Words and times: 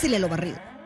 Pásele 0.00 0.18
lo 0.18 0.30
barrido. 0.30 0.79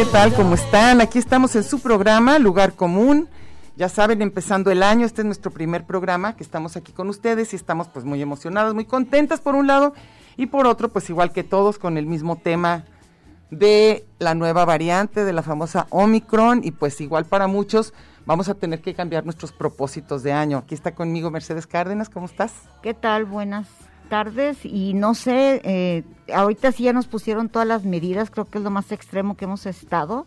¿Qué 0.00 0.06
tal? 0.06 0.32
¿Cómo 0.32 0.54
están? 0.54 1.02
Aquí 1.02 1.18
estamos 1.18 1.54
en 1.56 1.62
su 1.62 1.78
programa, 1.80 2.38
Lugar 2.38 2.72
Común. 2.72 3.28
Ya 3.76 3.90
saben, 3.90 4.22
empezando 4.22 4.70
el 4.70 4.82
año, 4.82 5.04
este 5.04 5.20
es 5.20 5.26
nuestro 5.26 5.50
primer 5.50 5.84
programa, 5.84 6.36
que 6.36 6.42
estamos 6.42 6.74
aquí 6.74 6.90
con 6.90 7.10
ustedes 7.10 7.52
y 7.52 7.56
estamos 7.56 7.88
pues 7.88 8.06
muy 8.06 8.22
emocionadas, 8.22 8.72
muy 8.72 8.86
contentas 8.86 9.42
por 9.42 9.54
un 9.56 9.66
lado 9.66 9.92
y 10.38 10.46
por 10.46 10.66
otro 10.66 10.88
pues 10.88 11.10
igual 11.10 11.32
que 11.32 11.44
todos 11.44 11.78
con 11.78 11.98
el 11.98 12.06
mismo 12.06 12.36
tema 12.36 12.86
de 13.50 14.06
la 14.18 14.34
nueva 14.34 14.64
variante 14.64 15.22
de 15.22 15.34
la 15.34 15.42
famosa 15.42 15.86
Omicron 15.90 16.62
y 16.64 16.70
pues 16.70 16.98
igual 17.02 17.26
para 17.26 17.46
muchos 17.46 17.92
vamos 18.24 18.48
a 18.48 18.54
tener 18.54 18.80
que 18.80 18.94
cambiar 18.94 19.26
nuestros 19.26 19.52
propósitos 19.52 20.22
de 20.22 20.32
año. 20.32 20.56
Aquí 20.56 20.74
está 20.74 20.94
conmigo 20.94 21.30
Mercedes 21.30 21.66
Cárdenas, 21.66 22.08
¿cómo 22.08 22.24
estás? 22.24 22.54
¿Qué 22.82 22.94
tal? 22.94 23.26
Buenas 23.26 23.66
tardes. 24.10 24.58
Y 24.64 24.92
no 24.92 25.14
sé, 25.14 25.62
eh, 25.64 26.04
ahorita 26.34 26.72
sí 26.72 26.82
ya 26.82 26.92
nos 26.92 27.06
pusieron 27.06 27.48
todas 27.48 27.66
las 27.66 27.84
medidas, 27.84 28.30
creo 28.30 28.44
que 28.44 28.58
es 28.58 28.64
lo 28.64 28.70
más 28.70 28.92
extremo 28.92 29.36
que 29.36 29.46
hemos 29.46 29.64
estado, 29.64 30.26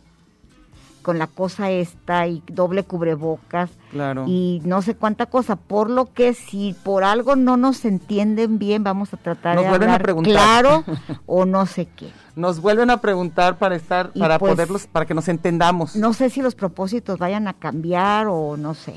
con 1.03 1.19
la 1.19 1.27
cosa 1.27 1.69
esta 1.69 2.25
y 2.27 2.41
doble 2.47 2.85
cubrebocas 2.85 3.69
Claro. 3.91 4.23
y 4.25 4.61
no 4.63 4.81
sé 4.81 4.95
cuánta 4.95 5.25
cosa, 5.25 5.57
por 5.57 5.89
lo 5.89 6.13
que 6.13 6.33
si 6.33 6.73
por 6.81 7.03
algo 7.03 7.35
no 7.35 7.57
nos 7.57 7.83
entienden 7.83 8.57
bien, 8.57 8.85
vamos 8.85 9.13
a 9.13 9.17
tratar 9.17 9.55
Nos 9.55 9.65
de 9.65 9.69
vuelven 9.69 9.89
a 9.89 9.99
preguntar. 9.99 10.31
claro 10.33 10.83
o 11.25 11.45
no 11.45 11.65
sé 11.65 11.87
qué. 11.93 12.09
Nos 12.37 12.61
vuelven 12.61 12.89
a 12.89 13.01
preguntar 13.01 13.57
para 13.57 13.75
estar, 13.75 14.11
Y 14.13 14.19
para 14.21 14.39
pues, 14.39 14.53
poderlos, 14.53 14.87
para 14.87 15.05
que 15.05 15.13
nos 15.13 15.27
entendamos. 15.27 15.97
No 15.97 16.13
sé 16.13 16.29
si 16.29 16.41
los 16.41 16.55
propósitos 16.55 17.19
vayan 17.19 17.49
a 17.49 17.53
cambiar 17.53 18.27
o 18.29 18.55
no 18.55 18.73
sé, 18.73 18.95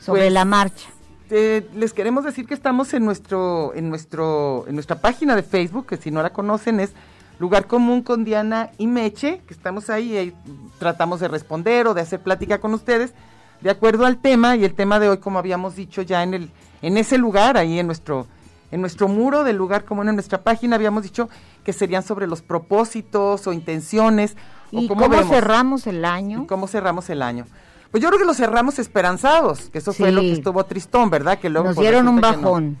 sobre 0.00 0.22
Pues, 0.22 0.32
la 0.32 0.44
marcha. 0.44 0.88
Eh, 1.30 1.68
les 1.74 1.92
queremos 1.92 2.24
decir 2.24 2.46
que 2.46 2.54
estamos 2.54 2.94
en 2.94 3.04
nuestro, 3.04 3.74
en 3.74 3.90
nuestro, 3.90 4.64
en 4.66 4.74
nuestra 4.74 5.00
página 5.00 5.36
de 5.36 5.42
Facebook, 5.42 5.86
que 5.86 5.96
si 5.96 6.10
no 6.10 6.22
la 6.22 6.30
conocen 6.30 6.80
es 6.80 6.92
Lugar 7.38 7.66
Común 7.66 8.02
con 8.02 8.24
Diana 8.24 8.70
y 8.78 8.86
Meche, 8.86 9.42
que 9.46 9.54
estamos 9.54 9.90
ahí 9.90 10.14
y 10.14 10.16
ahí 10.16 10.34
tratamos 10.78 11.20
de 11.20 11.28
responder 11.28 11.86
o 11.86 11.94
de 11.94 12.00
hacer 12.00 12.20
plática 12.20 12.58
con 12.58 12.72
ustedes 12.74 13.12
de 13.60 13.70
acuerdo 13.70 14.06
al 14.06 14.18
tema 14.18 14.56
y 14.56 14.64
el 14.64 14.74
tema 14.74 15.00
de 15.00 15.08
hoy, 15.08 15.18
como 15.18 15.38
habíamos 15.38 15.74
dicho 15.74 16.02
ya 16.02 16.22
en 16.22 16.34
el, 16.34 16.50
en 16.82 16.96
ese 16.96 17.18
lugar, 17.18 17.56
ahí 17.56 17.78
en 17.78 17.86
nuestro, 17.86 18.26
en 18.70 18.80
nuestro 18.80 19.08
muro 19.08 19.44
del 19.44 19.56
lugar 19.56 19.84
común 19.84 20.08
en 20.08 20.14
nuestra 20.14 20.42
página, 20.42 20.76
habíamos 20.76 21.02
dicho 21.02 21.28
que 21.64 21.72
serían 21.72 22.02
sobre 22.02 22.26
los 22.26 22.42
propósitos 22.42 23.46
o 23.46 23.52
intenciones 23.52 24.36
o 24.72 24.80
¿Y 24.80 24.88
cómo, 24.88 25.08
cómo, 25.08 25.22
cerramos 25.24 25.86
el 25.86 26.04
año? 26.04 26.42
y 26.44 26.46
cómo 26.46 26.68
cerramos 26.68 27.10
el 27.10 27.22
año. 27.22 27.46
Pues 27.90 28.02
yo 28.02 28.08
creo 28.08 28.20
que 28.20 28.26
lo 28.26 28.34
cerramos 28.34 28.78
esperanzados, 28.78 29.70
que 29.70 29.78
eso 29.78 29.92
fue 29.92 30.12
lo 30.12 30.20
que 30.20 30.32
estuvo 30.32 30.62
tristón, 30.64 31.08
¿verdad? 31.08 31.38
Que 31.38 31.48
luego 31.48 31.68
Nos 31.68 31.76
dieron 31.76 32.08
un 32.08 32.16
no. 32.16 32.20
bajón. 32.20 32.78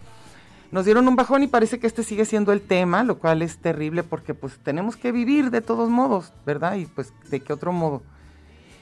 Nos 0.70 0.84
dieron 0.84 1.08
un 1.08 1.16
bajón 1.16 1.42
y 1.42 1.46
parece 1.46 1.78
que 1.78 1.86
este 1.86 2.02
sigue 2.02 2.26
siendo 2.26 2.52
el 2.52 2.60
tema, 2.60 3.02
lo 3.02 3.18
cual 3.18 3.40
es 3.40 3.56
terrible 3.56 4.02
porque 4.02 4.34
pues 4.34 4.58
tenemos 4.62 4.96
que 4.96 5.12
vivir 5.12 5.50
de 5.50 5.62
todos 5.62 5.88
modos, 5.88 6.34
¿verdad? 6.44 6.74
Y 6.76 6.84
pues 6.84 7.14
de 7.30 7.40
qué 7.40 7.54
otro 7.54 7.72
modo. 7.72 8.02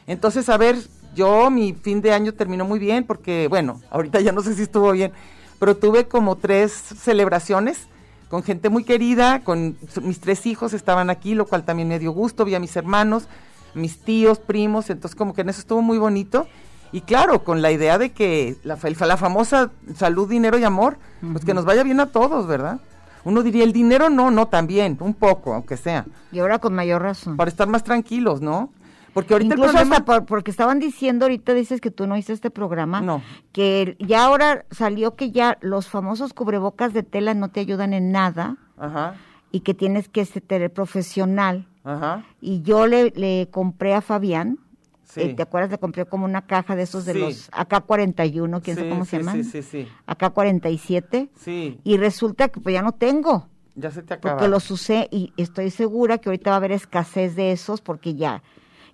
Entonces, 0.09 0.49
a 0.49 0.57
ver, 0.57 0.77
yo 1.15 1.49
mi 1.49 1.75
fin 1.75 2.03
de 2.03 2.13
año 2.13 2.35
terminó 2.35 2.65
muy 2.65 2.81
bien 2.81 3.05
porque, 3.05 3.47
bueno, 3.49 3.81
ahorita 3.91 4.21
ya 4.21 4.33
no 4.33 4.43
sé 4.43 4.55
si 4.55 4.63
estuvo 4.63 4.91
bien, 4.91 5.13
pero 5.61 5.77
tuve 5.77 6.09
como 6.09 6.37
tres 6.37 6.73
celebraciones 6.73 7.87
con 8.29 8.43
gente 8.43 8.69
muy 8.69 8.85
querida, 8.85 9.41
con 9.45 9.77
mis 10.03 10.21
tres 10.21 10.47
hijos 10.47 10.73
estaban 10.73 11.11
aquí, 11.11 11.35
lo 11.35 11.47
cual 11.47 11.65
también 11.65 11.89
me 11.89 11.99
dio 11.99 12.11
gusto, 12.11 12.45
vi 12.45 12.55
a 12.57 12.61
mis 12.61 12.75
hermanos, 12.77 13.29
mis 13.75 13.99
tíos, 14.01 14.39
primos, 14.39 14.91
entonces 14.91 15.15
como 15.17 15.35
que 15.35 15.43
en 15.43 15.49
eso 15.51 15.61
estuvo 15.61 15.83
muy 15.83 15.99
bonito. 15.99 16.47
Y 16.93 17.01
claro, 17.03 17.43
con 17.45 17.63
la 17.63 17.73
idea 17.73 17.99
de 17.99 18.11
que 18.13 18.57
la, 18.63 18.79
la 19.07 19.17
famosa 19.17 19.71
salud, 19.97 20.29
dinero 20.29 20.57
y 20.59 20.65
amor, 20.65 20.99
pues 21.33 21.45
que 21.45 21.53
nos 21.53 21.65
vaya 21.65 21.83
bien 21.83 22.01
a 22.01 22.07
todos, 22.07 22.47
¿verdad? 22.47 22.81
Uno 23.25 23.43
diría, 23.43 23.65
el 23.65 23.73
dinero 23.73 24.09
no, 24.09 24.31
no, 24.31 24.47
también, 24.47 24.97
un 25.01 25.13
poco, 25.13 25.53
aunque 25.53 25.77
sea, 25.77 26.07
Y 26.31 26.39
ahora 26.39 26.59
con 26.61 26.75
mayor 26.75 27.03
razón. 27.03 27.37
para 27.37 27.51
estar 27.51 27.67
más 27.69 27.83
tranquilos, 27.83 28.41
¿no? 28.41 28.71
Porque 29.13 29.33
ahorita 29.35 29.55
Incluso 29.55 29.71
el 29.71 29.77
problema... 29.79 29.97
hasta 29.97 30.05
por- 30.05 30.27
porque 30.27 30.51
estaban 30.51 30.79
diciendo, 30.79 31.25
ahorita 31.25 31.55
dices 31.55 31.81
que 31.81 31.91
tú 31.91 32.07
no 32.07 32.17
hiciste 32.17 32.35
este 32.35 32.51
programa, 32.51 33.01
No. 33.01 33.21
que 33.51 33.97
ya 33.99 34.25
ahora 34.25 34.65
salió 34.71 35.17
que 35.17 35.33
ya 35.33 35.59
los 35.63 35.89
famosos 35.89 36.35
cubrebocas 36.35 36.93
de 36.93 37.03
tela 37.03 37.35
no 37.35 37.49
te 37.51 37.61
ayudan 37.61 37.95
en 37.95 38.13
nada 38.13 38.59
Ajá, 38.79 39.15
y 39.51 39.61
que 39.61 39.75
tienes 39.75 40.09
que 40.09 40.25
ser 40.25 40.71
profesional. 40.73 41.67
Ajá, 41.87 42.25
Y 42.41 42.63
yo 42.63 42.87
le, 42.87 43.11
le 43.17 43.49
compré 43.51 43.95
a 43.95 44.01
Fabián, 44.01 44.59
sí. 45.05 45.21
eh, 45.23 45.35
¿te 45.35 45.43
acuerdas? 45.43 45.71
Le 45.71 45.79
compré 45.79 46.05
como 46.05 46.25
una 46.27 46.43
caja 46.47 46.77
de 46.77 46.83
esos 46.83 47.05
de 47.07 47.13
Sí. 47.15 47.19
los 47.21 47.51
AK-41, 47.53 48.61
quién 48.63 48.77
sí, 48.77 48.81
sabe 48.81 48.89
cómo 48.91 49.05
se 49.05 49.19
llaman, 49.19 49.43
Sí, 49.45 49.51
sí, 49.51 49.63
sí, 49.63 49.89
AK-47, 50.07 51.29
sí, 51.37 51.81
y 51.85 51.97
resulta 51.97 52.49
que 52.49 52.61
pues 52.61 52.73
ya 52.75 52.83
no 52.83 52.93
tengo. 52.93 53.49
ya 53.75 53.91
se 53.91 54.03
te 54.03 54.15
acaba. 54.15 54.37
porque 54.37 54.49
los 54.49 54.71
usé 54.71 55.09
y 55.11 55.33
estoy 55.37 55.71
segura 55.71 56.19
que 56.19 56.29
ahorita 56.31 56.51
va 56.51 56.57
a 56.57 56.59
haber 56.59 56.73
escasez 56.73 57.37
de 57.37 57.53
esos 57.53 57.81
porque 57.81 58.15
ya. 58.15 58.43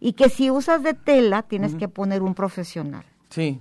Y 0.01 0.15
que 0.15 0.29
si 0.29 0.51
usas 0.51 0.83
de 0.83 0.95
tela 0.95 1.43
tienes 1.43 1.77
que 1.77 1.87
poner 1.89 2.23
un 2.23 2.35
profesional. 2.35 3.05
Sí. 3.31 3.61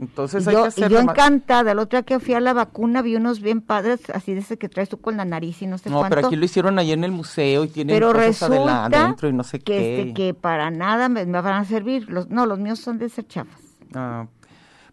Entonces 0.00 0.46
Y 0.46 0.48
hay 0.50 0.54
yo, 0.54 0.60
que 0.62 0.64
y 0.66 0.68
hacerlo 0.68 0.96
yo 1.02 1.10
encantada, 1.10 1.74
la 1.74 1.82
otra 1.82 2.02
que 2.04 2.20
fui 2.20 2.34
a 2.34 2.40
la 2.40 2.52
vacuna 2.52 3.02
vi 3.02 3.16
unos 3.16 3.40
bien 3.40 3.60
padres, 3.60 4.00
así 4.10 4.32
de 4.32 4.40
ese 4.40 4.56
que 4.56 4.68
traes 4.68 4.88
tú 4.88 4.98
con 5.00 5.16
la 5.16 5.24
nariz 5.24 5.60
y 5.62 5.66
no 5.66 5.76
sé 5.76 5.90
No, 5.90 5.98
cuánto. 5.98 6.14
pero 6.14 6.26
aquí 6.28 6.36
lo 6.36 6.44
hicieron 6.44 6.78
ahí 6.78 6.92
en 6.92 7.02
el 7.02 7.10
museo 7.10 7.64
y 7.64 7.68
tienen 7.68 7.96
Pero 7.96 8.12
cosas 8.12 8.48
resulta 8.48 8.84
adentro 8.84 9.28
y 9.28 9.32
no 9.32 9.42
sé 9.42 9.58
que, 9.58 9.64
qué. 9.64 10.00
este, 10.02 10.14
que 10.14 10.34
para 10.34 10.70
nada 10.70 11.08
me, 11.08 11.26
me 11.26 11.40
van 11.40 11.54
a 11.54 11.64
servir. 11.64 12.08
Los, 12.08 12.28
no, 12.30 12.46
los 12.46 12.58
míos 12.60 12.78
son 12.78 12.98
de 12.98 13.08
ser 13.08 13.26
chafas. 13.26 13.60
Ah, 13.94 14.26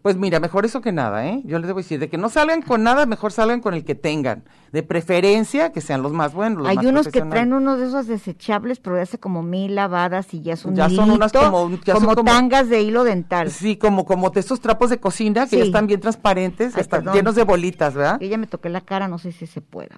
Pues 0.06 0.16
mira, 0.16 0.38
mejor 0.38 0.64
eso 0.64 0.80
que 0.82 0.92
nada, 0.92 1.26
¿eh? 1.26 1.42
Yo 1.44 1.58
les 1.58 1.66
debo 1.66 1.80
decir, 1.80 1.98
de 1.98 2.08
que 2.08 2.16
no 2.16 2.28
salgan 2.28 2.62
con 2.62 2.84
nada, 2.84 3.06
mejor 3.06 3.32
salgan 3.32 3.60
con 3.60 3.74
el 3.74 3.84
que 3.84 3.96
tengan. 3.96 4.44
De 4.70 4.84
preferencia, 4.84 5.72
que 5.72 5.80
sean 5.80 6.00
los 6.00 6.12
más 6.12 6.32
buenos. 6.32 6.58
los 6.60 6.68
Hay 6.68 6.76
más 6.76 6.86
unos 6.86 7.08
que 7.08 7.22
traen 7.22 7.52
unos 7.52 7.80
de 7.80 7.86
esos 7.88 8.06
desechables, 8.06 8.78
pero 8.78 9.00
hace 9.02 9.18
como 9.18 9.42
mil 9.42 9.74
lavadas 9.74 10.32
y 10.32 10.42
ya 10.42 10.52
es 10.52 10.64
un 10.64 10.76
Ya 10.76 10.88
son 10.88 11.10
unas 11.10 11.32
como- 11.32 11.70
ya 11.84 11.94
son 11.94 12.04
como 12.04 12.22
tangas 12.22 12.68
de 12.68 12.82
hilo 12.82 13.02
dental. 13.02 13.50
Sí, 13.50 13.74
como, 13.78 14.04
como 14.04 14.30
de 14.30 14.38
estos 14.38 14.60
trapos 14.60 14.90
de 14.90 14.98
cocina 15.00 15.48
que 15.48 15.58
ya 15.58 15.64
están 15.64 15.88
bien 15.88 15.98
transparentes, 15.98 16.76
Ay, 16.76 16.82
están 16.82 17.00
perdón. 17.00 17.14
llenos 17.16 17.34
de 17.34 17.42
bolitas, 17.42 17.94
¿verdad? 17.94 18.20
Yo 18.20 18.28
ya 18.28 18.38
me 18.38 18.46
toqué 18.46 18.68
la 18.68 18.82
cara, 18.82 19.08
no 19.08 19.18
sé 19.18 19.32
si 19.32 19.48
se 19.48 19.60
pueda. 19.60 19.96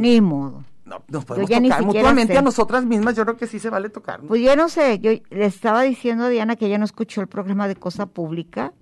Ni 0.00 0.22
modo. 0.22 0.64
No, 0.86 1.02
nos 1.08 1.26
podemos 1.26 1.50
tocar 1.50 1.82
mutuamente 1.82 2.32
sé. 2.32 2.38
a 2.38 2.42
nosotras 2.42 2.86
mismas, 2.86 3.14
yo 3.14 3.24
creo 3.24 3.36
que 3.36 3.46
sí 3.46 3.58
se 3.58 3.68
vale 3.68 3.90
tocar. 3.90 4.20
Pues 4.22 4.40
yo 4.42 4.56
no 4.56 4.70
sé, 4.70 5.00
yo 5.00 5.10
le 5.30 5.44
estaba 5.44 5.82
diciendo 5.82 6.24
a 6.24 6.28
Diana 6.30 6.56
que 6.56 6.64
ella 6.66 6.78
no 6.78 6.86
escuchó 6.86 7.20
el 7.20 7.26
programa 7.26 7.68
de 7.68 7.76
Cosa 7.76 8.06
Pública, 8.06 8.72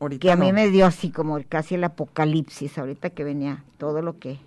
Ahorita 0.00 0.20
que 0.22 0.30
a 0.32 0.36
mí 0.36 0.48
no. 0.48 0.54
me 0.54 0.68
dio 0.70 0.86
así 0.86 1.10
como 1.10 1.38
casi 1.48 1.74
el 1.76 1.84
apocalipsis, 1.84 2.76
ahorita 2.78 3.10
que 3.10 3.24
venía 3.24 3.64
todo 3.78 4.02
lo 4.02 4.18
que... 4.18 4.38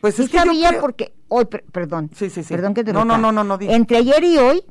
Pues 0.00 0.14
Sí 0.14 0.22
es 0.22 0.30
que 0.30 0.38
sabía 0.38 0.70
creo- 0.70 0.80
porque 0.80 1.12
hoy, 1.28 1.44
per- 1.44 1.64
perdón, 1.64 2.10
Sí, 2.14 2.30
sí, 2.30 2.42
sí. 2.42 2.54
perdón 2.54 2.72
que 2.72 2.82
te 2.84 2.92
No, 2.92 3.04
no, 3.04 3.18
no, 3.18 3.30
no, 3.32 3.44
no. 3.44 3.58
Entre 3.60 3.98
ayer 3.98 4.24
y 4.24 4.38
hoy 4.38 4.62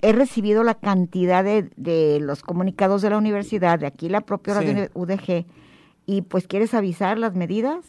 he 0.00 0.12
recibido 0.12 0.62
la 0.64 0.74
cantidad 0.74 1.44
de, 1.44 1.70
de 1.76 2.18
los 2.20 2.42
comunicados 2.42 3.02
de 3.02 3.10
la 3.10 3.18
universidad, 3.18 3.78
de 3.78 3.86
aquí 3.86 4.08
la 4.08 4.22
propia 4.22 4.54
Sí. 4.58 4.64
radio 4.66 4.88
UDG, 4.94 5.44
y 6.06 6.22
pues 6.22 6.46
quieres 6.46 6.72
avisar 6.74 7.18
las 7.18 7.34
medidas, 7.34 7.84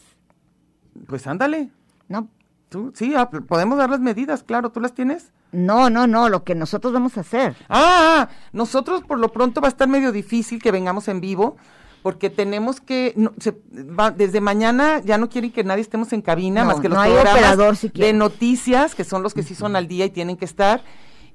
Pues 1.06 1.26
ándale. 1.26 1.70
¿no? 2.08 2.28
Tú, 2.68 2.92
sí, 2.94 3.14
ah, 3.16 3.30
podemos 3.30 3.78
dar 3.78 3.88
las 3.90 4.00
medidas, 4.00 4.42
claro, 4.42 4.70
¿tú 4.70 4.80
las 4.80 4.92
tienes? 4.94 5.32
No, 5.54 5.88
no, 5.90 6.06
no, 6.06 6.28
lo 6.28 6.44
que 6.44 6.54
nosotros 6.54 6.92
vamos 6.92 7.16
a 7.16 7.20
hacer. 7.20 7.56
Ah, 7.68 8.28
nosotros 8.52 9.02
por 9.04 9.18
lo 9.18 9.32
pronto 9.32 9.60
va 9.60 9.68
a 9.68 9.70
estar 9.70 9.88
medio 9.88 10.12
difícil 10.12 10.60
que 10.62 10.70
vengamos 10.72 11.08
en 11.08 11.20
vivo, 11.20 11.56
porque 12.02 12.28
tenemos 12.28 12.80
que, 12.80 13.12
no, 13.16 13.32
se- 13.38 13.56
va- 13.98 14.10
desde 14.10 14.40
mañana 14.40 15.00
ya 15.04 15.16
no 15.16 15.28
quieren 15.30 15.52
que 15.52 15.64
nadie 15.64 15.80
estemos 15.82 16.12
en 16.12 16.20
cabina, 16.22 16.62
No, 16.62 16.66
más 16.72 16.80
que 16.80 16.88
los 16.88 16.98
no 16.98 17.04
programas 17.04 17.80
de 18.06 18.12
noticias, 18.12 18.94
que 18.94 19.04
son 19.04 19.22
los 19.22 19.32
que 19.32 19.42
sí 19.42 19.54
son 19.54 19.76
al 19.76 19.88
día 19.88 20.04
y 20.06 20.10
tienen 20.10 20.36
que 20.36 20.44
estar. 20.44 20.82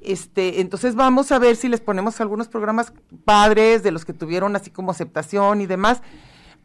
Este, 0.01 0.61
entonces 0.61 0.95
vamos 0.95 1.31
a 1.31 1.39
ver 1.39 1.55
si 1.55 1.67
les 1.67 1.81
ponemos 1.81 2.21
algunos 2.21 2.47
programas 2.47 2.93
padres 3.25 3.83
de 3.83 3.91
los 3.91 4.05
que 4.05 4.13
tuvieron 4.13 4.55
así 4.55 4.69
como 4.69 4.91
aceptación 4.91 5.59
y 5.61 5.65
demás. 5.65 6.01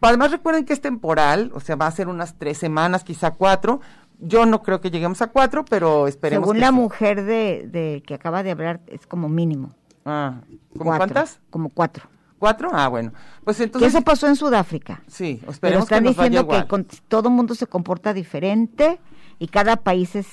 Además 0.00 0.32
recuerden 0.32 0.66
que 0.66 0.74
es 0.74 0.82
temporal, 0.82 1.50
o 1.54 1.60
sea, 1.60 1.76
va 1.76 1.86
a 1.86 1.90
ser 1.90 2.08
unas 2.08 2.34
tres 2.38 2.58
semanas, 2.58 3.04
quizá 3.04 3.30
cuatro. 3.30 3.80
Yo 4.20 4.46
no 4.46 4.62
creo 4.62 4.80
que 4.80 4.90
lleguemos 4.90 5.20
a 5.22 5.26
cuatro, 5.28 5.64
pero 5.64 6.06
esperemos 6.08 6.44
Según 6.46 6.54
que 6.56 6.60
la 6.60 6.68
sí. 6.68 6.72
mujer 6.74 7.24
de, 7.24 7.68
de 7.70 8.02
que 8.06 8.14
acaba 8.14 8.42
de 8.42 8.52
hablar, 8.52 8.80
es 8.86 9.06
como 9.06 9.28
mínimo. 9.28 9.74
Ah, 10.04 10.40
¿como 10.76 10.96
cuántas? 10.96 11.40
Como 11.50 11.68
cuatro. 11.70 12.04
¿Cuatro? 12.38 12.68
Ah, 12.72 12.88
bueno. 12.88 13.12
Pues 13.42 13.56
Que 13.56 13.64
entonces. 13.64 13.94
eso 13.94 14.02
pasó 14.02 14.26
en 14.28 14.36
Sudáfrica. 14.36 15.02
Sí, 15.06 15.38
Pero 15.40 15.52
esperemos 15.52 15.88
que 15.88 15.94
están 15.94 16.04
vaya 16.04 16.28
diciendo 16.28 16.48
que 16.48 16.68
con- 16.68 16.86
todo 17.08 17.30
mundo 17.30 17.54
se 17.54 17.66
comporta 17.66 18.12
diferente 18.12 19.00
y 19.38 19.48
cada 19.48 19.76
país 19.76 20.14
es 20.14 20.26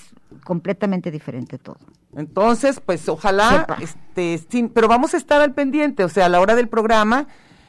completamente 0.44 1.10
diferente 1.12 1.58
todo. 1.58 1.78
Entonces, 2.16 2.82
pues 2.86 3.08
ojalá, 3.10 3.62
Sepa. 3.62 3.78
este, 3.82 4.42
sí, 4.50 4.70
pero 4.74 4.88
vamos 4.90 5.14
a 5.14 5.18
estar 5.18 5.42
al 5.42 5.54
pendiente, 5.54 6.04
o 6.04 6.10
sea, 6.10 6.26
a 6.26 6.30
la 6.30 6.42
hora 6.42 6.56
del 6.56 6.68
programa, 6.68 7.28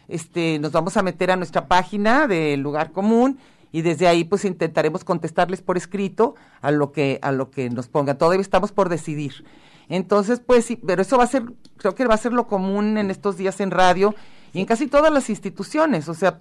este, 0.09 0.59
nos 0.59 0.73
vamos 0.73 0.97
a 0.97 1.03
meter 1.03 1.31
a 1.31 1.37
nuestra 1.37 1.67
página 1.69 2.27
de 2.27 2.57
lugar 2.57 2.91
común 2.93 3.39
y 3.73 3.81
desde 3.81 4.07
ahí, 4.07 4.25
pues 4.25 4.45
intentaremos 4.45 5.03
contestarles 5.03 5.63
por 5.63 5.79
escrito 5.79 6.35
a 6.61 6.71
lo 6.71 6.93
que, 6.93 7.19
a 7.23 7.33
lo 7.33 7.51
que 7.51 7.71
nos 7.71 7.89
pongan. 7.89 8.19
Todavía 8.19 8.43
estamos 8.43 8.71
por 8.71 8.91
decidir. 8.91 9.45
Entonces, 9.89 10.41
pues 10.41 10.67
sí, 10.67 10.77
pero 10.77 11.03
eso 11.03 11.17
va 11.17 11.25
a 11.25 11.29
ser, 11.29 11.45
creo 11.79 11.95
que 11.95 12.07
va 12.07 12.15
a 12.15 12.19
ser 12.19 12.33
lo 12.33 12.47
común 12.47 12.99
en 12.99 13.11
estos 13.11 13.39
días 13.39 13.61
en 13.61 13.71
radio 13.71 14.15
y 14.53 14.61
en 14.61 14.67
casi 14.67 14.87
todas 14.87 15.11
las 15.11 15.31
instituciones, 15.31 16.09
o 16.09 16.15
sea, 16.15 16.39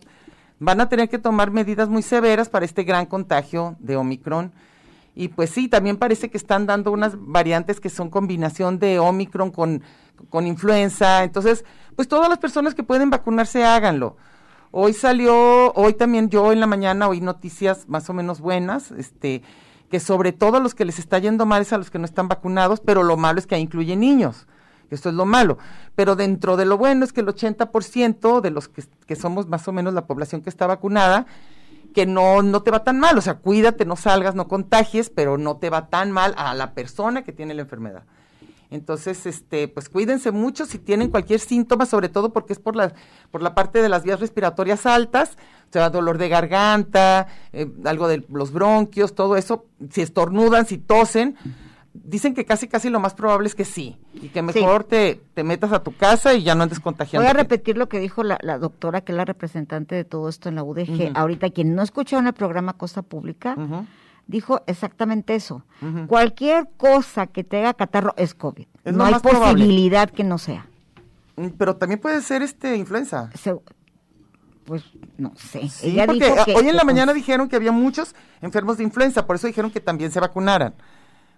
van 0.59 0.81
a 0.81 0.89
tener 0.89 1.09
que 1.09 1.17
tomar 1.17 1.51
medidas 1.51 1.89
muy 1.89 2.01
severas 2.01 2.49
para 2.49 2.65
este 2.65 2.83
gran 2.83 3.05
contagio 3.05 3.77
de 3.79 3.95
Omicron. 3.95 4.51
Y 5.15 5.29
pues 5.29 5.49
sí, 5.49 5.67
también 5.67 5.97
parece 5.97 6.29
que 6.29 6.37
están 6.37 6.65
dando 6.65 6.91
unas 6.91 7.13
variantes 7.17 7.79
que 7.79 7.89
son 7.89 8.09
combinación 8.09 8.77
de 8.77 8.99
Omicron 8.99 9.51
con, 9.51 9.81
con 10.29 10.47
influenza. 10.47 11.23
Entonces, 11.23 11.65
pues 11.95 12.07
todas 12.07 12.29
las 12.29 12.37
personas 12.37 12.75
que 12.75 12.83
pueden 12.83 13.09
vacunarse, 13.09 13.63
háganlo. 13.63 14.17
Hoy 14.73 14.93
salió, 14.93 15.73
hoy 15.73 15.93
también 15.93 16.29
yo 16.29 16.53
en 16.53 16.61
la 16.61 16.67
mañana 16.67 17.09
oí 17.09 17.19
noticias 17.19 17.89
más 17.89 18.09
o 18.09 18.13
menos 18.13 18.39
buenas, 18.39 18.91
este, 18.91 19.41
que 19.89 19.99
sobre 19.99 20.31
todo 20.31 20.57
a 20.57 20.59
los 20.61 20.75
que 20.75 20.85
les 20.85 20.97
está 20.97 21.19
yendo 21.19 21.45
mal 21.45 21.63
es 21.63 21.73
a 21.73 21.77
los 21.77 21.91
que 21.91 21.99
no 21.99 22.05
están 22.05 22.29
vacunados, 22.29 22.79
pero 22.79 23.03
lo 23.03 23.17
malo 23.17 23.39
es 23.39 23.47
que 23.47 23.55
ahí 23.55 23.61
incluye 23.61 23.97
niños. 23.97 24.47
Esto 24.89 25.09
es 25.09 25.15
lo 25.15 25.25
malo. 25.25 25.57
Pero 25.95 26.15
dentro 26.15 26.55
de 26.55 26.65
lo 26.65 26.77
bueno 26.77 27.03
es 27.03 27.11
que 27.11 27.19
el 27.19 27.27
80% 27.27 28.39
de 28.39 28.49
los 28.49 28.69
que, 28.69 28.83
que 29.05 29.17
somos 29.17 29.47
más 29.47 29.67
o 29.67 29.73
menos 29.73 29.93
la 29.93 30.05
población 30.05 30.41
que 30.41 30.49
está 30.49 30.67
vacunada, 30.67 31.25
que 31.93 32.05
no, 32.05 32.41
no 32.41 32.63
te 32.63 32.71
va 32.71 32.85
tan 32.85 32.99
mal. 32.99 33.17
O 33.17 33.21
sea, 33.21 33.35
cuídate, 33.35 33.85
no 33.85 33.97
salgas, 33.97 34.35
no 34.35 34.47
contagies, 34.47 35.09
pero 35.09 35.37
no 35.37 35.57
te 35.57 35.69
va 35.69 35.87
tan 35.87 36.11
mal 36.11 36.33
a 36.37 36.53
la 36.53 36.73
persona 36.73 37.23
que 37.23 37.33
tiene 37.33 37.53
la 37.53 37.61
enfermedad. 37.61 38.03
Entonces, 38.71 39.25
este, 39.25 39.67
pues 39.67 39.89
cuídense 39.89 40.31
mucho 40.31 40.65
si 40.65 40.79
tienen 40.79 41.09
cualquier 41.09 41.41
síntoma, 41.41 41.85
sobre 41.85 42.07
todo 42.07 42.31
porque 42.31 42.53
es 42.53 42.59
por 42.59 42.77
la, 42.77 42.93
por 43.29 43.43
la 43.43 43.53
parte 43.53 43.81
de 43.81 43.89
las 43.89 44.03
vías 44.03 44.21
respiratorias 44.21 44.85
altas, 44.85 45.37
o 45.69 45.73
sea, 45.73 45.89
dolor 45.89 46.17
de 46.17 46.29
garganta, 46.29 47.27
eh, 47.51 47.69
algo 47.83 48.07
de 48.07 48.23
los 48.29 48.53
bronquios, 48.53 49.13
todo 49.13 49.35
eso, 49.35 49.65
si 49.89 50.01
estornudan, 50.01 50.65
si 50.65 50.77
tosen, 50.77 51.35
dicen 51.93 52.33
que 52.33 52.45
casi 52.45 52.69
casi 52.69 52.89
lo 52.89 53.01
más 53.01 53.13
probable 53.13 53.47
es 53.47 53.55
que 53.55 53.65
sí, 53.65 53.97
y 54.13 54.29
que 54.29 54.41
mejor 54.41 54.85
te, 54.85 55.21
te 55.33 55.43
metas 55.43 55.73
a 55.73 55.83
tu 55.83 55.93
casa 55.93 56.33
y 56.33 56.43
ya 56.43 56.55
no 56.55 56.63
andes 56.63 56.79
contagiando. 56.79 57.27
Voy 57.27 57.29
a 57.29 57.33
repetir 57.33 57.77
lo 57.77 57.89
que 57.89 57.99
dijo 57.99 58.23
la, 58.23 58.37
la 58.41 58.57
doctora, 58.57 59.01
que 59.01 59.11
es 59.11 59.17
la 59.17 59.25
representante 59.25 59.95
de 59.95 60.05
todo 60.05 60.29
esto 60.29 60.47
en 60.47 60.55
la 60.55 60.63
UDG. 60.63 61.11
Ahorita, 61.13 61.49
quien 61.49 61.75
no 61.75 61.83
escuchó 61.83 62.19
en 62.19 62.27
el 62.27 62.33
programa 62.33 62.73
Cosa 62.73 63.01
Pública. 63.01 63.57
Dijo 64.27 64.61
exactamente 64.67 65.35
eso. 65.35 65.63
Cualquier 66.07 66.69
cosa 66.77 67.27
que 67.27 67.43
te 67.43 67.59
haga 67.59 67.73
catarro 67.73 68.13
es 68.17 68.33
COVID. 68.33 68.65
Es 68.83 68.93
no 68.93 69.03
hay 69.03 69.13
probable. 69.15 69.51
posibilidad 69.63 70.09
que 70.09 70.23
no 70.23 70.37
sea. 70.37 70.67
Mm, 71.35 71.47
Pero 71.57 71.75
también 71.75 71.99
puede 71.99 72.21
ser 72.21 72.41
este 72.41 72.75
influenza. 72.75 73.29
Se- 73.35 73.55
pues 74.65 74.83
no 75.17 75.33
sé. 75.35 75.67
Sí, 75.69 75.89
Ella 75.89 76.05
porque 76.05 76.23
dijo 76.31 76.45
que- 76.45 76.55
hoy 76.55 76.69
en 76.69 76.75
la 76.77 76.83
mañana 76.83 77.13
dijeron 77.13 77.49
que 77.49 77.55
había 77.55 77.71
muchos 77.71 78.15
enfermos 78.41 78.77
de 78.77 78.83
influenza, 78.83 79.25
por 79.25 79.35
eso 79.35 79.47
dijeron 79.47 79.71
que 79.71 79.79
también 79.81 80.11
se 80.11 80.19
vacunaran. 80.19 80.75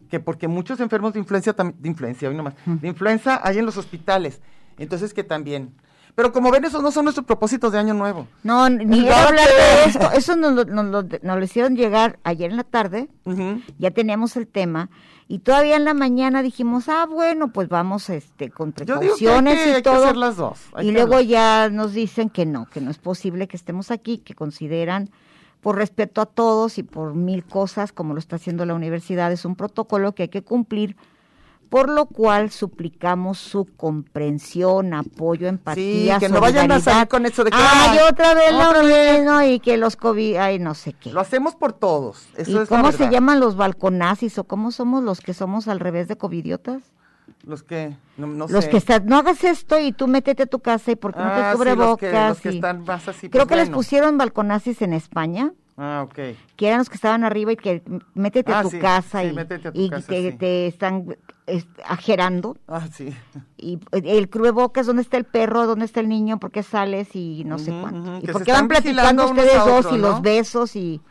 Que 0.10 0.20
porque 0.20 0.48
muchos 0.48 0.80
enfermos 0.80 1.14
de 1.14 1.20
influenza, 1.20 1.54
de 1.54 1.88
influencia, 1.90 2.30
hoy 2.30 2.36
nomás, 2.36 2.54
de 2.66 2.88
influenza 2.88 3.40
hay 3.44 3.58
en 3.58 3.66
los 3.66 3.78
hospitales. 3.78 4.42
Entonces 4.78 5.14
que 5.14 5.24
también. 5.24 5.74
Pero 6.16 6.32
como 6.32 6.52
ven, 6.52 6.64
esos 6.66 6.84
no 6.84 6.92
son 6.92 7.06
nuestros 7.06 7.26
propósitos 7.26 7.72
de 7.72 7.80
año 7.80 7.94
nuevo. 7.94 8.28
No, 8.44 8.70
ni 8.70 9.06
era 9.06 9.28
hablar 9.28 9.48
de 9.48 9.90
esto. 9.90 10.12
Eso 10.12 10.36
nos 10.36 10.54
lo, 10.54 10.66
nos, 10.66 10.86
lo, 10.86 11.02
nos 11.02 11.38
lo 11.38 11.44
hicieron 11.44 11.76
llegar 11.76 12.20
ayer 12.24 12.52
en 12.52 12.58
la 12.58 12.64
tarde. 12.64 13.10
Ya 13.80 13.92
teníamos 13.92 14.38
el 14.38 14.48
tema. 14.48 14.90
Y 15.28 15.40
todavía 15.40 15.78
en 15.78 15.86
la 15.86 15.94
mañana 15.94 16.44
dijimos, 16.44 16.90
ah, 16.90 17.08
bueno, 17.10 17.52
pues 17.52 17.70
vamos 17.70 18.10
este 18.10 18.52
con 18.52 18.72
que 18.72 18.86
precauciones 18.86 19.60
hay 19.60 19.72
y 19.72 19.74
que 19.76 19.82
todo. 19.82 20.04
hacer 20.04 20.18
las 20.18 20.36
dos, 20.36 20.60
hay 20.74 20.90
y 20.90 20.92
luego 20.92 21.14
hablar. 21.14 21.28
ya 21.28 21.70
nos 21.70 21.94
dicen 21.94 22.30
que 22.30 22.46
no, 22.46 22.66
que 22.70 22.82
no 22.82 22.92
es 22.92 22.98
posible 22.98 23.48
que 23.48 23.56
estemos 23.56 23.90
aquí, 23.90 24.18
que 24.18 24.36
consideran, 24.36 25.10
por 25.62 25.78
respeto 25.78 26.20
a 26.22 26.26
todos 26.26 26.78
y 26.78 26.84
por 26.84 27.14
mil 27.16 27.46
cosas, 27.46 27.94
como 27.94 28.14
lo 28.14 28.20
está 28.20 28.36
haciendo 28.36 28.66
la 28.66 28.74
universidad, 28.74 29.32
es 29.32 29.46
un 29.46 29.56
protocolo 29.56 30.14
que 30.14 30.24
hay 30.24 30.30
que 30.30 30.44
cumplir, 30.44 30.98
por 31.70 31.90
lo 31.90 32.06
cual 32.06 32.52
suplicamos 32.52 33.40
su 33.40 33.66
comprensión, 33.76 34.94
apoyo, 34.94 35.48
empatía, 35.48 36.20
que 36.20 36.30
no 36.30 36.40
vayan 36.40 36.72
a 36.72 36.80
salir 36.80 37.08
con 37.08 37.26
eso 37.26 37.44
de 37.44 37.52
que, 37.52 37.58
ay, 37.60 37.98
"Ay, 38.00 38.00
otra 38.12 38.34
vez 38.34 38.54
otra 38.54 38.82
lo 38.82 38.88
vez". 38.88 39.20
mismo 39.22 39.42
y 39.42 39.60
que 39.60 39.78
los 39.78 39.96
COVID, 39.96 40.36
ay, 40.38 40.60
no 40.60 40.76
sé 40.76 40.94
qué. 40.94 41.12
Lo 41.12 41.20
hacemos 41.20 41.56
por 41.56 41.74
todos. 41.74 42.28
Eso 42.38 42.52
¿Y 42.52 42.54
es 42.64 42.70
la 42.72 42.78
cómo 42.78 42.92
se 42.92 43.10
llaman 43.10 43.40
los 43.40 43.56
balconazis 43.56 44.38
o 44.38 44.44
cómo 44.44 44.72
somos 44.72 45.04
los 45.04 45.20
que 45.22 45.34
somos 45.34 45.68
al 45.68 45.80
revés 45.80 46.08
de 46.08 46.16
covidiotas? 46.18 46.84
Los 47.46 47.64
que, 47.64 47.96
no, 48.18 48.28
no 48.28 48.48
los 48.48 48.66
sé. 48.66 48.70
que 48.70 48.78
están, 48.78 49.06
no 49.06 49.18
hagas 49.18 49.44
esto 49.44 49.80
y 49.80 49.92
tú 49.94 50.08
métete 50.08 50.44
a 50.44 50.46
tu 50.46 50.60
casa 50.60 50.92
y 50.92 50.96
porque 50.96 51.20
no 51.20 51.26
Ah, 51.26 51.34
te 51.36 51.42
sí, 51.42 51.46
los 51.48 51.58
cubrebocas. 51.58 51.98
que- 52.12 52.28
los 52.30 52.42
que 52.42 52.50
están 52.50 52.84
más 52.84 53.08
así, 53.08 53.30
Creo 53.30 53.46
pues, 53.46 53.50
que 53.50 53.56
les 53.66 53.70
pusieron 53.70 54.18
balconazis 54.18 54.82
en 54.82 54.94
España, 54.94 55.52
Ah, 55.76 56.04
ok. 56.08 56.36
que 56.56 56.68
eran 56.68 56.78
los 56.80 56.90
que 56.90 56.96
estaban 56.96 57.24
arriba 57.24 57.52
y 57.52 57.56
que 57.56 57.82
métete 58.14 58.52
Ah, 58.54 58.60
a 58.60 58.62
tu 58.64 58.70
sí, 58.70 58.80
casa 58.80 59.22
sí, 59.22 59.28
y, 59.30 59.34
métete 59.34 59.68
a 59.70 59.72
tu 59.72 59.80
y 59.82 59.90
casa, 59.90 60.08
te, 60.08 60.32
sí. 60.32 60.38
te 60.38 60.68
están 60.68 61.18
es, 61.48 61.66
ajerando. 61.86 62.58
Ah, 62.68 62.88
sí. 62.92 63.14
Y 63.58 63.80
el 63.92 64.30
cubrebocas, 64.30 64.86
¿dónde 64.86 65.02
está 65.02 65.18
el 65.18 65.24
perro? 65.26 65.66
¿Dónde 65.66 65.86
está 65.86 66.00
el 66.00 66.10
niño? 66.10 66.40
¿Por 66.40 66.52
qué 66.52 66.62
sales? 66.62 67.16
Y 67.16 67.44
no 67.46 67.58
sé 67.58 67.72
cuánto. 67.72 68.12
ujú, 68.12 68.18
¿Y 68.22 68.26
que 68.28 68.34
por 68.34 68.44
qué 68.44 68.52
van 68.52 68.68
platicando 68.68 69.26
ustedes 69.26 69.56
a 69.56 69.66
dos 69.66 69.88
y 69.92 69.96
¿no? 69.98 70.10
los 70.10 70.22
besos 70.22 70.76
y... 70.76 71.02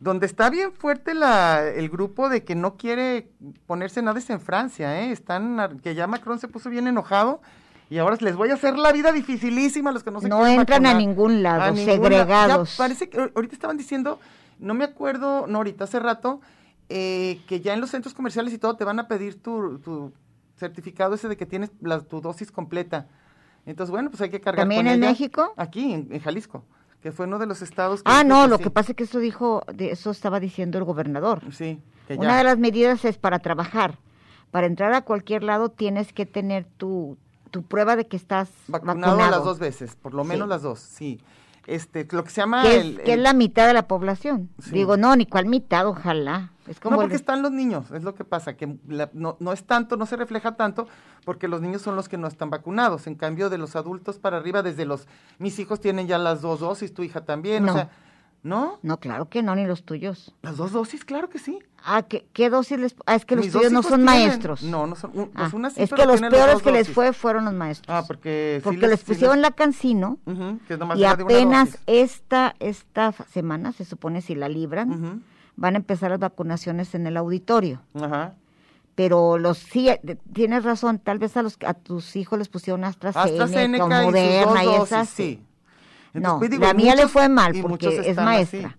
Donde 0.00 0.26
está 0.26 0.48
bien 0.48 0.72
fuerte 0.72 1.12
la, 1.12 1.66
el 1.68 1.88
grupo 1.88 2.28
de 2.28 2.44
que 2.44 2.54
no 2.54 2.76
quiere 2.76 3.32
ponerse 3.66 4.00
nada 4.00 4.18
es 4.20 4.30
en 4.30 4.40
Francia, 4.40 5.02
¿eh? 5.02 5.10
Están, 5.10 5.80
que 5.82 5.94
ya 5.96 6.06
Macron 6.06 6.38
se 6.38 6.46
puso 6.46 6.70
bien 6.70 6.86
enojado 6.86 7.42
y 7.90 7.98
ahora 7.98 8.16
les 8.20 8.36
voy 8.36 8.50
a 8.50 8.54
hacer 8.54 8.76
la 8.76 8.92
vida 8.92 9.12
dificilísima 9.12 9.90
a 9.90 9.92
los 9.92 10.02
que 10.02 10.10
no 10.10 10.20
se 10.20 10.28
No 10.28 10.46
entran 10.46 10.86
a 10.86 10.94
ningún 10.94 11.42
lado, 11.42 11.62
A 11.62 11.74
segregados. 11.76 12.72
Ya 12.72 12.76
parece 12.78 13.08
que 13.08 13.30
ahorita 13.34 13.54
estaban 13.54 13.76
diciendo, 13.76 14.18
no 14.58 14.74
me 14.74 14.84
acuerdo, 14.84 15.46
no 15.46 15.58
ahorita, 15.58 15.84
hace 15.84 15.98
rato, 15.98 16.40
eh, 16.88 17.40
que 17.46 17.60
ya 17.60 17.74
en 17.74 17.80
los 17.80 17.90
centros 17.90 18.14
comerciales 18.14 18.52
y 18.52 18.58
todo 18.58 18.76
te 18.76 18.84
van 18.84 18.98
a 18.98 19.08
pedir 19.08 19.42
tu, 19.42 19.78
tu 19.78 20.12
certificado 20.56 21.14
ese 21.14 21.28
de 21.28 21.36
que 21.36 21.46
tienes 21.46 21.70
la, 21.80 22.00
tu 22.00 22.20
dosis 22.20 22.50
completa. 22.50 23.06
Entonces, 23.66 23.90
bueno, 23.90 24.10
pues 24.10 24.20
hay 24.22 24.30
que 24.30 24.40
cargar 24.40 24.62
¿También 24.62 24.82
con 24.86 24.92
en 24.94 25.02
ella. 25.02 25.10
México? 25.10 25.52
Aquí, 25.56 25.92
en, 25.92 26.08
en 26.10 26.20
Jalisco, 26.20 26.64
que 27.02 27.12
fue 27.12 27.26
uno 27.26 27.38
de 27.38 27.46
los 27.46 27.62
estados 27.62 28.02
que 28.02 28.10
Ah, 28.10 28.24
no, 28.24 28.42
que 28.44 28.48
lo 28.48 28.56
sí. 28.56 28.62
que 28.64 28.70
pasa 28.70 28.92
es 28.92 28.96
que 28.96 29.04
eso 29.04 29.18
dijo, 29.18 29.62
de 29.72 29.90
eso 29.92 30.10
estaba 30.10 30.40
diciendo 30.40 30.78
el 30.78 30.84
gobernador. 30.84 31.42
Sí, 31.52 31.78
que 32.06 32.14
ya. 32.16 32.20
Una 32.20 32.38
de 32.38 32.44
las 32.44 32.58
medidas 32.58 33.04
es 33.04 33.18
para 33.18 33.38
trabajar. 33.38 33.98
Para 34.50 34.66
entrar 34.66 34.94
a 34.94 35.02
cualquier 35.02 35.42
lado 35.42 35.68
tienes 35.70 36.12
que 36.14 36.24
tener 36.24 36.64
tu, 36.78 37.18
tu 37.50 37.62
prueba 37.62 37.96
de 37.96 38.06
que 38.06 38.16
estás 38.16 38.48
vacunado, 38.68 39.00
vacunado. 39.16 39.30
las 39.30 39.44
dos 39.44 39.58
veces, 39.58 39.96
por 39.96 40.14
lo 40.14 40.24
menos 40.24 40.46
Sí. 40.46 40.50
las 40.50 40.62
dos, 40.62 40.78
sí. 40.80 41.20
Este, 41.66 42.08
lo 42.12 42.24
que 42.24 42.30
se 42.30 42.40
llama 42.40 42.62
que, 42.62 42.76
es, 42.78 42.84
el- 42.84 42.96
que 42.96 43.02
es 43.12 43.16
el- 43.18 43.22
la 43.22 43.34
mitad 43.34 43.66
de 43.66 43.74
la 43.74 43.86
población. 43.86 44.48
Sí. 44.58 44.70
Digo, 44.70 44.96
no, 44.96 45.14
ni 45.16 45.26
cuál 45.26 45.44
mitad, 45.46 45.86
ojalá. 45.86 46.52
Es 46.66 46.80
como 46.80 46.96
no, 46.96 47.02
el 47.02 47.06
porque 47.08 47.16
están 47.16 47.42
los 47.42 47.50
niños, 47.52 47.90
es 47.90 48.02
lo 48.04 48.14
que 48.14 48.24
pasa, 48.24 48.56
que 48.56 48.78
la- 48.88 49.10
no, 49.12 49.36
no 49.40 49.52
es 49.52 49.64
tanto, 49.64 49.96
no 49.98 50.06
se 50.06 50.16
refleja 50.16 50.56
tanto, 50.56 50.86
porque 51.26 51.46
los 51.46 51.60
niños 51.60 51.82
son 51.82 51.94
los 51.94 52.08
que 52.08 52.16
no 52.16 52.26
están 52.26 52.48
vacunados. 52.48 53.06
En 53.06 53.16
cambio, 53.16 53.50
de 53.50 53.58
los 53.58 53.76
adultos 53.76 54.18
para 54.18 54.38
arriba, 54.38 54.62
desde 54.62 54.86
los, 54.86 55.06
mis 55.38 55.58
hijos 55.58 55.78
tienen 55.80 56.06
ya 56.06 56.16
las 56.18 56.40
dos 56.40 56.60
dosis, 56.60 56.94
tu 56.94 57.02
hija 57.02 57.24
también, 57.26 57.64
No. 57.66 57.72
o 57.72 57.74
sea, 57.74 57.90
¿no? 58.42 58.78
No, 58.82 58.98
claro 59.00 59.28
que 59.28 59.42
no, 59.42 59.54
ni 59.54 59.66
los 59.66 59.82
tuyos. 59.84 60.34
Las 60.42 60.56
dos 60.56 60.72
dosis, 60.72 61.04
claro 61.04 61.28
que 61.28 61.38
sí. 61.38 61.58
Ah, 61.84 62.02
¿qué, 62.02 62.26
qué 62.32 62.50
dosis 62.50 62.78
les...? 62.78 62.96
Ah, 63.06 63.14
es 63.14 63.24
que 63.24 63.36
los 63.36 63.44
Mis 63.46 63.52
tuyos 63.52 63.70
no 63.72 63.82
son 63.82 64.00
tienen- 64.04 64.04
maestros. 64.26 64.62
No, 64.62 64.86
no 64.86 64.96
son, 64.96 65.12
un- 65.14 65.30
Ah, 65.34 65.42
pues 65.44 65.52
una 65.54 65.70
sí, 65.70 65.82
es 65.82 65.90
que 65.92 66.06
los 66.06 66.20
peores 66.20 66.60
que 66.62 66.72
les 66.72 66.88
fue 66.88 67.12
fueron 67.12 67.44
los 67.44 67.54
maestros. 67.54 67.94
Ah, 67.96 68.04
porque 68.06 68.56
sí 68.58 68.64
porque 68.64 68.88
les- 68.88 69.00
sí 69.00 69.06
pusieron 69.06 69.40
la 69.42 69.50
cancino 69.52 70.18
que 70.66 70.76
nomás 70.76 70.98
y 70.98 71.02
era 71.04 71.14
de 71.16 71.24
una 71.24 71.34
apenas 71.34 71.78
esta, 71.86 72.54
esta 72.58 73.12
semana, 73.12 73.72
se 73.72 73.84
supone 73.84 74.20
si 74.22 74.34
la 74.34 74.48
libran, 74.48 75.22
van 75.56 75.74
a 75.74 75.78
empezar 75.78 76.10
las 76.10 76.18
vacunaciones 76.20 76.94
en 76.94 77.06
el 77.06 77.16
auditorio. 77.16 77.82
Ajá. 77.94 78.34
Pero 78.96 79.38
los 79.38 79.58
sí, 79.58 79.88
eh, 79.88 80.00
tienes 80.32 80.64
razón, 80.64 80.98
tal 80.98 81.20
vez 81.20 81.36
a 81.36 81.42
los 81.42 81.56
a 81.64 81.74
tus 81.74 82.16
hijos 82.16 82.36
les 82.38 82.48
pusieron 82.48 82.82
AstraZeneca, 82.82 83.44
AstraZeneca 83.44 83.84
o 83.84 83.88
y 83.88 83.92
sus 83.92 84.04
Moderna 84.06 84.64
y 84.64 84.82
esas. 84.82 85.08
sí. 85.08 85.40
No, 86.22 86.38
pues, 86.38 86.58
la 86.58 86.70
y 86.70 86.74
mía 86.74 86.94
le 86.94 87.08
fue 87.08 87.28
mal 87.28 87.54
porque 87.62 87.88
es 88.10 88.16
maestra. 88.16 88.68
así. 88.68 88.76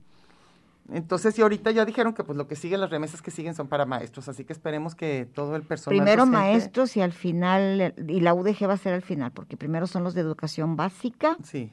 Entonces, 0.91 1.37
y 1.37 1.43
ahorita 1.43 1.69
ya 1.69 1.85
dijeron 1.85 2.13
que 2.15 2.23
pues 2.23 2.35
lo 2.35 2.47
que 2.47 2.55
siguen, 2.55 2.81
las 2.81 2.89
remesas 2.89 3.21
que 3.21 3.29
siguen 3.29 3.53
son 3.53 3.67
para 3.67 3.85
maestros, 3.85 4.27
así 4.27 4.43
que 4.43 4.53
esperemos 4.53 4.95
que 4.95 5.27
todo 5.35 5.55
el 5.55 5.61
personal 5.61 5.97
Primero 5.99 6.23
docente- 6.25 6.37
maestros 6.37 6.97
y 6.97 7.01
al 7.01 7.11
final, 7.13 7.93
y 8.07 8.21
la 8.21 8.33
UDG 8.33 8.67
va 8.67 8.73
a 8.73 8.77
ser 8.77 8.95
al 8.95 9.03
final, 9.03 9.31
porque 9.31 9.55
primero 9.55 9.85
son 9.85 10.03
los 10.03 10.15
de 10.15 10.21
educación 10.21 10.75
básica. 10.75 11.37
Sí. 11.43 11.71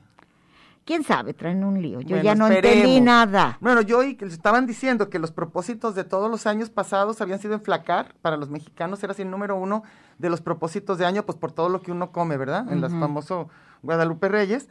¿Quién 0.84 1.02
sabe? 1.02 1.32
Traen 1.34 1.64
un 1.64 1.80
lío. 1.82 2.00
Yo 2.02 2.10
Bueno, 2.10 2.22
ya 2.22 2.34
no 2.36 2.46
esperemos. 2.46 2.76
entendí 2.76 3.00
nada. 3.00 3.56
Bueno, 3.60 3.80
yo 3.80 4.02
y 4.04 4.14
que 4.16 4.26
les 4.26 4.34
estaban 4.34 4.66
diciendo 4.66 5.08
que 5.08 5.18
los 5.18 5.32
propósitos 5.32 5.94
de 5.94 6.04
todos 6.04 6.30
los 6.30 6.46
años 6.46 6.68
pasados 6.70 7.20
habían 7.22 7.40
sido 7.40 7.54
enflacar, 7.54 8.14
para 8.22 8.36
los 8.36 8.50
mexicanos 8.50 9.02
era 9.02 9.12
así 9.12 9.22
el 9.22 9.30
número 9.30 9.56
uno 9.56 9.82
de 10.18 10.28
los 10.30 10.42
propósitos 10.42 10.98
de 10.98 11.06
año, 11.06 11.24
pues 11.24 11.36
por 11.38 11.50
todo 11.52 11.70
lo 11.70 11.80
que 11.80 11.90
uno 11.90 12.12
come, 12.12 12.36
¿verdad? 12.36 12.70
En 12.70 12.80
las 12.82 12.92
famoso 12.92 13.48
Guadalupe 13.82 14.28
Reyes. 14.28 14.68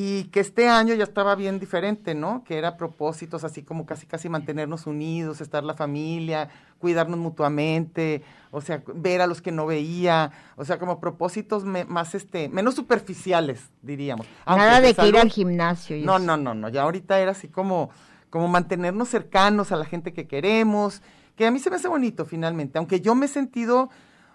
Y 0.00 0.24
que 0.26 0.38
este 0.38 0.68
año 0.68 0.94
ya 0.94 1.02
estaba 1.02 1.34
bien 1.34 1.58
diferente, 1.58 2.14
¿no? 2.14 2.44
Que 2.44 2.56
era 2.56 2.76
propósitos 2.76 3.42
así 3.42 3.62
como 3.64 3.84
casi 3.84 4.06
casi 4.06 4.28
mantenernos 4.28 4.86
unidos, 4.86 5.40
estar 5.40 5.64
la 5.64 5.74
familia, 5.74 6.50
cuidarnos 6.78 7.18
mutuamente, 7.18 8.22
o 8.52 8.60
sea, 8.60 8.80
ver 8.94 9.20
a 9.22 9.26
los 9.26 9.42
que 9.42 9.50
no 9.50 9.66
veía, 9.66 10.30
o 10.54 10.64
sea, 10.64 10.78
como 10.78 11.00
propósitos 11.00 11.64
me- 11.64 11.84
más 11.84 12.14
este, 12.14 12.48
menos 12.48 12.76
superficiales, 12.76 13.70
diríamos. 13.82 14.24
Aunque 14.44 14.66
nada 14.66 14.80
de 14.80 14.94
que 14.94 15.08
ir 15.08 15.16
al 15.18 15.30
gimnasio. 15.30 15.96
y 15.96 16.02
no, 16.04 16.18
eso. 16.18 16.26
no, 16.26 16.36
no, 16.36 16.54
no, 16.54 16.68
ya 16.68 16.82
ahorita 16.82 17.18
era 17.18 17.32
así 17.32 17.48
como, 17.48 17.90
como 18.30 18.46
mantenernos 18.46 19.08
cercanos 19.08 19.72
a 19.72 19.76
la 19.76 19.84
gente 19.84 20.12
que 20.12 20.28
queremos, 20.28 21.02
que 21.34 21.44
a 21.44 21.50
mí 21.50 21.58
se 21.58 21.70
me 21.70 21.76
hace 21.76 21.88
bonito 21.88 22.24
finalmente, 22.24 22.78
aunque 22.78 23.00
yo 23.00 23.16
me 23.16 23.26
he 23.26 23.28
sentido, 23.28 23.90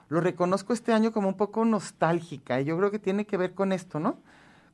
lo 0.10 0.20
reconozco 0.20 0.74
este 0.74 0.92
año 0.92 1.14
como 1.14 1.30
un 1.30 1.36
poco 1.38 1.64
nostálgica, 1.64 2.60
y 2.60 2.66
yo 2.66 2.78
creo 2.78 2.92
que 2.92 3.00
tiene 3.00 3.26
que 3.26 3.38
ver 3.38 3.54
con 3.54 3.72
esto, 3.72 4.02
¿no? 4.02 4.18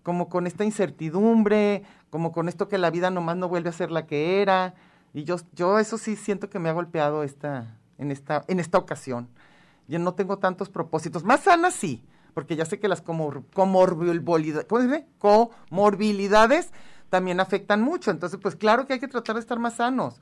Como 0.03 0.29
con 0.29 0.47
esta 0.47 0.63
incertidumbre, 0.63 1.83
como 2.09 2.31
con 2.31 2.47
esto 2.47 2.67
que 2.67 2.77
la 2.77 2.89
vida 2.89 3.09
nomás 3.09 3.37
no 3.37 3.49
vuelve 3.49 3.69
a 3.69 3.73
ser 3.73 3.91
la 3.91 4.05
que 4.07 4.41
era, 4.41 4.73
y 5.13 5.23
yo, 5.23 5.35
yo 5.53 5.79
eso 5.79 5.97
sí 5.97 6.15
siento 6.15 6.49
que 6.49 6.59
me 6.59 6.69
ha 6.69 6.73
golpeado 6.73 7.23
esta, 7.23 7.75
en 7.97 8.11
esta, 8.11 8.43
en 8.47 8.59
esta 8.59 8.77
ocasión. 8.77 9.27
Yo 9.87 9.99
no 9.99 10.13
tengo 10.13 10.37
tantos 10.37 10.69
propósitos, 10.69 11.23
más 11.23 11.41
sanas 11.41 11.73
sí, 11.73 12.03
porque 12.33 12.55
ya 12.55 12.63
sé 12.65 12.79
que 12.79 12.87
las 12.87 13.03
comor- 13.03 13.43
comorbilidades, 13.53 14.65
comorbilidades 15.17 16.71
también 17.09 17.39
afectan 17.39 17.81
mucho. 17.81 18.11
Entonces, 18.11 18.39
pues 18.41 18.55
claro 18.55 18.85
que 18.85 18.93
hay 18.93 18.99
que 18.99 19.07
tratar 19.07 19.35
de 19.35 19.41
estar 19.41 19.59
más 19.59 19.75
sanos, 19.75 20.21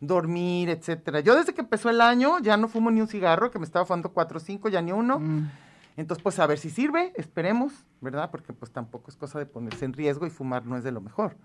dormir, 0.00 0.70
etcétera. 0.70 1.20
Yo 1.20 1.36
desde 1.36 1.54
que 1.54 1.60
empezó 1.60 1.90
el 1.90 2.00
año 2.00 2.38
ya 2.40 2.56
no 2.56 2.68
fumo 2.68 2.90
ni 2.90 3.00
un 3.00 3.08
cigarro, 3.08 3.50
que 3.50 3.58
me 3.58 3.66
estaba 3.66 3.84
fumando 3.84 4.12
cuatro 4.12 4.38
o 4.38 4.40
cinco, 4.40 4.68
ya 4.68 4.80
ni 4.82 4.92
uno. 4.92 5.20
Mm. 5.20 5.50
Entonces, 5.96 6.22
pues 6.22 6.38
a 6.38 6.46
ver 6.46 6.58
si 6.58 6.70
sirve, 6.70 7.12
esperemos, 7.16 7.72
¿verdad? 8.00 8.30
Porque 8.30 8.52
pues 8.52 8.72
tampoco 8.72 9.10
es 9.10 9.16
cosa 9.16 9.38
de 9.38 9.46
ponerse 9.46 9.84
en 9.84 9.92
riesgo 9.92 10.26
y 10.26 10.30
fumar 10.30 10.64
no 10.64 10.76
es 10.76 10.84
de 10.84 10.92
lo 10.92 11.00
mejor. 11.00 11.36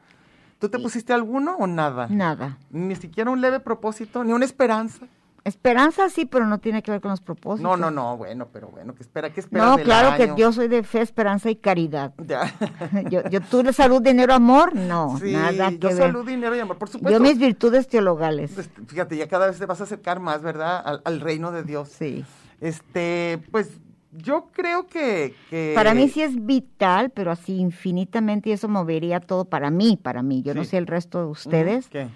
¿Tú 0.59 0.69
te 0.69 0.79
pusiste 0.79 1.13
alguno 1.13 1.55
o 1.57 1.67
nada? 1.67 2.07
Nada. 2.09 2.57
Ni 2.71 2.95
siquiera 2.95 3.29
un 3.29 3.41
leve 3.41 3.59
propósito, 3.59 4.23
ni 4.23 4.33
una 4.33 4.45
esperanza. 4.45 5.05
Esperanza 5.43 6.09
sí, 6.09 6.25
pero 6.25 6.45
no 6.45 6.57
tiene 6.59 6.81
que 6.83 6.91
ver 6.91 6.99
con 6.99 7.11
los 7.11 7.21
propósitos. 7.21 7.61
No, 7.61 7.77
no, 7.77 7.89
no, 7.89 8.17
bueno, 8.17 8.47
pero 8.51 8.67
bueno, 8.67 8.95
¿qué 8.95 9.03
espera? 9.03 9.29
¿Qué 9.31 9.39
esperas 9.39 9.65
No, 9.65 9.75
del 9.77 9.85
claro 9.85 10.09
año? 10.09 10.35
que 10.35 10.41
yo 10.41 10.51
soy 10.51 10.67
de 10.67 10.83
fe, 10.83 10.99
esperanza 11.01 11.49
y 11.49 11.55
caridad. 11.55 12.13
Ya. 12.25 12.53
yo, 13.09 13.21
yo, 13.29 13.39
tú 13.39 13.63
de 13.63 13.71
salud, 13.71 14.01
dinero, 14.01 14.33
amor, 14.33 14.75
no, 14.75 15.17
sí, 15.21 15.31
nada 15.31 15.69
que 15.69 15.77
yo 15.77 15.89
ver. 15.89 15.97
salud, 15.97 16.25
dinero 16.27 16.53
y 16.55 16.59
amor, 16.59 16.77
por 16.77 16.89
supuesto. 16.89 17.17
Yo 17.17 17.23
mis 17.23 17.37
virtudes 17.37 17.87
teologales. 17.87 18.51
Pues, 18.55 18.69
fíjate, 18.87 19.15
ya 19.15 19.27
cada 19.29 19.47
vez 19.47 19.57
te 19.59 19.65
vas 19.65 19.79
a 19.79 19.83
acercar 19.85 20.19
más, 20.19 20.41
¿verdad? 20.41 20.81
Al, 20.83 21.01
al 21.05 21.21
reino 21.21 21.51
de 21.53 21.63
Dios. 21.63 21.89
Sí. 21.89 22.25
Este, 22.59 23.39
pues, 23.51 23.69
yo 24.17 24.47
creo 24.51 24.87
que... 24.87 25.33
que- 25.49 25.73
Para 25.75 25.93
mí 25.93 26.09
sí 26.09 26.21
es 26.21 26.45
vital, 26.45 27.09
pero 27.11 27.31
así 27.31 27.57
infinitamente, 27.57 28.49
y 28.49 28.53
eso 28.53 28.67
movería 28.67 29.19
todo 29.19 29.45
para 29.45 29.69
mí, 29.69 29.97
para 30.01 30.21
mí. 30.23 30.41
Yo 30.43 30.53
no 30.53 30.63
Sí. 30.63 30.71
sé 30.71 30.77
el 30.77 30.87
resto 30.87 31.19
de 31.19 31.25
ustedes. 31.25 31.87
¿Qué? 31.89 32.07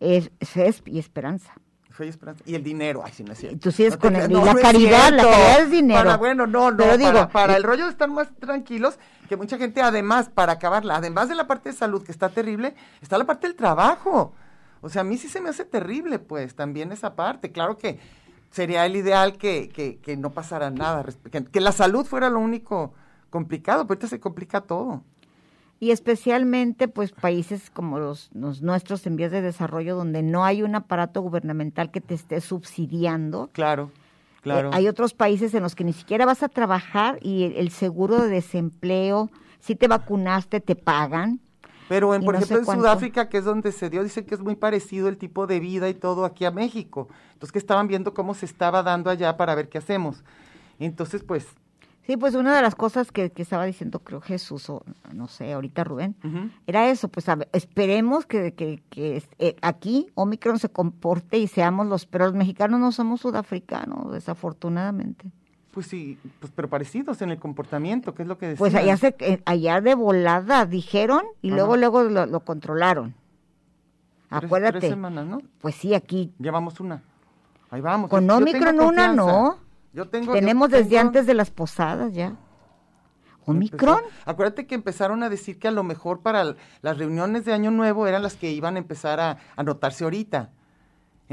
Es 0.00 0.30
fe 0.40 0.74
y 0.86 0.98
esperanza. 0.98 1.52
Fe 1.90 2.06
y 2.06 2.08
esperanza. 2.08 2.42
Y 2.46 2.54
el 2.54 2.62
dinero, 2.64 3.02
ay, 3.04 3.12
sí, 3.14 3.22
no 3.22 3.32
es 3.32 3.38
cierto. 3.38 3.58
Tú 3.58 3.68
No 3.70 3.90
te 3.90 3.98
con 3.98 4.16
el- 4.16 4.32
no, 4.32 4.44
la 4.44 4.54
no 4.54 4.60
caridad, 4.60 5.10
la 5.12 5.22
caridad 5.24 5.60
es 5.60 5.70
dinero. 5.70 6.00
Para, 6.02 6.16
bueno, 6.16 6.46
no, 6.46 6.70
no, 6.70 6.76
Pero 6.78 6.90
para, 6.90 6.96
digo, 7.12 7.28
para 7.28 7.52
y- 7.52 7.56
el 7.56 7.62
rollo 7.62 7.84
de 7.84 7.90
estar 7.90 8.08
más 8.08 8.28
tranquilos, 8.40 8.98
que 9.28 9.36
mucha 9.36 9.58
gente, 9.58 9.82
además, 9.82 10.28
para 10.28 10.52
acabarla, 10.54 10.96
además 10.96 11.28
de 11.28 11.34
la 11.34 11.46
parte 11.46 11.68
de 11.70 11.74
salud, 11.76 12.02
que 12.02 12.10
está 12.12 12.30
terrible, 12.30 12.74
está 13.02 13.18
la 13.18 13.24
parte 13.26 13.46
del 13.46 13.56
trabajo. 13.56 14.32
O 14.80 14.88
sea, 14.88 15.02
a 15.02 15.04
mí 15.04 15.16
sí 15.18 15.28
se 15.28 15.40
me 15.40 15.50
hace 15.50 15.64
terrible, 15.64 16.18
pues, 16.18 16.56
también 16.56 16.90
esa 16.92 17.14
parte. 17.14 17.52
Claro 17.52 17.78
que 17.78 18.00
sería 18.52 18.86
el 18.86 18.94
ideal 18.94 19.36
que, 19.36 19.68
que, 19.68 19.98
que 19.98 20.16
no 20.16 20.30
pasara 20.30 20.70
nada, 20.70 21.04
que, 21.30 21.44
que 21.44 21.60
la 21.60 21.72
salud 21.72 22.06
fuera 22.06 22.30
lo 22.30 22.38
único 22.38 22.94
complicado, 23.30 23.86
pero 23.86 23.98
ahorita 23.98 24.06
se 24.06 24.20
complica 24.20 24.60
todo. 24.60 25.02
Y 25.80 25.90
especialmente, 25.90 26.86
pues, 26.86 27.10
países 27.10 27.68
como 27.70 27.98
los, 27.98 28.30
los 28.34 28.62
nuestros 28.62 29.04
en 29.08 29.16
vías 29.16 29.32
de 29.32 29.42
desarrollo, 29.42 29.96
donde 29.96 30.22
no 30.22 30.44
hay 30.44 30.62
un 30.62 30.76
aparato 30.76 31.22
gubernamental 31.22 31.90
que 31.90 32.00
te 32.00 32.14
esté 32.14 32.40
subsidiando. 32.40 33.50
Claro, 33.52 33.90
claro. 34.42 34.68
Eh, 34.68 34.72
hay 34.74 34.86
otros 34.86 35.12
países 35.12 35.52
en 35.54 35.62
los 35.64 35.74
que 35.74 35.82
ni 35.82 35.92
siquiera 35.92 36.24
vas 36.24 36.44
a 36.44 36.48
trabajar 36.48 37.18
y 37.20 37.42
el, 37.42 37.56
el 37.56 37.70
seguro 37.70 38.22
de 38.22 38.28
desempleo, 38.28 39.28
si 39.58 39.74
te 39.74 39.88
vacunaste, 39.88 40.60
te 40.60 40.76
pagan. 40.76 41.40
Pero, 41.92 42.14
en, 42.14 42.24
por 42.24 42.32
no 42.32 42.38
ejemplo, 42.38 42.56
en 42.56 42.64
cuánto. 42.64 42.84
Sudáfrica, 42.84 43.28
que 43.28 43.36
es 43.36 43.44
donde 43.44 43.70
se 43.70 43.90
dio, 43.90 44.02
dicen 44.02 44.24
que 44.24 44.34
es 44.34 44.40
muy 44.40 44.56
parecido 44.56 45.08
el 45.08 45.18
tipo 45.18 45.46
de 45.46 45.60
vida 45.60 45.90
y 45.90 45.94
todo 45.94 46.24
aquí 46.24 46.46
a 46.46 46.50
México. 46.50 47.08
Entonces, 47.34 47.52
que 47.52 47.58
estaban 47.58 47.86
viendo 47.86 48.14
cómo 48.14 48.32
se 48.32 48.46
estaba 48.46 48.82
dando 48.82 49.10
allá 49.10 49.36
para 49.36 49.54
ver 49.54 49.68
qué 49.68 49.76
hacemos. 49.76 50.24
Entonces, 50.78 51.22
pues, 51.22 51.48
Sí, 52.06 52.16
pues 52.16 52.34
una 52.34 52.56
de 52.56 52.62
las 52.62 52.74
cosas 52.74 53.12
que, 53.12 53.30
que 53.30 53.42
estaba 53.42 53.66
diciendo, 53.66 54.00
creo 54.00 54.22
Jesús, 54.22 54.70
o 54.70 54.82
no 55.12 55.28
sé, 55.28 55.52
ahorita 55.52 55.84
Rubén, 55.84 56.16
era 56.66 56.88
eso, 56.88 57.06
pues 57.08 57.28
a 57.28 57.36
ver, 57.36 57.48
esperemos 57.52 58.26
que, 58.26 58.54
que, 58.54 58.82
que, 58.90 59.22
eh, 59.38 59.54
aquí 59.62 60.08
Omicron 60.14 60.58
se 60.58 60.68
comporte 60.68 61.38
y 61.38 61.46
seamos 61.46 61.86
los, 61.86 62.06
pero 62.06 62.24
los 62.24 62.34
mexicanos 62.34 62.80
no 62.80 62.90
somos 62.90 63.20
sudafricanos, 63.20 64.12
desafortunadamente. 64.12 65.30
Pues 65.72 65.86
sí, 65.86 66.18
pues, 66.38 66.52
pero 66.54 66.68
parecidos 66.68 67.20
en 67.22 67.30
el 67.30 67.38
comportamiento, 67.38 68.14
que 68.14 68.22
es 68.22 68.28
lo 68.28 68.38
que 68.38 68.46
decían. 68.46 68.58
Pues 68.58 68.74
allá, 68.74 68.96
se, 68.96 69.14
eh, 69.18 69.42
allá 69.44 69.80
de 69.80 69.94
volada 69.96 70.64
dijeron 70.66 71.22
y 71.40 71.48
Ajá. 71.48 71.56
luego, 71.56 71.76
luego 71.76 72.02
lo, 72.04 72.26
lo 72.26 72.40
controlaron. 72.40 73.14
Tres- 74.30 74.44
Acuérdate. 74.44 74.78
Tres 74.80 74.90
semanas, 74.90 75.26
¿no? 75.26 75.38
Pues 75.60 75.74
sí, 75.74 75.94
aquí 75.94 76.32
Llevamos 76.38 76.78
una. 76.80 77.02
Ahí 77.70 77.80
vamos. 77.80 78.08
Con 78.10 78.26
Yo- 78.28 78.36
Omicron 78.36 78.80
una, 78.80 79.12
no. 79.12 79.58
Yo 79.94 80.08
tengo. 80.08 80.32
tenemos 80.32 80.70
yo 80.70 80.76
desde 80.78 80.98
antes 80.98 81.26
de 81.26 81.34
las 81.34 81.50
posadas 81.50 82.12
ya. 82.14 82.36
¿Omicron? 83.44 83.98
Empezó- 83.98 84.30
Acuérdate 84.30 84.66
que 84.66 84.74
empezaron 84.74 85.22
a 85.22 85.28
decir 85.28 85.58
que 85.58 85.68
a 85.68 85.72
lo 85.72 85.82
mejor 85.82 86.20
para 86.20 86.54
las 86.80 86.98
reuniones 86.98 87.44
de 87.44 87.52
Año 87.52 87.70
Nuevo 87.70 88.06
eran 88.06 88.22
las 88.22 88.36
que 88.36 88.50
iban 88.52 88.76
a 88.76 88.78
empezar 88.78 89.18
a 89.20 89.38
anotarse 89.56 90.04
ahorita. 90.04 90.50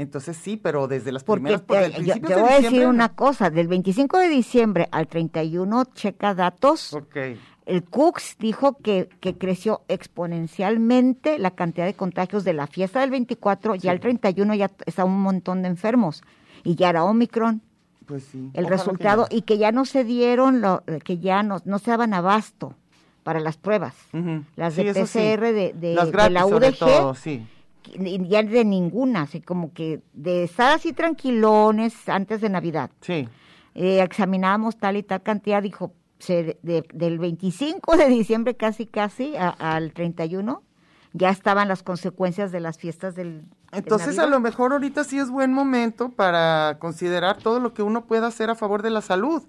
Entonces 0.00 0.36
sí, 0.36 0.56
pero 0.56 0.88
desde 0.88 1.12
las 1.12 1.24
Porque 1.24 1.42
primeras, 1.42 1.60
por 1.62 1.76
te, 1.76 2.04
yo, 2.04 2.14
de 2.14 2.40
voy 2.40 2.52
a 2.52 2.60
decir 2.60 2.86
una 2.86 3.10
cosa, 3.10 3.50
del 3.50 3.68
25 3.68 4.18
de 4.18 4.28
diciembre 4.28 4.88
al 4.92 5.06
31, 5.08 5.84
checa 5.94 6.34
datos, 6.34 6.94
Ok. 6.94 7.16
el 7.66 7.84
CUCS 7.84 8.36
dijo 8.38 8.78
que, 8.78 9.10
que 9.20 9.36
creció 9.36 9.82
exponencialmente 9.88 11.38
la 11.38 11.50
cantidad 11.50 11.86
de 11.86 11.94
contagios 11.94 12.44
de 12.44 12.52
la 12.54 12.66
fiesta 12.66 13.00
del 13.00 13.10
24, 13.10 13.74
ya 13.74 13.92
el 13.92 14.00
31 14.00 14.54
ya 14.54 14.70
está 14.86 15.04
un 15.04 15.20
montón 15.20 15.62
de 15.62 15.68
enfermos, 15.68 16.22
y 16.64 16.74
ya 16.76 16.90
era 16.90 17.04
Omicron. 17.04 17.62
Pues 18.06 18.24
sí. 18.24 18.38
el 18.38 18.64
ojalá 18.64 18.68
que 18.68 18.70
resultado 18.70 19.22
no. 19.30 19.36
y 19.36 19.42
que 19.42 19.56
ya 19.58 19.70
no 19.70 19.84
se 19.84 20.02
dieron, 20.02 20.60
lo, 20.60 20.82
que 21.04 21.18
ya 21.18 21.42
no, 21.44 21.58
no 21.64 21.78
se 21.78 21.92
daban 21.92 22.12
abasto 22.12 22.74
para 23.22 23.38
las 23.38 23.56
pruebas. 23.56 23.94
Las 24.56 24.74
Sí, 24.74 24.82
de 24.82 24.94
sí. 24.94 25.00
PCR 25.18 25.40
de, 25.52 25.72
de- 25.76 25.94
Las 25.94 26.06
de 26.06 26.12
gratis, 26.12 26.32
la 26.34 26.40
sobre 26.42 26.68
UDG, 26.70 26.78
todo, 26.78 27.14
sí. 27.14 27.46
Ya 28.28 28.42
de 28.42 28.64
ninguna, 28.64 29.22
así 29.22 29.40
como 29.40 29.72
que 29.72 30.00
de 30.12 30.44
estar 30.44 30.74
así 30.74 30.92
tranquilones 30.92 32.08
antes 32.08 32.40
de 32.40 32.48
Navidad. 32.48 32.90
Sí. 33.00 33.28
Eh, 33.74 34.02
examinábamos 34.02 34.76
tal 34.78 34.96
y 34.96 35.02
tal 35.02 35.22
cantidad, 35.22 35.62
dijo, 35.62 35.92
se- 36.18 36.58
de- 36.62 36.84
del 36.92 37.18
25 37.18 37.96
de 37.96 38.08
diciembre 38.08 38.54
casi 38.56 38.86
casi 38.86 39.36
a- 39.36 39.48
al 39.48 39.92
31, 39.92 40.62
ya 41.12 41.30
estaban 41.30 41.68
las 41.68 41.82
consecuencias 41.82 42.52
de 42.52 42.60
las 42.60 42.78
fiestas 42.78 43.14
del... 43.14 43.42
de 43.72 43.78
Entonces 43.78 44.18
a 44.18 44.26
lo 44.26 44.38
mejor 44.40 44.72
ahorita 44.72 45.02
sí 45.04 45.18
es 45.18 45.30
buen 45.30 45.52
momento 45.52 46.10
para 46.10 46.76
considerar 46.78 47.38
todo 47.38 47.58
lo 47.60 47.72
que 47.74 47.82
uno 47.82 48.04
pueda 48.06 48.26
hacer 48.28 48.50
a 48.50 48.54
favor 48.54 48.82
de 48.82 48.90
la 48.90 49.00
salud. 49.00 49.42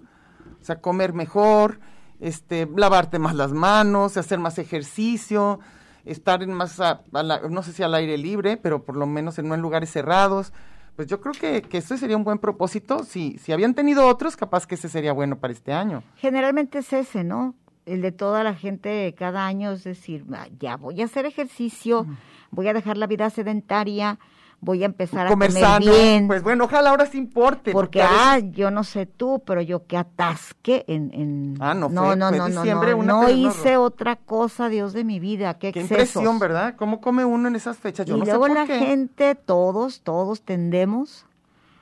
O 0.60 0.64
sea, 0.64 0.80
comer 0.80 1.12
mejor, 1.12 1.78
este, 2.20 2.68
lavarte 2.76 3.18
más 3.18 3.34
las 3.34 3.52
manos, 3.52 4.16
hacer 4.16 4.38
más 4.38 4.58
ejercicio, 4.58 5.60
estar 6.04 6.42
en 6.42 6.52
más, 6.52 6.80
a- 6.80 7.02
a 7.12 7.22
la- 7.22 7.40
no 7.48 7.62
sé 7.62 7.72
si 7.72 7.82
al 7.82 7.94
aire 7.94 8.16
libre, 8.18 8.56
pero 8.56 8.84
por 8.84 8.96
lo 8.96 9.06
menos 9.06 9.38
en 9.38 9.48
no 9.48 9.54
en 9.54 9.60
lugares 9.62 9.90
cerrados. 9.90 10.52
Pues 10.96 11.08
yo 11.08 11.20
creo 11.20 11.32
que, 11.32 11.62
que 11.62 11.78
ese 11.78 11.96
sería 11.96 12.16
un 12.18 12.24
buen 12.24 12.38
propósito. 12.38 13.02
Si, 13.04 13.38
si 13.38 13.52
habían 13.52 13.74
tenido 13.74 14.06
otros, 14.06 14.36
capaz 14.36 14.66
que 14.66 14.74
ese 14.74 14.88
sería 14.90 15.12
bueno 15.12 15.38
para 15.38 15.52
este 15.52 15.72
año. 15.72 16.02
Generalmente 16.16 16.78
es 16.80 16.92
ese, 16.92 17.24
¿no? 17.24 17.54
El 17.86 18.02
de 18.02 18.12
toda 18.12 18.44
la 18.44 18.54
gente 18.54 19.14
cada 19.18 19.46
año, 19.46 19.72
es 19.72 19.84
decir, 19.84 20.24
"Ah, 20.32 20.46
ya 20.60 20.76
voy 20.76 21.00
a 21.00 21.06
hacer 21.06 21.24
ejercicio, 21.26 22.06
voy 22.50 22.68
a 22.68 22.74
dejar 22.74 22.96
la 22.98 23.06
vida 23.06 23.28
sedentaria, 23.30 24.18
voy 24.64 24.84
a 24.84 24.86
empezar 24.86 25.26
a 25.26 25.30
comer 25.30 25.50
sano. 25.50 25.84
bien. 25.92 26.28
Pues 26.28 26.42
bueno, 26.44 26.64
ojalá 26.64 26.90
ahora 26.90 27.06
sí 27.06 27.18
importe. 27.18 27.72
porque, 27.72 27.98
veces- 27.98 28.16
ah, 28.16 28.38
yo 28.38 28.70
no 28.70 28.84
sé 28.84 29.06
tú, 29.06 29.42
pero 29.44 29.60
yo 29.60 29.86
que 29.86 29.96
atasque 29.96 30.84
en... 30.86 31.12
en... 31.12 31.56
Ah, 31.60 31.74
no, 31.74 31.88
no, 31.88 32.06
fue- 32.06 32.16
no, 32.16 32.28
fue 32.28 32.38
no, 32.38 32.46
diciembre 32.46 32.92
no, 32.92 32.96
una 32.98 33.12
no 33.12 33.28
hice 33.28 33.76
otra 33.76 34.14
cosa, 34.16 34.68
Dios 34.68 34.92
de 34.92 35.02
mi 35.04 35.18
vida, 35.18 35.58
qué, 35.58 35.72
Qué 35.72 35.80
impresión, 35.80 36.38
¿verdad? 36.38 36.76
¿Cómo 36.76 37.00
come 37.00 37.24
uno 37.24 37.48
en 37.48 37.56
esas 37.56 37.76
fechas? 37.76 38.06
Yo 38.06 38.16
y 38.16 38.20
no 38.20 38.24
luego 38.24 38.44
sé 38.46 38.48
por 38.50 38.58
la 38.58 38.66
qué. 38.66 38.78
gente, 38.78 39.34
todos, 39.34 40.00
todos 40.02 40.42
tendemos 40.42 41.26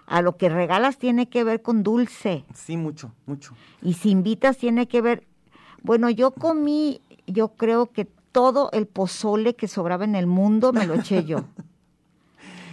a 0.06 0.22
lo 0.22 0.38
que 0.38 0.48
regalas 0.48 0.96
tiene 0.96 1.28
que 1.28 1.44
ver 1.44 1.60
con 1.60 1.82
dulce. 1.82 2.44
Sí, 2.54 2.78
mucho, 2.78 3.12
mucho. 3.26 3.52
Y 3.82 3.92
si 3.92 4.10
invitas 4.10 4.56
tiene 4.56 4.88
que 4.88 5.02
ver, 5.02 5.26
bueno, 5.82 6.08
yo 6.08 6.30
comí, 6.30 7.02
yo 7.26 7.48
creo 7.48 7.92
que 7.92 8.06
todo 8.32 8.70
el 8.72 8.86
pozole 8.86 9.54
que 9.54 9.68
sobraba 9.68 10.04
en 10.04 10.14
el 10.14 10.26
mundo 10.26 10.72
me 10.72 10.86
lo 10.86 10.94
eché 10.94 11.24
yo. 11.24 11.44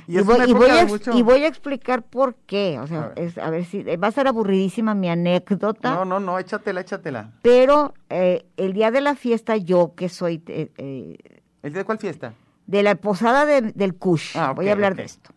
Y, 0.09 0.21
voy, 0.21 0.37
y 0.49 0.53
voy 0.53 0.69
a, 0.69 0.75
de 0.75 0.81
ex- 0.83 0.91
mucho- 0.91 1.17
y 1.17 1.21
voy 1.21 1.43
a 1.43 1.47
explicar 1.47 2.01
por 2.01 2.35
qué. 2.35 2.79
O 2.79 2.87
sea, 2.87 3.03
A 3.03 3.07
ver. 3.09 3.19
es- 3.19 3.37
a 3.37 3.49
ver 3.49 3.65
si 3.65 3.83
va 3.83 4.07
a 4.07 4.11
ser 4.11 4.27
aburridísima 4.27 4.95
mi 4.95 5.09
anécdota. 5.09 5.93
No, 5.93 6.05
no, 6.05 6.19
no, 6.21 6.39
échatela, 6.39 6.79
échatela. 6.81 7.31
Pero 7.41 7.93
eh, 8.09 8.45
el 8.55 8.71
día 8.73 8.89
de 8.91 9.01
la 9.01 9.15
fiesta, 9.15 9.57
yo 9.57 9.93
que 9.95 10.07
soy 10.07 10.41
eh, 10.47 10.71
eh, 10.77 11.17
¿El 11.61 11.73
día 11.73 11.79
de 11.81 11.85
cuál 11.85 11.97
fiesta? 11.99 12.33
de 12.67 12.83
la 12.83 12.95
posada 12.95 13.45
de- 13.45 13.73
del 13.73 13.95
Kush, 13.95 14.37
Ah, 14.37 14.53
voy 14.53 14.69
a 14.69 14.71
hablar 14.73 14.95
de 14.95 15.03
esto. 15.03 15.31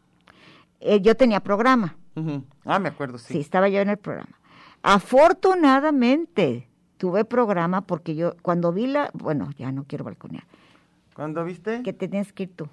Eh, 0.80 1.00
yo 1.00 1.16
tenía 1.16 1.40
programa. 1.40 1.96
Ah, 2.64 2.78
me 2.78 2.88
acuerdo, 2.90 3.18
sí. 3.18 3.34
Sí. 3.34 3.40
estaba 3.40 3.68
yo 3.68 3.80
en 3.80 3.88
el 3.88 3.96
programa. 3.96 4.38
Afortunadamente 4.82 6.68
tuve 6.96 7.24
programa 7.24 7.82
porque 7.86 8.14
yo 8.14 8.34
cuando 8.42 8.72
vi 8.72 8.86
la, 8.86 9.10
bueno, 9.14 9.50
ya 9.58 9.72
no 9.72 9.84
quiero 9.84 10.04
balconear, 10.04 10.44
¿Cuándo 11.14 11.44
viste? 11.44 11.82
que 11.82 11.92
te 11.92 12.08
tienes 12.08 12.32
que 12.32 12.44
ir 12.44 12.54
tú, 12.54 12.68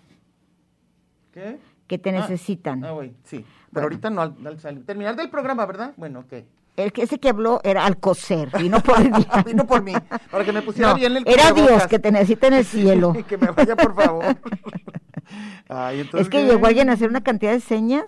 ¿Qué? 1.32 1.60
Que 1.88 1.98
te 1.98 2.10
Ah, 2.10 2.14
necesitan. 2.22 2.84
Ah, 2.84 2.92
güey, 2.92 3.14
sí. 3.24 3.38
Pero 3.38 3.46
Bueno. 3.72 3.86
ahorita 3.86 4.10
no, 4.10 4.22
al, 4.22 4.36
al 4.46 4.60
salir. 4.60 4.86
Terminar 4.86 5.16
del 5.16 5.30
programa, 5.30 5.66
¿verdad? 5.66 5.94
Bueno, 5.98 6.20
ok. 6.20 6.44
El 6.78 6.94
que 6.94 7.02
ese 7.02 7.18
que 7.20 7.30
habló 7.30 7.60
era 7.64 7.86
Alcocer, 7.86 8.52
y 8.60 8.70
no 8.70 8.80
por 8.82 9.00
el 9.02 9.10
Vino 9.46 9.66
por 9.66 9.82
mí, 9.82 9.94
para 10.30 10.46
que 10.46 10.52
me 10.54 10.62
pusiera 10.62 10.90
No, 10.90 10.96
bien 10.96 11.18
el 11.18 11.28
era 11.28 11.52
Dios 11.52 11.88
que 11.88 11.98
te 11.98 12.12
necesita 12.12 12.48
en 12.48 12.54
el 12.54 12.66
cielo. 12.66 13.14
Que 13.28 13.38
me 13.38 13.48
vaya, 13.50 13.76
por 13.76 13.96
favor. 13.96 14.26
Ay, 15.70 16.02
entonces, 16.02 16.22
Es 16.22 16.30
que 16.30 16.46
llegó 16.46 16.66
alguien 16.68 16.90
a 16.90 16.94
hacer 16.94 17.10
una 17.10 17.22
cantidad 17.22 17.52
de 17.52 17.60
señas 17.60 18.06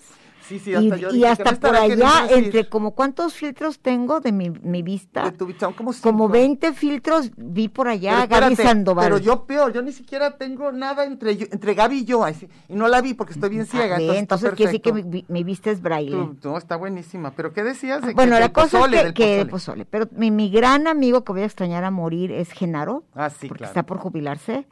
Sí, 0.50 0.60
sí, 0.60 0.72
y, 0.72 0.76
hasta 0.76 0.98
yo 0.98 1.10
y 1.10 1.14
dije, 1.14 1.26
¿qué 1.38 1.44
hasta 1.44 1.56
por 1.68 1.76
allá, 1.76 2.28
entre 2.32 2.68
como 2.68 2.92
cuántos 2.96 3.34
filtros 3.36 3.80
tengo 3.80 4.20
de 4.20 4.32
mi, 4.32 4.50
mi 4.50 4.82
vista, 4.82 5.26
De 5.26 5.32
tu 5.32 5.46
como 5.76 5.94
como 6.02 6.24
cinco. 6.26 6.28
20 6.30 6.74
filtros 6.74 7.32
vi 7.38 7.70
por 7.70 7.88
allá 7.88 8.26
Pero 8.28 8.42
Gaby 8.42 8.54
espérate, 8.54 8.64
Sandoval. 8.64 9.06
Pero 9.06 9.18
yo 9.20 9.46
peor, 9.46 9.72
yo 9.72 9.82
ni 9.84 9.92
siquiera 9.92 10.38
tengo 10.38 10.72
nada 10.72 11.06
entre 11.06 11.38
yo- 11.38 11.46
entre 11.52 11.76
Gaby 11.76 12.00
y 12.00 12.06
yo, 12.06 12.24
así, 12.26 12.50
y 12.68 12.74
no 12.74 12.88
la 12.88 13.00
vi 13.02 13.14
porque 13.14 13.34
estoy 13.34 13.50
bien 13.52 13.62
Ah, 13.62 13.66
ciega. 13.66 13.98
ve, 13.98 14.18
entonces, 14.18 14.20
entonces 14.50 14.54
quiere 14.56 14.72
decir 14.72 14.82
que 14.82 14.94
mi, 14.94 15.26
mi 15.28 15.44
vista 15.44 15.70
es 15.72 15.82
braille. 15.82 16.12
Tú- 16.12 16.36
no, 16.44 16.58
está 16.58 16.76
buenísima. 16.76 17.32
¿Pero 17.32 17.54
qué 17.54 17.64
decías? 17.64 18.02
De 18.02 18.08
que- 18.10 18.14
Bueno, 18.16 18.34
la 18.34 18.40
del 18.42 18.52
cosa 18.52 18.78
pozole, 18.80 18.98
es 18.98 19.04
que, 19.08 19.14
que 19.14 19.46
pozole. 19.46 19.50
pozole. 19.52 19.86
Pero 19.86 20.08
mi, 20.16 20.32
mi 20.32 20.50
gran 20.50 20.88
amigo 20.88 21.24
que 21.24 21.32
voy 21.32 21.42
a 21.44 21.46
extrañar 21.46 21.84
a 21.84 21.92
morir 21.92 22.32
es 22.32 22.52
Genaro, 22.52 23.04
Ah, 23.14 23.30
sí, 23.30 23.48
porque 23.48 23.60
claro. 23.60 23.70
está 23.72 23.84
por 23.84 24.00
jubilarse. 24.00 24.66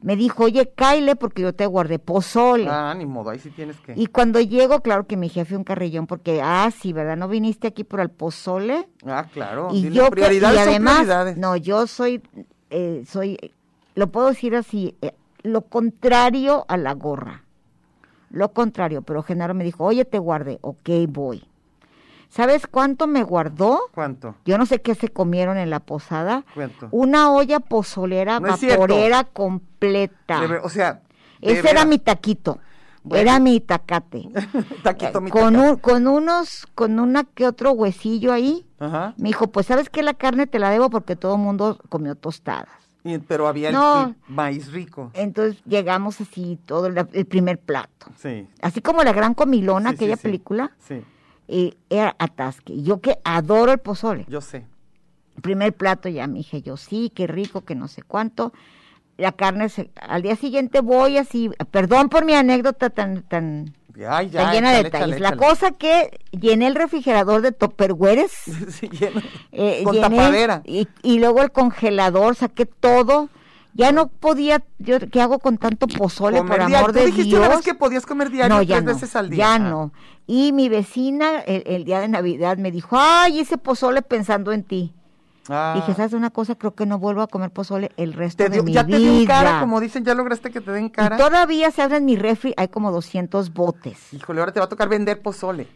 Me 0.00 0.14
dijo, 0.14 0.44
oye, 0.44 0.72
Kyle, 0.76 1.16
porque 1.16 1.42
yo 1.42 1.52
te 1.54 1.66
guardé 1.66 1.98
pozole. 1.98 2.68
Ah, 2.68 2.94
ni 2.96 3.04
modo, 3.04 3.30
ahí 3.30 3.40
sí 3.40 3.50
tienes 3.50 3.76
que... 3.80 3.94
Y 3.96 4.06
cuando 4.06 4.40
llego, 4.40 4.80
claro 4.80 5.06
que 5.08 5.16
mi 5.16 5.28
jefe 5.28 5.56
un 5.56 5.64
carrillón, 5.64 6.06
porque, 6.06 6.40
ah, 6.42 6.70
sí, 6.70 6.92
¿verdad? 6.92 7.16
¿No 7.16 7.26
viniste 7.26 7.66
aquí 7.66 7.82
por 7.82 7.98
el 8.00 8.08
pozole? 8.10 8.88
Ah, 9.04 9.26
claro. 9.32 9.70
y 9.72 9.82
dile, 9.82 9.96
yo, 9.96 10.10
que- 10.10 10.32
y 10.34 10.40
son 10.40 10.56
además, 10.56 10.94
prioridades. 10.98 11.36
no, 11.36 11.56
yo 11.56 11.86
soy, 11.88 12.22
eh, 12.70 13.02
soy, 13.08 13.38
lo 13.96 14.06
puedo 14.06 14.28
decir 14.28 14.54
así, 14.54 14.94
eh, 15.02 15.14
lo 15.42 15.62
contrario 15.62 16.64
a 16.68 16.76
la 16.76 16.94
gorra. 16.94 17.42
Lo 18.30 18.52
contrario, 18.52 19.02
pero 19.02 19.22
Genaro 19.24 19.54
me 19.54 19.64
dijo, 19.64 19.84
oye, 19.84 20.04
te 20.04 20.18
guardé, 20.20 20.58
ok, 20.60 20.90
voy. 21.08 21.42
¿Sabes 22.28 22.66
cuánto 22.66 23.06
me 23.06 23.22
guardó? 23.22 23.80
¿Cuánto? 23.94 24.34
Yo 24.44 24.58
no 24.58 24.66
sé 24.66 24.80
qué 24.82 24.94
se 24.94 25.08
comieron 25.08 25.56
en 25.56 25.70
la 25.70 25.80
posada. 25.80 26.44
¿Cuánto? 26.54 26.88
Una 26.90 27.32
olla 27.32 27.58
pozolera 27.60 28.38
No 28.40 28.48
vaporera 28.48 29.24
completa. 29.24 30.40
Ver- 30.40 30.60
o 30.62 30.68
sea... 30.68 31.02
Ese 31.40 31.70
era 31.70 31.84
mi 31.84 31.98
taquito. 31.98 32.58
Bueno. 33.04 33.22
Era 33.22 33.38
mi 33.38 33.60
tacate. 33.60 34.28
Taquito, 34.82 35.20
mi 35.20 35.30
con, 35.30 35.54
taca. 35.54 35.70
un, 35.70 35.76
con 35.76 36.06
unos, 36.08 36.66
con 36.74 36.98
una 36.98 37.24
que 37.24 37.46
otro 37.46 37.70
huesillo 37.72 38.32
ahí. 38.32 38.66
Ajá. 38.80 39.14
Me 39.16 39.28
dijo, 39.28 39.46
pues 39.46 39.66
sabes 39.66 39.88
que 39.88 40.02
la 40.02 40.14
carne 40.14 40.46
te 40.48 40.58
la 40.58 40.68
debo 40.70 40.90
porque 40.90 41.14
todo 41.16 41.36
el 41.36 41.40
mundo 41.40 41.78
comió 41.88 42.16
tostadas. 42.16 42.68
Y- 43.04 43.18
pero 43.18 43.46
había 43.46 43.68
el- 43.68 43.74
No. 43.76 44.08
el, 44.08 44.16
maíz 44.34 44.72
rico. 44.72 45.10
Entonces 45.14 45.62
llegamos 45.64 46.20
así, 46.20 46.58
todo 46.66 46.88
el, 46.88 46.98
el 47.12 47.24
primer 47.26 47.58
plato. 47.60 48.08
Sí. 48.16 48.46
Así 48.60 48.82
como 48.82 49.04
la 49.04 49.12
gran 49.12 49.32
comilona, 49.34 49.90
Sí, 49.90 49.96
sí, 49.96 50.04
aquella 50.04 50.16
sí. 50.16 50.22
película, 50.24 50.72
Sí, 50.80 51.02
eh, 51.48 51.74
era 51.90 52.14
atasque. 52.18 52.82
Yo 52.82 53.00
que 53.00 53.18
adoro 53.24 53.72
el 53.72 53.78
pozole. 53.78 54.24
yo 54.28 54.40
sé. 54.40 54.66
primer 55.42 55.72
plato 55.72 56.08
ya 56.08 56.26
me 56.26 56.38
dije 56.38 56.62
yo, 56.62 56.76
sí, 56.76 57.10
qué 57.14 57.26
rico, 57.26 57.62
que 57.64 57.74
no 57.74 57.88
sé 57.88 58.02
cuánto. 58.02 58.52
La 59.16 59.32
carne, 59.32 59.68
se- 59.68 59.90
al 60.00 60.22
día 60.22 60.36
siguiente 60.36 60.80
voy 60.80 61.16
así, 61.16 61.50
perdón 61.70 62.08
por 62.08 62.24
mi 62.24 62.34
anécdota 62.34 62.90
tan, 62.90 63.22
tan, 63.22 63.74
Ay, 64.08 64.30
ya, 64.30 64.42
tan 64.44 64.52
llena 64.54 64.70
de 64.72 64.84
detalles. 64.84 65.08
échale, 65.08 65.20
La 65.20 65.28
échale. 65.30 65.46
cosa 65.48 65.70
que 65.72 66.20
llené 66.30 66.66
el 66.68 66.74
refrigerador 66.76 67.42
de 67.42 67.50
topperwares, 67.52 68.30
Sí, 68.70 68.88
lleno. 68.88 69.20
eh, 69.52 69.82
Con 69.84 69.96
llené- 69.96 70.00
tapadera. 70.16 70.62
y, 70.64 70.86
y 71.02 71.18
luego 71.18 71.42
el 71.42 71.50
congelador, 71.50 72.34
saqué 72.36 72.66
todo. 72.66 73.28
Ya 73.74 73.92
no 73.92 74.08
podía, 74.08 74.64
yo, 74.78 74.98
¿qué 75.10 75.20
hago 75.20 75.38
con 75.38 75.56
tanto 75.58 75.86
pozole, 75.86 76.38
Comer 76.38 76.50
por 76.58 76.66
diario. 76.66 76.78
amor 76.78 76.92
Tú 76.92 76.98
de 76.98 77.06
dijiste 77.06 77.28
Dios? 77.28 77.40
una 77.46 77.48
vez 77.56 77.64
que 77.64 77.74
podías 77.74 78.06
comer 78.06 78.30
diario 78.30 78.56
no, 78.56 78.62
ya 78.62 78.76
tres 78.76 78.84
no, 78.86 78.92
veces 78.94 79.14
al 79.16 79.30
día. 79.30 79.38
ya 79.38 79.54
Ah. 79.54 79.58
no. 79.58 79.92
Y 80.26 80.52
mi 80.52 80.68
vecina, 80.68 81.40
el, 81.40 81.62
el 81.66 81.84
día 81.84 82.00
de 82.00 82.08
Navidad, 82.08 82.58
me 82.58 82.70
dijo, 82.72 82.96
ay, 82.98 83.40
ese 83.40 83.56
pozole 83.58 84.02
pensando 84.02 84.52
en 84.52 84.64
ti. 84.64 84.92
Ah. 85.48 85.74
Dije, 85.76 85.94
¿sabes 85.94 86.12
una 86.12 86.30
cosa? 86.30 86.56
Creo 86.56 86.74
que 86.74 86.84
no 86.86 86.98
vuelvo 86.98 87.22
a 87.22 87.26
comer 87.28 87.50
pozole 87.50 87.90
el 87.96 88.12
resto 88.12 88.44
Te 88.44 88.50
de 88.50 88.62
mi 88.62 88.72
ya 88.72 88.82
vida. 88.82 88.96
te 88.98 89.02
dio 89.02 89.12
en 89.20 89.26
cara, 89.26 89.60
como 89.60 89.80
dicen, 89.80 90.04
ya 90.04 90.14
lograste 90.14 90.50
que 90.50 90.60
te 90.60 90.72
den 90.72 90.86
Y 90.86 90.90
cara. 90.90 91.16
todavía 91.16 91.70
se 91.70 91.80
abre 91.80 91.98
en 91.98 92.04
mi 92.04 92.16
refri, 92.16 92.52
hay 92.56 92.68
como 92.68 92.90
200 92.92 93.52
botes. 93.54 94.12
Híjole, 94.12 94.40
ahora 94.40 94.52
te 94.52 94.60
va 94.60 94.66
a 94.66 94.68
tocar 94.68 94.88
vender 94.88 95.22
pozole. 95.22 95.68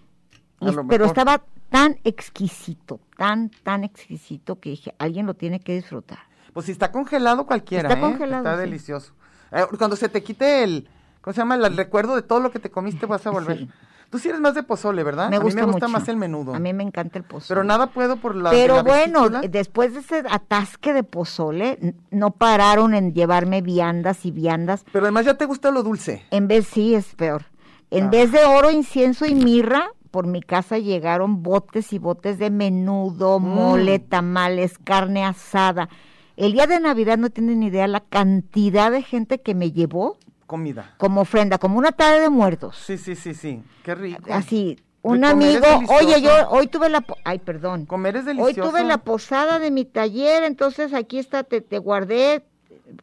Y- 0.60 0.66
pero 0.66 0.82
mejor. 0.84 1.02
estaba 1.06 1.42
tan 1.70 1.98
exquisito, 2.04 3.00
tan, 3.16 3.50
tan 3.62 3.84
exquisito 3.84 4.60
que 4.60 4.70
dije, 4.70 4.94
alguien 4.98 5.24
lo 5.26 5.34
tiene 5.34 5.60
que 5.60 5.74
disfrutar. 5.74 6.18
Pues 6.52 6.66
si 6.66 6.72
está 6.72 6.92
congelado 6.92 7.46
cualquiera, 7.46 7.88
Está 7.88 7.98
¿eh? 7.98 8.10
congelado, 8.10 8.44
Está 8.48 8.54
sí. 8.56 8.60
delicioso. 8.60 9.12
Eh, 9.52 9.64
cuando 9.78 9.96
se 9.96 10.08
te 10.08 10.22
quite 10.22 10.62
el, 10.64 10.88
¿cómo 11.20 11.32
se 11.34 11.40
llama? 11.40 11.54
El 11.54 11.76
recuerdo 11.76 12.14
de 12.14 12.22
todo 12.22 12.40
lo 12.40 12.50
que 12.50 12.58
te 12.58 12.70
comiste 12.70 13.06
vas 13.06 13.26
a 13.26 13.30
volver. 13.30 13.58
Sí. 13.58 13.68
Tú 14.10 14.18
sí 14.18 14.28
eres 14.28 14.42
más 14.42 14.54
de 14.54 14.62
pozole, 14.62 15.02
¿verdad? 15.04 15.30
Me 15.30 15.36
a 15.36 15.38
gusta 15.38 15.60
mí 15.62 15.66
me 15.66 15.72
gusta 15.72 15.88
mucho. 15.88 15.98
más 16.00 16.06
el 16.08 16.18
menudo. 16.18 16.54
A 16.54 16.58
mí 16.58 16.74
me 16.74 16.82
encanta 16.82 17.16
el 17.18 17.24
pozole. 17.24 17.48
Pero 17.48 17.64
nada 17.64 17.86
puedo 17.86 18.16
por 18.18 18.34
la 18.36 18.50
Pero 18.50 18.76
la 18.76 18.82
bueno, 18.82 19.20
vesícula. 19.30 19.48
después 19.48 19.94
de 19.94 20.00
ese 20.00 20.22
atasque 20.30 20.92
de 20.92 21.02
pozole, 21.02 21.94
no 22.10 22.32
pararon 22.32 22.92
en 22.92 23.14
llevarme 23.14 23.62
viandas 23.62 24.26
y 24.26 24.30
viandas. 24.30 24.84
Pero 24.92 25.06
además 25.06 25.24
ya 25.24 25.38
te 25.38 25.46
gusta 25.46 25.70
lo 25.70 25.82
dulce. 25.82 26.26
En 26.30 26.46
vez, 26.46 26.66
sí, 26.66 26.94
es 26.94 27.14
peor. 27.14 27.46
En 27.90 28.04
Ah. 28.04 28.10
vez 28.10 28.32
de 28.32 28.44
oro, 28.44 28.70
incienso 28.70 29.24
y 29.24 29.34
mirra, 29.34 29.88
por 30.10 30.26
mi 30.26 30.42
casa 30.42 30.76
llegaron 30.76 31.42
botes 31.42 31.94
y 31.94 31.98
botes 31.98 32.38
de 32.38 32.50
menudo, 32.50 33.40
Mm. 33.40 33.48
mole, 33.48 33.98
tamales, 33.98 34.76
carne 34.76 35.24
asada. 35.24 35.88
El 36.36 36.52
día 36.52 36.66
de 36.66 36.80
Navidad 36.80 37.18
no 37.18 37.30
tienen 37.30 37.60
ni 37.60 37.66
idea 37.66 37.86
la 37.86 38.00
cantidad 38.00 38.90
de 38.90 39.02
gente 39.02 39.40
que 39.40 39.54
me 39.54 39.72
llevó 39.72 40.16
Comida. 40.46 40.94
como 40.98 41.20
ofrenda, 41.22 41.58
como 41.58 41.78
una 41.78 41.92
tarde 41.92 42.20
de 42.20 42.30
muertos. 42.30 42.76
Sí, 42.76 42.98
sí, 42.98 43.14
sí, 43.16 43.34
sí. 43.34 43.62
Qué 43.82 43.94
rico. 43.94 44.32
Así, 44.32 44.78
un 45.02 45.24
amigo, 45.24 45.66
oye, 46.00 46.20
yo 46.22 46.30
hoy 46.50 46.66
tuve 46.68 46.88
la, 46.88 47.04
ay, 47.24 47.38
perdón. 47.38 47.86
Comer 47.86 48.16
es 48.16 48.22
Hoy 48.26 48.36
delicioso. 48.36 48.70
tuve 48.70 48.84
la 48.84 48.98
posada 48.98 49.58
de 49.58 49.70
mi 49.70 49.84
taller, 49.84 50.42
entonces 50.44 50.94
aquí 50.94 51.18
está, 51.18 51.42
te, 51.44 51.60
te 51.60 51.78
guardé, 51.78 52.44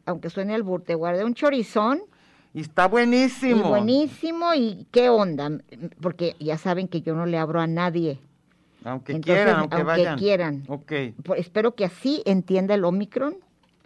aunque 0.05 0.29
suene 0.29 0.55
al 0.55 0.63
bur, 0.63 0.81
te 0.83 0.95
guardé 0.95 1.23
un 1.25 1.33
chorizón 1.33 2.01
Y 2.53 2.61
está 2.61 2.87
buenísimo. 2.87 3.65
y 3.65 3.69
buenísimo 3.69 4.53
y 4.53 4.85
qué 4.91 5.09
onda, 5.09 5.51
porque 6.01 6.35
ya 6.39 6.57
saben 6.57 6.87
que 6.87 7.01
yo 7.01 7.15
no 7.15 7.25
le 7.25 7.37
abro 7.37 7.59
a 7.59 7.67
nadie. 7.67 8.19
Aunque 8.83 9.11
Entonces, 9.13 9.35
quieran, 9.43 9.59
aunque, 9.59 9.75
aunque 9.75 9.87
vayan. 9.87 10.17
quieran. 10.19 10.63
Ok. 10.67 10.91
Por- 11.23 11.37
espero 11.37 11.75
que 11.75 11.85
así 11.85 12.21
entienda 12.25 12.75
el 12.75 12.85
Omicron, 12.85 13.35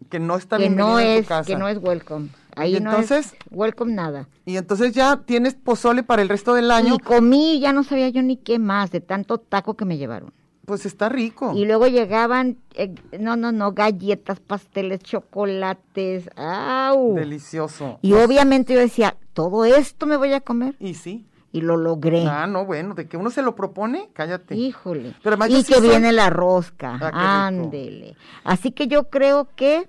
Que 0.10 0.20
no 0.20 0.36
está 0.38 0.58
que 0.58 0.70
no 0.70 0.98
bienvenido 0.98 1.00
en 1.00 1.16
tu 1.16 1.22
es, 1.22 1.28
casa. 1.28 1.48
que 1.48 1.56
no 1.56 1.68
es 1.68 1.78
welcome. 1.82 2.30
Ahí 2.56 2.76
¿Y 2.76 2.80
no 2.80 2.92
entonces? 2.92 3.28
es 3.34 3.36
welcome 3.52 3.94
nada. 3.94 4.28
Y 4.46 4.58
entonces 4.58 4.94
ya 4.94 5.18
tienes 5.26 5.56
pozole 5.56 6.04
para 6.04 6.22
el 6.22 6.30
resto 6.30 6.54
del 6.54 6.70
año. 6.72 6.96
Y 6.96 7.00
comí, 7.00 7.60
ya 7.60 7.74
no 7.74 7.84
sabía 7.84 8.10
yo 8.10 8.22
ni 8.22 8.38
qué 8.38 8.60
más 8.60 8.92
de 8.92 9.02
tanto 9.02 9.40
taco 9.40 9.74
que 9.76 9.86
me 9.86 9.98
llevaron. 9.98 10.32
Pues 10.66 10.86
está 10.86 11.10
rico. 11.10 11.54
Y 11.56 11.66
luego 11.66 11.88
llegaban, 11.88 12.58
eh, 12.76 12.94
no, 13.20 13.36
no, 13.36 13.52
no, 13.52 13.74
galletas, 13.74 14.40
pasteles, 14.40 15.00
chocolates, 15.00 16.30
¡au! 16.38 17.16
Delicioso. 17.16 18.00
Y 18.02 18.14
obviamente 18.14 18.74
yo 18.74 18.80
decía, 18.80 19.18
todo 19.34 19.66
esto 19.66 20.06
me 20.06 20.16
voy 20.18 20.34
a 20.34 20.40
comer. 20.42 20.76
Y 20.80 20.94
sí. 20.94 21.26
Y 21.54 21.62
lo 21.62 21.78
logré. 21.78 22.26
Ah, 22.28 22.48
no, 22.48 22.66
bueno, 22.66 22.96
de 22.96 23.08
que 23.08 23.16
uno 23.16 23.30
se 23.30 23.42
lo 23.44 23.56
propone, 23.56 24.10
cállate. 24.14 24.56
Híjole. 24.56 25.14
Pero 25.24 25.36
además 25.36 25.50
yo 25.52 25.60
y 25.60 25.64
sí 25.64 25.72
que 25.74 25.80
soy- 25.80 25.88
viene 25.90 26.12
la 26.12 26.30
rosca. 26.30 26.98
Ah. 27.02 27.46
Ándele. 27.48 28.16
Así 28.44 28.72
que 28.72 28.88
yo 28.88 29.10
creo 29.10 29.48
que, 29.56 29.88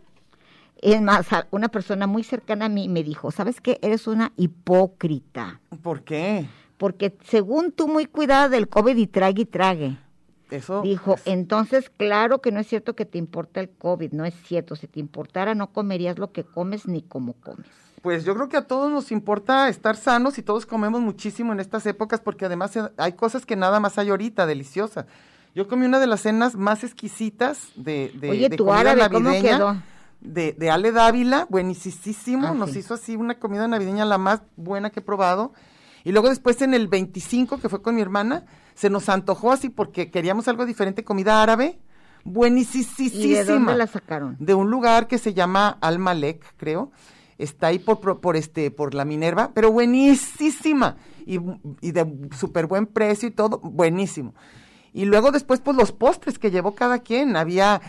es 0.83 1.00
más, 1.00 1.27
una 1.50 1.68
persona 1.68 2.07
muy 2.07 2.22
cercana 2.22 2.66
a 2.66 2.68
mí 2.68 2.88
me 2.88 3.03
dijo, 3.03 3.31
¿sabes 3.31 3.61
qué? 3.62 3.79
Eres 3.83 4.07
una 4.07 4.33
hipócrita. 4.37 5.61
¿Por 5.83 6.03
qué? 6.03 6.46
Porque 6.77 7.16
según 7.24 7.72
tú 7.72 7.88
muy 7.88 8.07
cuidada 8.07 8.48
del 8.50 8.68
COVID 8.68 8.96
y 8.96 9.07
trague 9.07 9.42
y 9.42 9.46
trague. 9.46 9.96
Eso. 10.50 10.83
Dijo, 10.83 11.14
es- 11.14 11.22
entonces 11.27 11.88
claro 11.88 12.40
que 12.42 12.53
no 12.53 12.61
es 12.61 12.66
cierto 12.66 12.94
que 12.94 13.07
te 13.07 13.16
importa 13.16 13.61
el 13.61 13.70
COVID, 13.70 14.12
no 14.12 14.27
es 14.27 14.35
cierto. 14.42 14.77
Si 14.77 14.87
te 14.87 15.00
importara 15.00 15.55
no 15.55 15.72
comerías 15.72 16.18
lo 16.18 16.31
que 16.31 16.44
comes 16.44 16.87
ni 16.87 17.00
cómo 17.00 17.33
comes. 17.35 17.66
Pues 18.05 18.27
yo 18.27 18.35
creo 18.35 18.51
que 18.51 18.59
a 18.59 18.67
todos 18.67 18.93
nos 18.93 19.11
importa 19.11 19.67
estar 19.71 19.97
sanos 19.97 20.37
y 20.37 20.43
todos 20.43 20.67
comemos 20.67 21.01
muchísimo 21.01 21.55
en 21.55 21.59
estas 21.59 21.87
épocas 21.87 22.21
porque 22.21 22.45
además 22.45 22.79
hay 22.99 23.12
cosas 23.14 23.47
que 23.47 23.57
nada 23.57 23.81
más 23.81 23.97
hay 23.97 24.11
ahorita, 24.11 24.45
deliciosas. 24.45 25.07
Yo 25.55 25.67
comí 25.69 25.87
una 25.87 25.99
de 25.99 26.07
las 26.07 26.21
cenas 26.21 26.55
más 26.55 26.85
exquisitas 26.85 27.69
de, 27.77 28.12
de, 28.21 28.29
Oye, 28.29 28.49
de 28.51 28.57
tu 28.59 28.67
comida 28.67 28.81
árabe, 28.81 29.09
¿cómo 29.11 29.31
navideña 29.31 29.57
quedó? 29.57 29.77
De, 30.21 30.53
de 30.53 30.71
Ale 30.71 30.93
Dávila, 30.93 31.47
buenísimo, 31.49 32.49
Ah, 32.49 32.55
nos 32.55 32.73
sí. 32.73 32.81
hizo 32.81 32.93
así 32.93 33.17
una 33.17 33.38
comida 33.38 33.67
navideña 33.67 34.05
la 34.05 34.19
más 34.19 34.43
buena 34.57 34.90
que 34.90 35.01
he 35.01 35.03
probado. 35.03 35.55
Y 36.05 36.12
luego 36.12 36.29
después 36.29 36.61
en 36.61 36.75
el 36.75 36.88
25, 36.88 37.59
que 37.59 37.71
fue 37.71 37.81
con 37.81 37.95
mi 37.95 38.03
hermana, 38.03 38.45
se 38.75 38.90
nos 38.90 39.09
antojó 39.09 39.51
así 39.51 39.71
porque 39.71 40.11
queríamos 40.11 40.47
algo 40.47 40.67
diferente, 40.67 41.05
comida 41.05 41.43
árabe, 41.43 41.79
buenísima. 42.23 42.87
¿Y 42.99 43.29
de 43.31 43.45
dónde 43.45 43.77
la 43.77 43.87
sacaron? 43.87 44.37
de 44.38 44.53
un 44.53 44.71
lugar 44.71 45.07
que 45.07 45.17
se 45.17 45.33
llama 45.33 45.79
Almalek, 45.81 46.45
creo. 46.59 46.93
Está 47.38 47.68
ahí 47.68 47.79
por, 47.79 48.01
por, 48.01 48.20
por 48.20 48.37
este, 48.37 48.70
por 48.70 48.94
la 48.94 49.05
Minerva, 49.05 49.51
pero 49.55 49.73
buenísima. 49.73 50.97
Y, 51.27 51.38
y 51.81 51.92
de 51.92 52.29
súper 52.37 52.66
buen 52.66 52.87
precio 52.87 53.29
y 53.29 53.33
todo, 53.33 53.59
buenísimo. 53.59 54.35
Y 54.92 55.07
luego 55.07 55.33
después, 55.33 55.61
pues 55.61 55.77
los 55.77 55.90
postres 55.92 56.38
que 56.38 56.51
llevó 56.51 56.75
cada 56.75 57.01
quien. 57.01 57.37
Había 57.37 57.81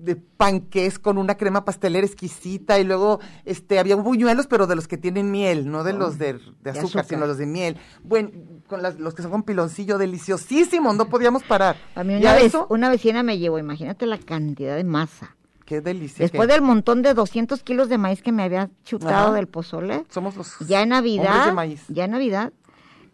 de 0.00 0.14
panqués 0.14 0.98
con 1.00 1.18
una 1.18 1.34
crema 1.36 1.64
pastelera 1.64 2.06
exquisita 2.06 2.78
y 2.78 2.84
luego 2.84 3.18
este 3.44 3.80
había 3.80 3.96
buñuelos 3.96 4.46
pero 4.46 4.68
de 4.68 4.76
los 4.76 4.86
que 4.86 4.96
tienen 4.96 5.32
miel 5.32 5.68
no 5.68 5.82
de 5.82 5.92
los 5.92 6.18
de, 6.18 6.34
de 6.34 6.40
de 6.60 6.70
azúcar, 6.70 7.04
sino 7.04 7.26
los 7.26 7.36
de 7.36 7.46
miel 7.46 7.76
buen 8.04 8.62
con 8.68 8.80
las- 8.80 9.00
los 9.00 9.12
que 9.14 9.22
son 9.22 9.32
con 9.32 9.42
piloncillo 9.42 9.98
deliciosísimos 9.98 10.94
no 10.96 11.08
podíamos 11.08 11.42
parar 11.42 11.74
A 11.96 12.04
mí 12.04 12.14
una, 12.14 12.34
vez, 12.34 12.44
eso 12.44 12.68
una 12.70 12.90
vecina 12.90 13.24
me 13.24 13.38
llevó, 13.38 13.58
imagínate 13.58 14.06
la 14.06 14.18
cantidad 14.18 14.76
de 14.76 14.84
masa. 14.84 15.34
Qué 15.68 15.82
delicia 15.82 16.22
Después 16.24 16.48
del 16.48 16.62
montón 16.62 17.02
de 17.02 17.12
200 17.12 17.62
kilos 17.62 17.90
de 17.90 17.98
maíz 17.98 18.22
que 18.22 18.32
me 18.32 18.42
había 18.42 18.70
chutado 18.84 19.28
Ajá. 19.28 19.32
del 19.34 19.48
pozole, 19.48 20.06
somos 20.08 20.34
los 20.34 20.58
ya 20.60 20.80
en 20.82 20.88
Navidad, 20.88 21.46
de 21.46 21.52
maíz. 21.52 21.84
ya 21.88 22.06
en 22.06 22.12
Navidad, 22.12 22.54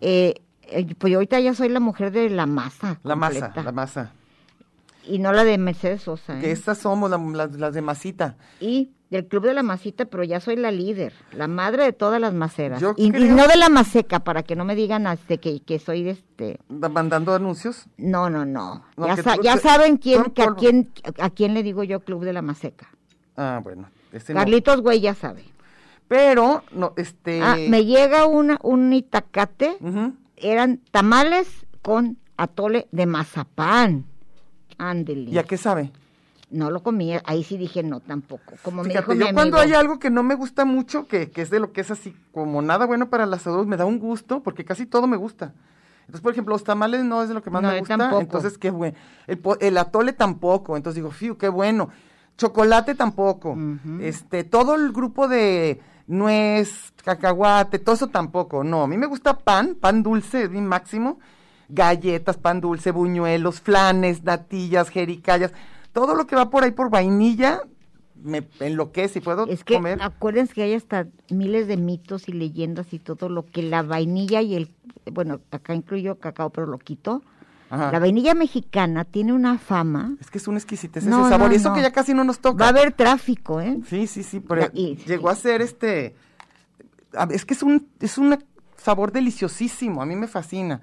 eh, 0.00 0.34
eh, 0.62 0.94
pues 0.96 1.10
yo 1.10 1.18
ahorita 1.18 1.40
ya 1.40 1.52
soy 1.54 1.68
la 1.68 1.80
mujer 1.80 2.12
de 2.12 2.30
la 2.30 2.46
masa. 2.46 3.00
La 3.02 3.16
masa, 3.16 3.52
la 3.56 3.72
masa. 3.72 4.12
Y 5.06 5.18
no 5.18 5.32
la 5.32 5.44
de 5.44 5.58
Mercedes 5.58 6.02
Sosa. 6.02 6.38
Que 6.40 6.48
¿eh? 6.48 6.52
estas 6.52 6.78
somos 6.78 7.10
la- 7.10 7.46
las, 7.56 7.74
de 7.74 7.82
masita. 7.82 8.36
Y 8.60 8.92
del 9.10 9.26
club 9.26 9.44
de 9.44 9.54
la 9.54 9.62
masita, 9.62 10.06
pero 10.06 10.24
ya 10.24 10.40
soy 10.40 10.56
la 10.56 10.70
líder, 10.70 11.12
la 11.32 11.46
madre 11.46 11.84
de 11.84 11.92
todas 11.92 12.20
las 12.20 12.32
maceras. 12.34 12.80
Yo 12.80 12.94
y, 12.96 13.06
y 13.08 13.10
creo- 13.10 13.34
no 13.36 13.46
de 13.46 13.56
la 13.56 13.68
maseca, 13.68 14.20
para 14.20 14.42
que 14.42 14.56
no 14.56 14.64
me 14.64 14.74
digan 14.74 15.06
este, 15.06 15.38
que, 15.38 15.60
que 15.60 15.78
soy 15.78 16.02
de 16.02 16.10
este... 16.12 16.58
Da- 16.68 16.88
Mandando 16.88 17.34
anuncios. 17.34 17.86
No, 17.96 18.28
no, 18.30 18.44
no. 18.44 18.84
No, 18.96 19.06
ya 19.06 19.16
que 19.16 19.22
sa- 19.22 19.36
ya 19.42 19.56
saben 19.58 19.98
quién, 19.98 20.24
que 20.32 20.42
a 20.42 20.54
quién, 20.54 20.90
a 21.20 21.30
quién 21.30 21.54
le 21.54 21.62
digo 21.62 21.84
yo 21.84 22.00
club 22.00 22.24
de 22.24 22.32
la 22.32 22.42
maseca. 22.42 22.88
Ah, 23.36 23.60
bueno. 23.62 23.88
no. 24.12 24.34
Carlitos, 24.34 24.80
güey, 24.80 25.00
ya 25.00 25.14
sabe. 25.14 25.44
Pero, 26.08 26.62
no, 26.72 26.92
este. 26.96 27.40
Ah, 27.42 27.56
me 27.68 27.84
llega 27.84 28.26
una, 28.26 28.58
un 28.62 28.92
itacate, 28.92 29.76
eran 30.36 30.80
tamales 30.90 31.66
con 31.82 32.18
atole 32.36 32.88
de 32.92 33.06
mazapán. 33.06 34.04
Ándele. 34.78 35.30
¿Y 35.30 35.38
a 35.38 35.44
qué 35.44 35.56
sabe? 35.56 35.90
No 36.50 36.70
lo 36.70 36.82
comí, 36.82 37.12
ahí 37.24 37.42
sí 37.42 37.56
dije 37.56 37.82
no 37.82 38.00
tampoco. 38.00 38.54
Como 38.62 38.82
me 38.82 38.90
Fíjate, 38.90 39.12
dijo 39.12 39.14
mi 39.14 39.28
yo 39.30 39.34
cuando 39.34 39.58
amigo. 39.58 39.72
hay 39.74 39.80
algo 39.80 39.98
que 39.98 40.10
no 40.10 40.22
me 40.22 40.34
gusta 40.34 40.64
mucho, 40.64 41.08
que, 41.08 41.30
que 41.30 41.42
es 41.42 41.50
de 41.50 41.58
lo 41.58 41.72
que 41.72 41.80
es 41.80 41.90
así 41.90 42.14
como 42.32 42.62
nada 42.62 42.86
bueno 42.86 43.08
para 43.10 43.26
la 43.26 43.38
salud, 43.38 43.66
me 43.66 43.76
da 43.76 43.86
un 43.86 43.98
gusto, 43.98 44.40
porque 44.42 44.64
casi 44.64 44.86
todo 44.86 45.06
me 45.06 45.16
gusta. 45.16 45.52
Entonces, 46.02 46.20
por 46.20 46.32
ejemplo, 46.32 46.54
los 46.54 46.64
tamales 46.64 47.02
no 47.02 47.22
es 47.22 47.28
de 47.28 47.34
lo 47.34 47.42
que 47.42 47.50
más 47.50 47.62
No, 47.62 47.70
me 47.70 47.78
gusta. 47.78 47.96
tampoco. 47.96 48.20
Entonces, 48.20 48.58
qué 48.58 48.70
bueno. 48.70 48.96
El, 49.26 49.78
atole 49.78 50.12
tampoco. 50.12 50.76
Entonces 50.76 50.96
digo, 50.96 51.10
fiu, 51.10 51.38
qué 51.38 51.48
bueno. 51.48 51.88
Chocolate 52.36 52.94
tampoco. 52.94 53.56
Este, 54.00 54.44
todo 54.44 54.74
el 54.74 54.92
grupo 54.92 55.28
de 55.28 55.80
nuez, 56.06 56.92
cacahuate, 57.02 57.78
todo 57.78 57.94
eso 57.94 58.08
tampoco. 58.08 58.62
No, 58.64 58.82
a 58.82 58.86
mí 58.86 58.98
me 58.98 59.06
gusta 59.06 59.38
pan, 59.38 59.76
pan 59.80 60.02
dulce, 60.02 60.42
es 60.42 60.50
mi 60.50 60.60
máximo. 60.60 61.18
Galletas, 61.68 62.36
pan 62.36 62.60
dulce, 62.60 62.90
buñuelos, 62.90 63.60
flanes, 63.60 64.22
natillas, 64.24 64.88
jericayas. 64.90 65.52
Todo 65.92 66.14
lo 66.14 66.26
que 66.26 66.36
va 66.36 66.50
por 66.50 66.64
ahí 66.64 66.72
por 66.72 66.90
vainilla, 66.90 67.60
me 68.22 68.46
enloquece 68.60 69.18
y 69.18 69.22
puedo 69.22 69.46
Es 69.46 69.64
que 69.64 69.74
comer. 69.74 69.98
acuérdense 70.02 70.54
que 70.54 70.62
hay 70.62 70.74
hasta 70.74 71.06
miles 71.30 71.68
de 71.68 71.76
mitos 71.76 72.28
y 72.28 72.32
leyendas 72.32 72.92
y 72.92 72.98
todo 72.98 73.28
lo 73.28 73.44
que 73.46 73.62
la 73.62 73.82
vainilla 73.82 74.40
y 74.42 74.54
el, 74.54 74.70
bueno, 75.12 75.40
acá 75.50 75.74
incluyo 75.74 76.18
cacao, 76.18 76.50
pero 76.50 76.66
lo 76.66 76.78
quito. 76.78 77.22
Ajá. 77.70 77.90
La 77.92 77.98
vainilla 77.98 78.34
mexicana 78.34 79.04
tiene 79.04 79.32
una 79.32 79.58
fama. 79.58 80.16
Es 80.20 80.30
que 80.30 80.38
es 80.38 80.46
un 80.46 80.56
exquisitez 80.56 81.04
No, 81.04 81.20
ese 81.22 81.30
sabor. 81.30 81.48
no, 81.48 81.52
y 81.54 81.56
eso 81.56 81.70
no. 81.70 81.74
que 81.74 81.82
ya 81.82 81.90
casi 81.92 82.14
no 82.14 82.22
nos 82.24 82.38
toca. 82.40 82.58
Va 82.58 82.66
a 82.66 82.68
haber 82.70 82.92
tráfico, 82.92 83.60
¿eh? 83.60 83.78
Sí, 83.88 84.06
sí, 84.06 84.22
sí, 84.22 84.40
pero 84.40 84.68
y- 84.74 84.96
llegó 85.06 85.28
a 85.30 85.34
ser 85.34 85.60
este, 85.62 86.14
es 87.30 87.44
que 87.44 87.54
es 87.54 87.62
un, 87.62 87.88
es 88.00 88.18
un 88.18 88.36
sabor 88.76 89.12
deliciosísimo, 89.12 90.02
a 90.02 90.06
mí 90.06 90.14
me 90.14 90.28
fascina. 90.28 90.82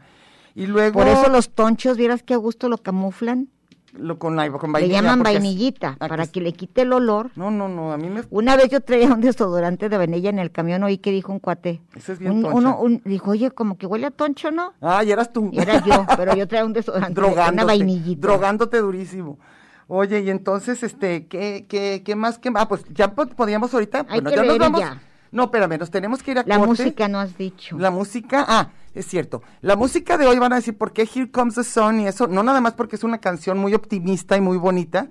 Y 0.55 0.67
luego 0.67 0.99
Por 0.99 1.07
eso 1.07 1.29
los 1.29 1.49
tonchos, 1.51 1.97
vieras 1.97 2.23
que 2.23 2.33
a 2.33 2.37
gusto 2.37 2.67
lo 2.69 2.77
camuflan. 2.77 3.49
lo 3.93 4.17
con, 4.19 4.37
la- 4.37 4.49
con 4.51 4.69
Le 4.69 4.73
vainilla. 4.73 5.01
llaman 5.01 5.19
porque 5.19 5.33
es- 5.33 5.39
vainillita, 5.41 5.97
ah, 5.99 6.07
para 6.07 6.25
que 6.25 6.39
le 6.39 6.53
quite 6.53 6.83
el 6.83 6.93
olor. 6.93 7.29
No, 7.35 7.51
no, 7.51 7.67
no, 7.67 7.91
a 7.91 7.97
mí 7.97 8.09
me, 8.09 8.21
Una 8.29 8.55
vez 8.55 8.69
yo 8.69 8.79
traía 8.79 9.13
un 9.13 9.19
desodorante 9.19 9.89
de 9.89 9.97
vainilla 9.97 10.29
en 10.29 10.39
el 10.39 10.49
camión, 10.49 10.81
oí 10.83 10.97
que 10.97 11.11
dijo 11.11 11.33
un 11.33 11.39
cuate. 11.39 11.81
Ese 11.95 12.13
es 12.13 12.19
bien 12.19 12.31
Un- 12.31 12.45
uno, 12.45 12.79
un- 12.79 13.01
dijo, 13.03 13.31
oye, 13.31 13.51
como 13.51 13.77
que 13.77 13.85
huele 13.87 14.07
a 14.07 14.11
toncho, 14.11 14.49
¿no? 14.49 14.71
ah, 14.79 15.03
y 15.03 15.11
eras 15.11 15.33
tú. 15.33 15.49
Y 15.51 15.59
era 15.59 15.83
yo, 15.85 16.05
pero 16.15 16.33
yo 16.37 16.47
traía 16.47 16.63
un 16.65 16.71
desodorante, 16.71 17.13
de- 17.13 17.19
una 17.19 17.27
drogándote, 17.29 17.65
vainillita. 17.65 18.21
drogándote 18.27 18.77
durísimo. 18.77 19.39
Oye, 19.87 20.21
y 20.21 20.29
entonces, 20.29 20.83
este, 20.83 21.27
¿qué, 21.27 21.65
qué, 21.67 22.01
qué 22.05 22.15
más? 22.15 22.39
Qué, 22.39 22.49
ah, 22.55 22.67
pues 22.69 22.85
ya 22.93 23.13
po- 23.13 23.27
podíamos 23.27 23.73
ahorita, 23.73 24.05
Hay 24.07 24.21
bueno, 24.21 24.29
que 24.29 24.35
ya 24.37 24.41
nos 24.43 24.47
leer 24.47 24.61
vamos. 24.61 24.79
ya. 24.79 25.01
No, 25.31 25.43
espérame, 25.43 25.77
nos 25.77 25.91
tenemos 25.91 26.23
que 26.23 26.31
ir 26.31 26.39
a 26.39 26.43
La 26.45 26.55
corte. 26.59 26.69
música 26.83 27.09
no 27.09 27.19
has 27.19 27.37
dicho. 27.37 27.77
La 27.77 27.91
música, 27.91 28.45
ah, 28.47 28.69
es 28.93 29.05
cierto. 29.07 29.41
La 29.61 29.75
música 29.75 30.17
de 30.17 30.27
hoy 30.27 30.37
van 30.39 30.53
a 30.53 30.57
decir 30.57 30.77
por 30.77 30.91
qué 30.93 31.03
Here 31.03 31.29
Comes 31.31 31.55
the 31.55 31.63
Sun 31.63 32.01
y 32.01 32.07
eso, 32.07 32.27
no 32.27 32.43
nada 32.43 32.61
más 32.61 32.73
porque 32.73 32.95
es 32.95 33.03
una 33.03 33.19
canción 33.19 33.57
muy 33.57 33.73
optimista 33.73 34.35
y 34.37 34.41
muy 34.41 34.57
bonita 34.57 35.07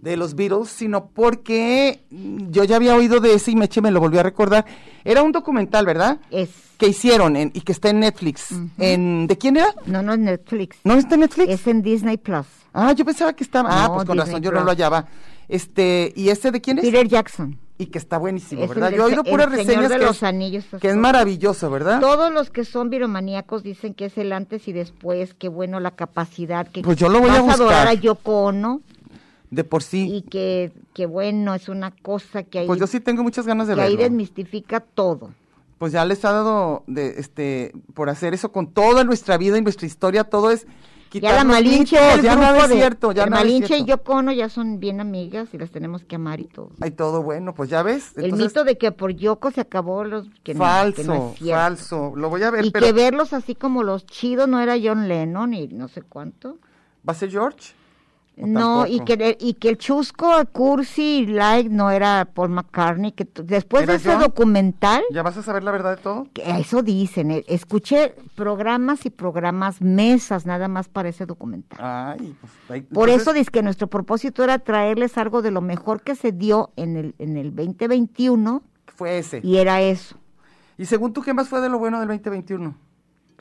de 0.00 0.16
los 0.16 0.34
Beatles, 0.34 0.68
sino 0.68 1.06
porque 1.06 2.02
yo 2.10 2.64
ya 2.64 2.76
había 2.76 2.94
oído 2.96 3.20
de 3.20 3.34
ese 3.34 3.52
y 3.52 3.56
Meche 3.56 3.80
me 3.80 3.90
lo 3.92 4.00
volvió 4.00 4.20
a 4.20 4.24
recordar. 4.24 4.64
Era 5.04 5.22
un 5.22 5.30
documental, 5.32 5.86
¿verdad? 5.86 6.20
Es, 6.30 6.50
Que 6.76 6.88
hicieron 6.88 7.36
en- 7.36 7.52
y 7.54 7.60
que 7.60 7.70
está 7.70 7.90
en 7.90 8.00
Netflix. 8.00 8.48
en, 8.78 9.28
¿De 9.28 9.38
quién 9.38 9.56
era? 9.56 9.72
no, 9.86 10.02
no 10.02 10.12
es 10.14 10.18
Netflix. 10.18 10.78
¿No 10.82 10.94
está 10.94 11.14
en 11.14 11.20
Netflix? 11.20 11.48
Es 11.50 11.66
en 11.68 11.82
Disney 11.82 12.16
Plus. 12.16 12.46
Ah, 12.74 12.92
yo 12.92 13.04
pensaba 13.04 13.32
que 13.32 13.44
estaba. 13.44 13.68
ah, 13.70 13.86
No, 13.88 13.94
pues 13.94 14.06
con 14.06 14.16
Disney 14.16 14.32
razón, 14.34 14.42
yo 14.42 14.50
no 14.50 14.64
lo 14.64 14.70
hallaba. 14.70 15.06
Este, 15.48 16.12
¿y 16.16 16.30
ese 16.30 16.50
de 16.50 16.60
quién 16.60 16.78
es? 16.78 16.84
Peter 16.84 17.06
Jackson. 17.06 17.58
Y 17.78 17.86
que 17.86 17.98
está 17.98 18.18
buenísimo, 18.18 18.62
Es 18.64 18.70
el 18.70 18.74
¿verdad? 18.76 18.90
de- 18.90 18.96
Yo 18.96 19.02
he 19.02 19.06
oído 19.06 19.22
el 19.24 19.30
puras 19.30 19.50
reseñas 19.50 19.88
de 19.88 19.98
que, 19.98 20.04
los 20.04 20.16
es, 20.16 20.22
Anillos, 20.22 20.64
que 20.80 20.88
es 20.90 20.96
maravilloso, 20.96 21.70
¿verdad? 21.70 22.00
Todos 22.00 22.32
los 22.32 22.50
que 22.50 22.64
son 22.64 22.90
viromaníacos 22.90 23.62
dicen 23.62 23.94
que 23.94 24.04
es 24.06 24.18
el 24.18 24.32
antes 24.32 24.68
y 24.68 24.72
después, 24.72 25.34
qué 25.34 25.48
bueno 25.48 25.80
la 25.80 25.90
capacidad, 25.92 26.66
que 26.68 26.82
Pues 26.82 26.96
yo 26.98 27.08
lo 27.08 27.20
voy 27.20 27.30
a 27.30 27.40
vas 27.42 27.54
adorar 27.56 27.86
buscar. 27.86 27.88
a 27.88 27.94
Yoko 27.94 28.42
Ono 28.44 28.80
De 29.50 29.64
por 29.64 29.82
sí. 29.82 30.08
y 30.14 30.22
que, 30.22 30.70
que 30.94 31.06
bueno, 31.06 31.54
es 31.54 31.68
una 31.68 31.90
cosa 31.90 32.42
que 32.44 32.60
ahí, 32.60 32.66
Pues 32.66 32.78
yo 32.78 32.86
sí 32.86 33.00
tengo 33.00 33.22
muchas 33.22 33.46
ganas 33.46 33.66
de 33.66 33.74
que 33.74 33.80
ahí 33.80 33.96
verlo. 33.96 34.04
desmistifica 34.04 34.80
todo. 34.80 35.30
pues 35.78 35.92
ya 35.92 36.04
les 36.04 36.24
ha 36.24 36.30
dado 36.30 36.84
de, 36.86 37.14
este, 37.18 37.72
por 37.94 38.08
hacer 38.10 38.34
eso 38.34 38.52
con 38.52 38.68
toda 38.68 39.02
nuestra 39.02 39.36
vida 39.38 39.58
y 39.58 39.62
nuestra 39.62 39.86
historia, 39.86 40.22
todo 40.24 40.52
es 40.52 40.66
Ya 41.20 41.34
la 41.34 41.44
Malinche, 41.44 41.96
el 42.14 42.22
ya 42.22 42.36
nada 42.36 42.58
es 42.64 42.68
de- 42.70 42.74
cierto, 42.76 43.12
ya 43.12 43.24
el 43.24 43.30
nada 43.30 43.42
es 43.42 43.46
Malinche 43.48 43.74
y 43.74 43.84
cierto. 43.84 44.02
Yoko 44.02 44.12
Ono 44.14 44.32
ya 44.32 44.48
son 44.48 44.80
bien 44.80 45.00
amigas 45.00 45.48
y 45.52 45.58
las 45.58 45.70
tenemos 45.70 46.04
que 46.04 46.16
amar 46.16 46.40
y 46.40 46.44
todo. 46.46 46.70
Hay 46.80 46.92
todo 46.92 47.22
bueno, 47.22 47.54
pues 47.54 47.68
ya 47.70 47.82
ves. 47.82 48.12
el 48.16 48.24
entonces, 48.24 48.48
mito 48.48 48.64
de 48.64 48.78
que 48.78 48.92
por 48.92 49.10
Yoko 49.12 49.50
se 49.50 49.60
acabó 49.60 50.04
los 50.04 50.26
que 50.42 50.54
no- 50.54 50.60
falso, 50.60 50.96
que 51.02 51.04
no 51.08 51.30
es 51.32 51.38
cierto. 51.38 51.60
falso. 51.62 52.12
Lo 52.16 52.30
voy 52.30 52.42
a 52.42 52.50
ver, 52.50 52.64
Y 52.64 52.70
pero 52.70 52.86
que 52.86 52.92
verlos 52.92 53.32
así 53.32 53.54
como 53.54 53.82
los 53.82 54.06
chidos 54.06 54.48
no 54.48 54.60
era 54.60 54.76
John 54.82 55.08
Lennon 55.08 55.54
y 55.54 55.68
no 55.68 55.88
sé 55.88 56.02
cuánto. 56.02 56.58
¿va 57.06 57.12
a 57.12 57.14
ser 57.14 57.30
George? 57.30 57.72
¿O 58.42 58.46
No, 58.46 58.86
y 58.86 59.00
que, 59.00 59.36
y 59.40 59.54
que 59.54 59.68
el 59.68 59.78
chusco, 59.78 60.28
cursi 60.52 61.18
y 61.18 61.26
like 61.26 61.70
no 61.70 61.90
era 61.90 62.24
Paul 62.34 62.50
McCartney, 62.50 63.12
que 63.12 63.26
después 63.44 63.82
de 63.86 63.92
¿Era 63.92 63.94
ese 63.94 64.10
John? 64.12 64.20
documental, 64.20 65.02
¿Ya 65.12 65.22
vas 65.22 65.36
a 65.36 65.42
saber 65.42 65.62
la 65.64 65.70
verdad 65.70 65.96
de 65.96 66.02
todo? 66.02 66.26
que 66.32 66.42
eso 66.58 66.82
dicen, 66.82 67.30
eh, 67.30 67.44
escuché 67.48 68.14
programas 68.34 69.06
y 69.06 69.10
programas, 69.10 69.80
mesas 69.80 70.46
nada 70.46 70.68
más 70.68 70.88
para 70.88 71.08
ese 71.08 71.26
documental. 71.26 71.78
Ay, 71.82 72.34
pues 72.40 72.52
ahí- 72.68 72.80
Por 72.82 73.08
entonces, 73.08 73.22
eso 73.22 73.32
dice 73.32 73.50
que 73.50 73.62
nuestro 73.62 73.86
propósito 73.86 74.42
era 74.44 74.58
traerles 74.58 75.16
algo 75.18 75.42
de 75.42 75.50
lo 75.50 75.60
mejor 75.60 76.02
que 76.02 76.14
se 76.14 76.32
dio 76.32 76.70
en 76.76 76.96
el, 76.96 77.14
en 77.18 77.36
el 77.36 77.54
2021 77.54 78.62
fue 78.94 79.18
ese. 79.18 79.40
y 79.42 79.56
era 79.58 79.80
eso. 79.80 80.16
¿Y 80.78 80.86
según 80.86 81.12
tú 81.12 81.22
qué 81.22 81.32
más 81.34 81.48
fue 81.48 81.60
de 81.60 81.68
lo 81.68 81.78
bueno 81.78 81.98
del 82.00 82.08
2021? 82.08 82.74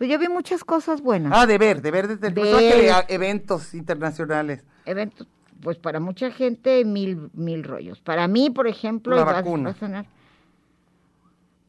Pues 0.01 0.09
yo 0.09 0.17
vi 0.17 0.29
muchas 0.29 0.63
cosas 0.63 0.99
buenas. 0.99 1.31
Ah, 1.35 1.45
de 1.45 1.59
ver, 1.59 1.79
de 1.83 1.91
ver 1.91 2.07
desde 2.07 2.29
el 2.29 2.33
de 2.33 3.05
eventos 3.07 3.75
internacionales. 3.75 4.63
Eventos, 4.83 5.27
pues 5.61 5.77
para 5.77 5.99
mucha 5.99 6.31
gente 6.31 6.83
mil, 6.85 7.29
mil 7.33 7.63
rollos. 7.63 8.01
Para 8.01 8.27
mí, 8.27 8.49
por 8.49 8.65
ejemplo, 8.65 9.15
La 9.15 9.23
vacuna. 9.23 9.65
va 9.65 9.75
a 9.75 9.79
sonar, 9.79 10.05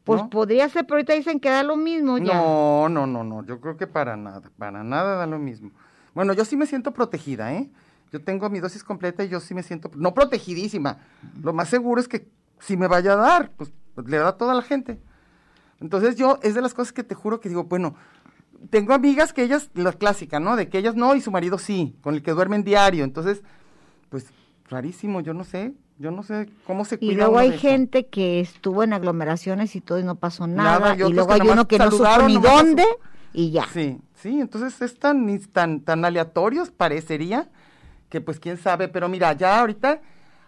pues 0.03 0.23
¿No? 0.23 0.31
podría 0.31 0.67
ser, 0.67 0.87
pero 0.87 0.95
ahorita 0.95 1.13
dicen 1.13 1.39
que 1.39 1.51
da 1.51 1.61
lo 1.61 1.77
mismo 1.77 2.17
ya. 2.17 2.33
No, 2.33 2.89
no, 2.89 3.05
no, 3.05 3.23
no, 3.23 3.45
yo 3.45 3.61
creo 3.61 3.77
que 3.77 3.85
para 3.85 4.17
nada, 4.17 4.49
para 4.57 4.83
nada 4.83 5.15
da 5.15 5.27
lo 5.27 5.37
mismo. 5.37 5.69
Bueno, 6.15 6.33
yo 6.33 6.43
sí 6.43 6.57
me 6.57 6.65
siento 6.65 6.91
protegida, 6.91 7.53
¿eh? 7.53 7.69
Yo 8.11 8.19
tengo 8.23 8.49
mi 8.49 8.59
dosis 8.59 8.83
completa 8.83 9.23
y 9.23 9.29
yo 9.29 9.41
sí 9.41 9.53
me 9.53 9.61
siento, 9.61 9.91
no 9.93 10.15
protegidísima. 10.15 10.97
Lo 11.39 11.53
más 11.53 11.69
seguro 11.69 12.01
es 12.01 12.07
que 12.07 12.27
si 12.57 12.77
me 12.77 12.87
vaya 12.87 13.13
a 13.13 13.17
dar, 13.17 13.51
pues, 13.51 13.71
pues, 13.93 14.07
le 14.07 14.17
da 14.17 14.29
a 14.29 14.37
toda 14.37 14.55
la 14.55 14.63
gente. 14.63 14.99
Entonces 15.79 16.15
yo, 16.15 16.39
es 16.41 16.55
de 16.55 16.61
las 16.61 16.73
cosas 16.73 16.93
que 16.93 17.03
te 17.03 17.13
juro 17.13 17.39
que 17.39 17.49
digo, 17.49 17.65
bueno, 17.65 17.95
tengo 18.69 18.93
amigas 18.93 19.33
que 19.33 19.43
ellas, 19.43 19.69
la 19.73 19.93
clásica, 19.93 20.39
¿no? 20.39 20.55
De 20.55 20.69
que 20.69 20.77
ellas 20.77 20.95
no 20.95 21.15
y 21.15 21.21
su 21.21 21.31
marido 21.31 21.57
sí, 21.57 21.95
con 22.01 22.15
el 22.15 22.23
que 22.23 22.31
duermen 22.31 22.63
diario. 22.63 23.03
Entonces, 23.03 23.41
pues, 24.09 24.27
rarísimo, 24.69 25.21
yo 25.21 25.33
no 25.33 25.43
sé, 25.43 25.73
yo 25.99 26.11
no 26.11 26.23
sé 26.23 26.49
cómo 26.65 26.85
se 26.85 26.95
Y 26.95 26.97
cuida 27.09 27.27
luego 27.27 27.31
uno 27.33 27.39
hay 27.39 27.49
de 27.49 27.55
eso. 27.55 27.61
gente 27.61 28.07
que 28.07 28.39
estuvo 28.39 28.83
en 28.83 28.93
aglomeraciones 28.93 29.75
y 29.75 29.81
todo 29.81 29.99
y 29.99 30.03
no 30.03 30.15
pasó 30.15 30.47
nada. 30.47 30.79
Nada, 30.79 30.95
y 30.95 31.09
y, 31.09 31.13
luego 31.13 31.33
hay 31.33 31.41
uno 31.41 31.67
que 31.67 31.77
no 31.77 31.91
supo 31.91 32.27
ni 32.27 32.37
pasó. 32.39 32.57
dónde 32.57 32.85
y 33.33 33.51
ya. 33.51 33.65
Sí, 33.67 33.99
sí, 34.13 34.39
entonces 34.39 34.81
es 34.81 34.99
tan, 34.99 35.39
tan, 35.51 35.81
tan 35.81 36.05
aleatorios 36.05 36.71
parecería 36.71 37.49
que 38.09 38.21
pues 38.21 38.39
quién 38.39 38.57
sabe, 38.57 38.87
pero 38.87 39.09
mira, 39.09 39.33
ya 39.33 39.59
ahorita 39.59 40.01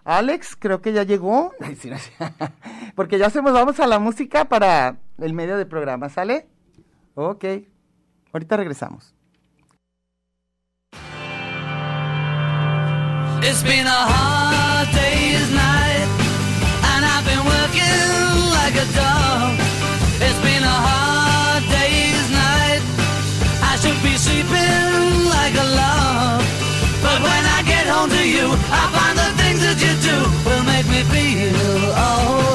Alex 0.04 0.56
creo 0.58 0.82
que 0.82 0.94
ya 0.94 1.04
llegó, 1.04 1.52
porque 2.96 3.18
ya 3.18 3.30
se 3.30 3.42
nos 3.42 3.54
vamos 3.54 3.80
a 3.80 3.88
la 3.88 4.00
música 4.00 4.46
para 4.46 4.98
el 5.18 5.34
medio 5.34 5.58
del 5.58 5.68
programa, 5.68 6.10
¿sale? 6.10 6.48
Ok, 7.16 7.44
ahorita 8.36 8.58
regresamos. 8.58 9.14
It's 13.42 13.64
been 13.64 13.88
a 13.88 14.02
hard 14.12 14.88
day's 14.92 15.48
night, 15.52 16.08
and 16.92 17.02
I've 17.06 17.26
been 17.32 17.46
working 17.46 18.02
like 18.60 18.76
a 18.76 18.88
dog. 18.92 19.56
It's 20.20 20.42
been 20.44 20.64
a 20.64 20.78
hard 20.90 21.64
day's 21.72 22.28
night. 22.32 22.82
I 23.72 23.74
should 23.80 24.00
be 24.04 24.18
sleeping 24.18 25.30
like 25.36 25.56
a 25.56 25.68
log. 25.80 26.44
But 27.06 27.22
when 27.22 27.44
I 27.58 27.64
get 27.64 27.88
home 27.88 28.10
to 28.10 28.24
you, 28.28 28.48
I 28.52 28.84
find 28.96 29.16
the 29.16 29.32
things 29.40 29.60
that 29.64 29.78
you 29.80 29.94
do 30.10 30.18
will 30.44 30.64
make 30.66 30.88
me 30.92 31.02
feel 31.14 31.94
alright. 31.94 32.55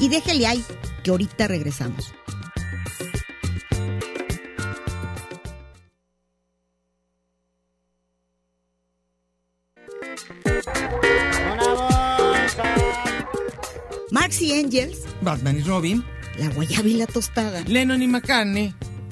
Y 0.00 0.08
déjele 0.08 0.46
ahí, 0.46 0.64
que 1.02 1.10
ahorita 1.10 1.48
regresamos. 1.48 2.14
Marx 14.10 14.40
y 14.40 14.52
Engels, 14.52 15.04
Batman 15.20 15.58
y 15.58 15.62
Robin, 15.62 16.04
La 16.38 16.48
Guayaba 16.48 16.88
y 16.88 16.94
la 16.94 17.06
Tostada, 17.06 17.60
Lennon 17.62 18.02
y 18.02 18.08
McCartney, 18.08 18.74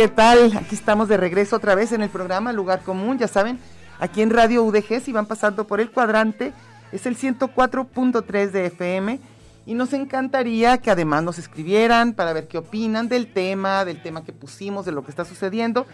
¿Qué 0.00 0.08
tal? 0.08 0.56
Aquí 0.56 0.74
estamos 0.74 1.08
de 1.08 1.18
regreso 1.18 1.56
otra 1.56 1.74
vez 1.74 1.92
en 1.92 2.00
el 2.00 2.08
programa 2.08 2.54
Lugar 2.54 2.80
Común, 2.80 3.18
ya 3.18 3.28
saben, 3.28 3.58
aquí 3.98 4.22
en 4.22 4.30
Radio 4.30 4.64
UDG, 4.64 5.02
si 5.02 5.12
van 5.12 5.26
pasando 5.26 5.66
por 5.66 5.78
el 5.78 5.90
cuadrante, 5.90 6.54
es 6.90 7.04
el 7.04 7.18
104.3 7.18 8.50
de 8.50 8.64
FM 8.64 9.20
y 9.66 9.74
nos 9.74 9.92
encantaría 9.92 10.78
que 10.78 10.90
además 10.90 11.22
nos 11.22 11.38
escribieran 11.38 12.14
para 12.14 12.32
ver 12.32 12.48
qué 12.48 12.56
opinan 12.56 13.10
del 13.10 13.30
tema, 13.30 13.84
del 13.84 14.02
tema 14.02 14.24
que 14.24 14.32
pusimos, 14.32 14.86
de 14.86 14.92
lo 14.92 15.04
que 15.04 15.10
está 15.10 15.26
sucediendo. 15.26 15.84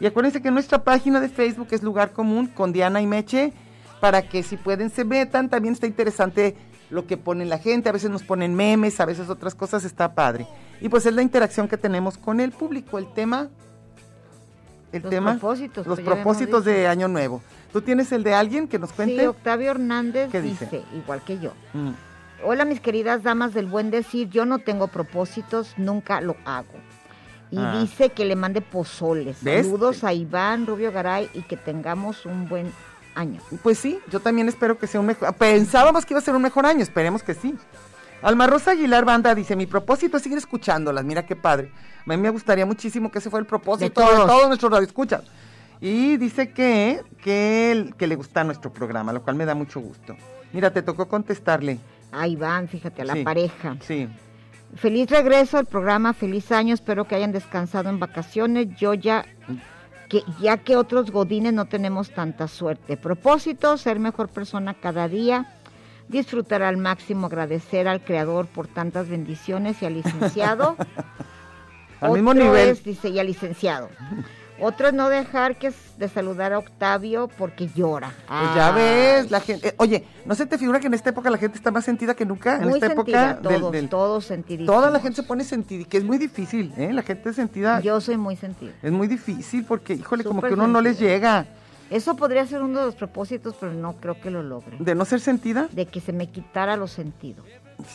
Y 0.00 0.06
acuérdense 0.06 0.42
que 0.42 0.50
nuestra 0.50 0.82
página 0.82 1.20
de 1.20 1.28
Facebook 1.28 1.68
es 1.70 1.84
Lugar 1.84 2.10
Común 2.10 2.48
con 2.48 2.72
Diana 2.72 3.02
y 3.02 3.06
Meche, 3.06 3.52
para 4.00 4.22
que 4.22 4.42
si 4.42 4.56
pueden 4.56 4.90
se 4.90 5.04
metan, 5.04 5.48
también 5.48 5.74
está 5.74 5.86
interesante 5.86 6.56
lo 6.90 7.06
que 7.06 7.16
pone 7.16 7.44
la 7.44 7.58
gente, 7.58 7.88
a 7.88 7.92
veces 7.92 8.10
nos 8.10 8.24
ponen 8.24 8.54
memes, 8.54 8.98
a 8.98 9.04
veces 9.04 9.28
otras 9.28 9.54
cosas, 9.54 9.84
está 9.84 10.14
padre. 10.16 10.48
Y 10.84 10.90
pues 10.90 11.06
es 11.06 11.14
la 11.14 11.22
interacción 11.22 11.66
que 11.66 11.78
tenemos 11.78 12.18
con 12.18 12.40
el 12.40 12.52
público, 12.52 12.98
el 12.98 13.10
tema... 13.14 13.48
El 14.92 15.00
Los 15.02 15.10
tema, 15.10 15.30
propósitos, 15.32 15.86
los 15.86 15.98
pues 15.98 16.06
propósitos 16.06 16.64
de. 16.64 16.86
Año 16.86 17.08
Nuevo. 17.08 17.42
¿Tú 17.72 17.80
tienes 17.80 18.12
el 18.12 18.22
de 18.22 18.32
alguien 18.34 18.68
que 18.68 18.78
nos 18.78 18.92
cuente? 18.92 19.18
Sí, 19.18 19.26
Octavio 19.26 19.70
Hernández 19.72 20.30
¿Qué 20.30 20.40
dice? 20.40 20.66
dice? 20.66 20.84
igual 20.94 21.20
que 21.24 21.38
yo. 21.40 21.52
Mm. 21.72 21.90
Hola 22.44 22.64
mis 22.64 22.80
queridas 22.80 23.22
damas 23.24 23.54
del 23.54 23.66
buen 23.66 23.90
decir, 23.90 24.28
yo 24.28 24.44
no 24.44 24.58
tengo 24.60 24.86
propósitos, 24.88 25.72
nunca 25.78 26.20
lo 26.20 26.36
hago. 26.44 26.74
Y 27.50 27.56
Ah. 27.58 27.80
dice 27.80 28.10
que 28.10 28.24
le 28.24 28.36
mande 28.36 28.60
pozoles. 28.60 29.38
¿Ves? 29.42 29.64
Saludos 29.66 30.04
a 30.04 30.12
Iván 30.12 30.66
Rubio 30.66 30.92
Garay 30.92 31.28
y 31.34 31.42
que 31.42 31.56
tengamos 31.56 32.24
un 32.26 32.48
buen 32.48 32.70
año. 33.16 33.40
Pues 33.64 33.78
sí, 33.80 33.98
yo 34.12 34.20
también 34.20 34.48
espero 34.48 34.78
que 34.78 34.86
sea 34.86 35.00
un 35.00 35.06
mejor. 35.06 35.34
Pensábamos 35.34 36.04
que 36.06 36.12
iba 36.14 36.18
a 36.20 36.22
ser 36.22 36.36
un 36.36 36.42
mejor 36.42 36.66
año, 36.66 36.82
esperemos 36.82 37.22
que 37.24 37.34
sí. 37.34 37.54
Alma 38.24 38.46
Rosa 38.46 38.72
Aguilar 38.72 39.04
Banda 39.04 39.34
dice: 39.34 39.54
Mi 39.54 39.66
propósito 39.66 40.16
es 40.16 40.22
seguir 40.22 40.38
escuchándolas. 40.38 41.04
Mira 41.04 41.24
qué 41.26 41.36
padre. 41.36 41.70
A 42.06 42.08
mí 42.10 42.16
me 42.16 42.30
gustaría 42.30 42.66
muchísimo 42.66 43.10
que 43.10 43.18
ese 43.18 43.30
fue 43.30 43.40
el 43.40 43.46
propósito 43.46 44.00
De 44.00 44.06
de 44.06 44.12
todos. 44.12 44.26
todos, 44.26 44.48
nuestros 44.48 44.72
radioescuchas. 44.72 45.22
Y 45.80 46.16
dice 46.16 46.50
que, 46.52 47.02
que, 47.22 47.92
le 48.06 48.16
gusta 48.16 48.42
nuestro 48.44 48.72
programa, 48.72 49.12
lo 49.12 49.22
cual 49.22 49.36
me 49.36 49.44
da 49.44 49.54
mucho 49.54 49.80
gusto. 49.80 50.16
Mira, 50.52 50.72
te 50.72 50.82
tocó 50.82 51.06
contestarle. 51.08 51.78
Ahí 52.12 52.36
van, 52.36 52.68
fíjate, 52.68 53.02
a 53.02 53.04
la 53.04 53.14
Sí. 53.14 53.24
pareja. 53.24 53.76
Sí. 53.80 54.08
Feliz 54.76 55.10
regreso 55.10 55.58
al 55.58 55.66
programa, 55.66 56.14
feliz 56.14 56.50
año, 56.52 56.74
espero 56.74 57.06
que 57.06 57.14
hayan 57.16 57.32
descansado 57.32 57.90
en 57.90 57.98
vacaciones. 58.00 58.68
Yo 58.78 58.94
ya 58.94 59.24
que 60.08 60.22
ya 60.40 60.58
que 60.58 60.76
otros 60.76 61.10
godines 61.10 61.52
no 61.52 61.66
tenemos 61.66 62.10
tanta 62.10 62.48
suerte. 62.48 62.96
Propósito, 62.96 63.76
ser 63.78 63.98
mejor 63.98 64.28
persona 64.28 64.74
cada 64.74 65.08
día, 65.08 65.46
disfrutar 66.08 66.62
al 66.62 66.76
máximo, 66.76 67.26
agradecer 67.26 67.88
al 67.88 68.02
creador 68.02 68.46
por 68.46 68.66
tantas 68.68 69.08
bendiciones 69.08 69.80
y 69.82 69.86
al 69.86 69.94
licenciado. 69.94 70.76
Al 72.00 72.12
mismo 72.12 72.34
nivel. 72.34 72.68
es, 72.70 72.84
dice, 72.84 73.08
y 73.08 73.18
al 73.18 73.26
licenciado. 73.28 73.88
Otro 74.60 74.88
es 74.88 74.94
no 74.94 75.08
dejar 75.08 75.56
que 75.56 75.68
s- 75.68 75.78
de 75.96 76.08
saludar 76.08 76.52
a 76.52 76.58
Octavio 76.58 77.28
porque 77.38 77.68
llora. 77.74 78.12
Pues 78.28 78.54
ya 78.54 78.72
ves, 78.72 79.30
la 79.30 79.40
gente. 79.40 79.68
eh, 79.68 79.74
oye, 79.78 80.04
¿no 80.26 80.34
se 80.34 80.44
te 80.44 80.58
figura 80.58 80.80
que 80.80 80.88
en 80.88 80.94
esta 80.94 81.10
época 81.10 81.30
la 81.30 81.38
gente 81.38 81.56
está 81.56 81.70
más 81.70 81.84
sentida 81.84 82.14
que 82.14 82.26
nunca? 82.26 82.56
En 82.56 82.64
Muy 82.68 82.74
esta 82.74 82.88
sentida, 82.94 83.30
época 83.30 83.48
del- 83.48 83.58
todos, 83.60 83.72
del- 83.72 83.88
todos 83.88 84.24
sentidísimos. 84.26 84.74
toda 84.76 84.90
la 84.90 85.00
gente 85.00 85.16
se 85.16 85.22
pone 85.22 85.44
sentida 85.44 85.80
y 85.82 85.84
que 85.86 85.96
es 85.96 86.04
muy 86.04 86.18
difícil, 86.18 86.74
¿eh? 86.76 86.92
La 86.92 87.02
gente 87.02 87.32
sentida 87.32 87.80
Yo 87.80 87.98
soy 88.02 88.18
muy 88.18 88.36
sentida. 88.36 88.72
es 88.82 88.92
muy 88.92 89.08
difícil 89.08 89.64
porque, 89.64 89.94
híjole, 89.94 90.24
como 90.24 90.42
que 90.42 90.52
uno 90.52 90.66
no 90.68 90.82
les 90.82 90.98
llega 91.00 91.46
Eso 91.90 92.16
podría 92.16 92.46
ser 92.46 92.62
uno 92.62 92.80
de 92.80 92.86
los 92.86 92.94
propósitos, 92.94 93.54
pero 93.60 93.72
no 93.72 93.94
creo 93.94 94.20
que 94.20 94.30
lo 94.30 94.42
logre. 94.42 94.76
de 94.78 94.94
no 94.94 95.04
ser 95.04 95.20
sentida. 95.20 95.68
De 95.72 95.86
que 95.86 96.00
se 96.00 96.12
me 96.12 96.28
quitara 96.28 96.76
los 96.76 96.90
sentidos. 96.92 97.44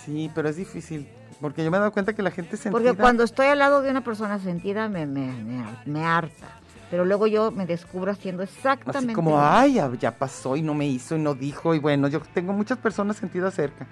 Sí, 0.06 0.30
pero 0.34 0.49
es 0.49 0.56
difícil 0.56 1.08
porque 1.39 1.63
yo 1.63 1.71
me 1.71 1.78
he 1.78 1.80
dado 1.80 1.91
cuenta 1.91 2.13
que 2.13 2.21
la 2.21 2.32
gente 2.32 2.58
sentida. 2.58 2.71
Porque 2.71 2.93
cuando 2.93 3.23
estoy 3.23 3.47
al 3.47 3.60
lado 3.60 3.82
de 3.82 3.89
una 3.89 4.04
persona 4.04 4.39
sentida 4.39 4.89
me, 4.89 5.06
me, 5.06 5.32
me, 5.32 5.63
me 5.86 6.06
harta. 6.06 6.47
Pero 6.91 7.06
luego 7.06 7.28
yo 7.28 7.52
me 7.52 7.65
descubro 7.65 8.12
haciendo 8.12 8.41
exactamente 8.41 9.12
Así 9.12 9.13
como, 9.13 9.39
ay, 9.39 9.75
ya, 9.75 9.91
ya 9.99 10.12
pasó 10.12 10.56
y 10.56 10.62
no 10.63 10.73
me 10.73 10.88
hizo 10.88 11.15
y 11.15 11.19
no 11.19 11.36
dijo. 11.36 11.75
Y 11.75 11.80
bueno, 11.80 12.08
yo 12.08 12.19
tengo 12.34 12.52
muchas 12.52 12.78
personas 12.80 13.17
sentidas 13.17 13.54
cerca. 13.54 13.86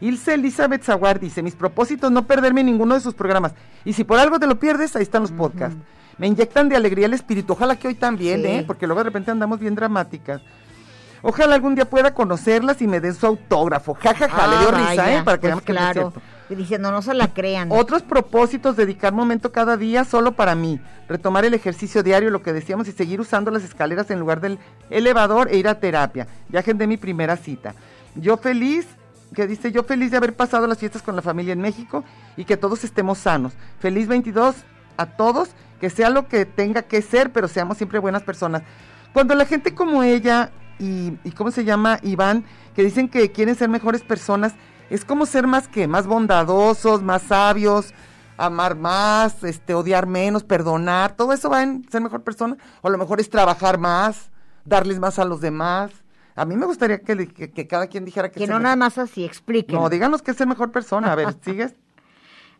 Ilse 0.00 0.34
Elizabeth 0.34 0.82
Zaguar 0.82 1.20
dice, 1.20 1.42
mis 1.42 1.54
propósitos 1.54 2.10
no 2.10 2.26
perderme 2.26 2.64
ninguno 2.64 2.94
de 2.94 3.00
sus 3.00 3.12
programas. 3.12 3.52
Y 3.84 3.92
si 3.92 4.04
por 4.04 4.18
algo 4.18 4.40
te 4.40 4.46
lo 4.46 4.58
pierdes, 4.58 4.96
ahí 4.96 5.02
están 5.02 5.22
los 5.22 5.32
podcasts. 5.32 5.78
Me 6.20 6.26
inyectan 6.26 6.68
de 6.68 6.76
alegría 6.76 7.06
el 7.06 7.14
espíritu. 7.14 7.54
Ojalá 7.54 7.76
que 7.76 7.88
hoy 7.88 7.94
también, 7.94 8.42
Sí. 8.42 8.46
¿eh? 8.46 8.64
Porque 8.66 8.86
luego 8.86 9.00
de 9.00 9.04
repente 9.04 9.30
andamos 9.30 9.58
bien 9.58 9.74
dramáticas. 9.74 10.42
Ojalá 11.22 11.54
algún 11.54 11.74
día 11.74 11.88
pueda 11.88 12.14
conocerlas 12.14 12.80
y 12.80 12.86
me 12.86 13.00
den 13.00 13.14
su 13.14 13.26
autógrafo. 13.26 13.94
Ja, 13.94 14.14
ja, 14.14 14.28
ja, 14.28 14.46
le 14.46 14.58
dio 14.58 14.68
Ah, 14.68 14.70
risa, 14.90 15.02
vaya, 15.02 15.18
¿eh? 15.18 15.22
Para 15.22 15.38
que 15.40 15.48
pues 15.50 15.62
que 15.64 15.72
no 15.72 15.78
claro. 15.78 16.00
cierto. 16.12 16.22
Y 16.50 16.54
diciendo, 16.56 16.90
no 16.90 17.00
se 17.02 17.14
la 17.14 17.28
crean. 17.32 17.68
Otros 17.70 18.02
propósitos, 18.02 18.76
dedicar 18.76 19.12
momento 19.12 19.52
cada 19.52 19.76
día 19.76 20.04
solo 20.04 20.32
para 20.32 20.54
mí, 20.54 20.80
retomar 21.08 21.44
el 21.44 21.54
ejercicio 21.54 22.02
diario, 22.02 22.30
lo 22.30 22.42
que 22.42 22.52
decíamos, 22.52 22.88
y 22.88 22.92
seguir 22.92 23.20
usando 23.20 23.50
las 23.50 23.62
escaleras 23.64 24.10
en 24.10 24.18
lugar 24.18 24.40
del 24.40 24.58
elevador 24.90 25.48
e 25.50 25.56
ir 25.58 25.68
a 25.68 25.78
terapia. 25.78 26.26
Viajen 26.48 26.76
de 26.78 26.86
mi 26.86 26.96
primera 26.96 27.36
cita. 27.36 27.74
Yo 28.14 28.36
feliz, 28.36 28.86
que 29.34 29.46
dice, 29.46 29.72
yo 29.72 29.84
feliz 29.84 30.10
de 30.10 30.16
haber 30.16 30.34
pasado 30.34 30.66
las 30.66 30.78
fiestas 30.78 31.02
con 31.02 31.16
la 31.16 31.22
familia 31.22 31.52
en 31.52 31.60
México 31.60 32.02
y 32.36 32.44
que 32.44 32.56
todos 32.56 32.82
estemos 32.84 33.18
sanos. 33.18 33.52
Feliz 33.78 34.08
22 34.08 34.56
a 34.96 35.06
todos, 35.06 35.50
que 35.80 35.90
sea 35.90 36.10
lo 36.10 36.28
que 36.28 36.44
tenga 36.46 36.82
que 36.82 37.02
ser, 37.02 37.32
pero 37.32 37.48
seamos 37.48 37.76
siempre 37.78 37.98
buenas 37.98 38.22
personas. 38.22 38.62
Cuando 39.12 39.34
la 39.34 39.46
gente 39.46 39.74
como 39.74 40.02
ella 40.02 40.50
y, 40.78 41.14
y 41.24 41.32
¿cómo 41.32 41.50
se 41.50 41.64
llama? 41.64 41.98
Iván, 42.02 42.44
que 42.74 42.82
dicen 42.84 43.08
que 43.08 43.32
quieren 43.32 43.54
ser 43.54 43.68
mejores 43.68 44.02
personas, 44.02 44.54
es 44.90 45.04
como 45.04 45.26
ser 45.26 45.46
más 45.46 45.68
que, 45.68 45.86
más 45.88 46.06
bondadosos, 46.06 47.02
más 47.02 47.22
sabios, 47.22 47.92
amar 48.36 48.76
más, 48.76 49.42
este, 49.44 49.74
odiar 49.74 50.06
menos, 50.06 50.44
perdonar, 50.44 51.16
todo 51.16 51.32
eso 51.32 51.50
va 51.50 51.62
en 51.62 51.86
ser 51.90 52.00
mejor 52.00 52.22
persona, 52.22 52.56
o 52.82 52.88
a 52.88 52.90
lo 52.90 52.98
mejor 52.98 53.20
es 53.20 53.28
trabajar 53.30 53.78
más, 53.78 54.30
darles 54.64 54.98
más 54.98 55.18
a 55.18 55.24
los 55.24 55.40
demás. 55.40 55.90
A 56.36 56.44
mí 56.44 56.56
me 56.56 56.64
gustaría 56.66 57.00
que, 57.00 57.26
que- 57.28 57.50
que 57.50 57.66
cada 57.66 57.86
quien 57.88 58.04
dijera 58.04 58.30
que, 58.30 58.40
que 58.40 58.46
no 58.46 58.58
nada 58.58 58.76
más 58.76 58.96
así, 58.98 59.24
expliquen. 59.24 59.76
No, 59.76 59.88
díganos 59.90 60.22
que 60.22 60.30
es 60.30 60.36
ser 60.36 60.46
mejor 60.46 60.70
persona. 60.72 61.12
A 61.12 61.14
ver, 61.16 61.34
¿sigues? 61.44 61.74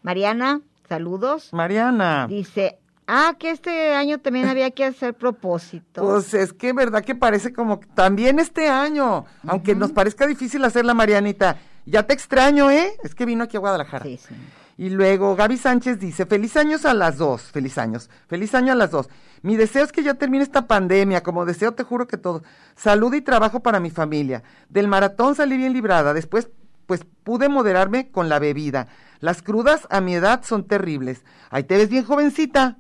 Mariana, 0.03 0.61
saludos. 0.89 1.51
Mariana. 1.53 2.27
Dice, 2.29 2.79
ah, 3.07 3.35
que 3.39 3.51
este 3.51 3.95
año 3.95 4.19
también 4.19 4.49
había 4.49 4.71
que 4.71 4.85
hacer 4.85 5.15
propósito. 5.15 6.03
Pues 6.03 6.35
es 6.35 6.53
que 6.53 6.73
verdad 6.73 7.05
que 7.05 7.15
parece 7.15 7.53
como 7.53 7.81
que 7.81 7.87
también 7.89 8.39
este 8.39 8.69
año, 8.69 9.25
aunque 9.47 9.75
nos 9.75 9.93
parezca 9.93 10.27
difícil 10.27 10.65
hacerla, 10.65 10.95
Marianita, 10.95 11.57
ya 11.87 12.03
te 12.05 12.15
extraño, 12.15 12.71
¿eh? 12.71 12.93
Es 13.03 13.15
que 13.15 13.27
vino 13.27 13.45
aquí 13.45 13.57
a 13.57 13.61
Guadalajara. 13.61 14.05
Sí, 14.05 14.17
sí. 14.17 14.35
Y 14.81 14.89
luego 14.89 15.37
Gaby 15.37 15.59
Sánchez 15.59 15.99
dice, 15.99 16.25
feliz 16.25 16.57
años 16.57 16.87
a 16.87 16.95
las 16.95 17.19
dos, 17.19 17.43
feliz 17.43 17.77
años, 17.77 18.09
feliz 18.29 18.55
año 18.55 18.73
a 18.73 18.75
las 18.75 18.91
dos. 18.91 19.11
Mi 19.43 19.57
deseo 19.57 19.85
es 19.85 19.93
que 19.93 20.03
ya 20.03 20.15
termine 20.15 20.43
esta 20.43 20.67
pandemia, 20.67 21.23
como 21.23 21.45
deseo 21.45 21.73
te 21.73 21.83
juro 21.83 22.09
que 22.09 22.17
todo. 22.17 22.43
Salud 22.77 23.13
y 23.13 23.21
trabajo 23.21 23.61
para 23.61 23.79
mi 23.79 23.91
familia. 23.91 24.43
Del 24.71 24.89
maratón 24.89 25.35
salí 25.35 25.59
bien 25.59 25.75
librada, 25.75 26.15
después 26.15 26.49
pues 26.87 27.05
pude 27.23 27.51
moderarme 27.51 28.11
con 28.11 28.31
la 28.31 28.39
bebida. 28.39 28.89
Las 29.21 29.43
crudas 29.43 29.87
a 29.91 30.01
mi 30.01 30.15
edad 30.15 30.43
son 30.45 30.67
terribles. 30.67 31.25
Ahí 31.51 31.65
te 31.65 31.77
ves 31.77 31.91
bien 31.91 32.05
jovencita. 32.05 32.79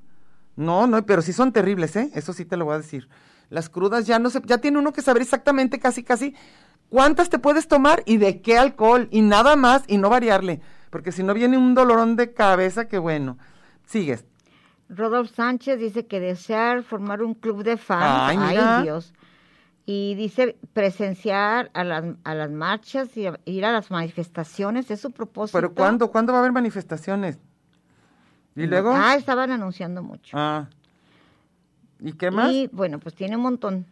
No, 0.61 0.87
no, 0.87 1.05
pero 1.07 1.23
sí 1.23 1.33
son 1.33 1.53
terribles, 1.53 1.97
¿eh? 1.97 2.11
Eso 2.15 2.33
sí 2.33 2.45
te 2.45 2.57
lo 2.57 2.65
voy 2.67 2.75
a 2.75 2.79
decir. 2.79 3.09
Las 3.49 3.69
crudas 3.69 4.07
ya 4.07 4.19
no 4.19 4.31
se, 4.31 4.41
ya 4.45 4.59
tiene 4.59 4.79
uno 4.79 4.93
que 4.93 5.03
saber 5.03 5.23
exactamente 5.23 5.79
casi, 5.81 6.05
casi 6.05 6.35
cuántas 6.89 7.31
te 7.31 7.39
puedes 7.39 7.67
tomar 7.67 8.03
y 8.07 8.19
de 8.19 8.41
qué 8.43 8.59
alcohol 8.59 9.09
y 9.11 9.23
nada 9.23 9.57
más 9.57 9.83
y 9.89 9.99
no 9.99 10.09
variarle, 10.11 10.61
porque 10.91 11.13
si 11.13 11.23
no 11.23 11.35
viene 11.35 11.57
un 11.59 11.75
dolorón 11.75 12.17
de 12.17 12.33
cabeza 12.33 12.87
que 12.89 12.99
bueno. 12.99 13.39
Sigues. 13.87 14.25
Rodolfo 14.89 15.35
Sánchez 15.35 15.79
dice 15.79 16.07
que 16.07 16.21
desear 16.21 16.83
formar 16.83 17.23
un 17.23 17.35
club 17.35 17.63
de 17.65 17.77
fans. 17.77 18.37
Ay. 18.39 18.83
Dios. 18.83 19.15
Y 19.87 20.15
dice 20.15 20.57
presenciar 20.73 21.71
a 21.75 21.83
las, 21.85 22.05
a 22.25 22.35
las 22.35 22.51
marchas 22.51 23.17
y 23.17 23.27
a- 23.27 23.41
ir 23.45 23.65
a 23.65 23.73
las 23.73 23.91
manifestaciones. 23.91 24.91
Es 24.91 25.01
su 25.01 25.11
propósito. 25.11 25.59
Pero 25.59 25.75
¿cuándo? 25.75 26.11
¿Cuándo 26.11 26.33
va 26.33 26.39
a 26.39 26.43
haber 26.43 26.53
manifestaciones? 26.53 27.39
¿Y 28.65 28.67
luego? 28.67 28.93
Ah, 28.95 29.15
estaban 29.17 29.51
anunciando 29.51 30.03
mucho. 30.03 30.37
Ah. 30.39 30.69
¿Y 32.01 32.13
qué 32.13 32.31
más? 32.31 32.51
Y 32.53 32.69
bueno, 32.73 32.99
pues 32.99 33.15
tiene 33.15 33.37
un 33.37 33.43
montón. 33.43 33.87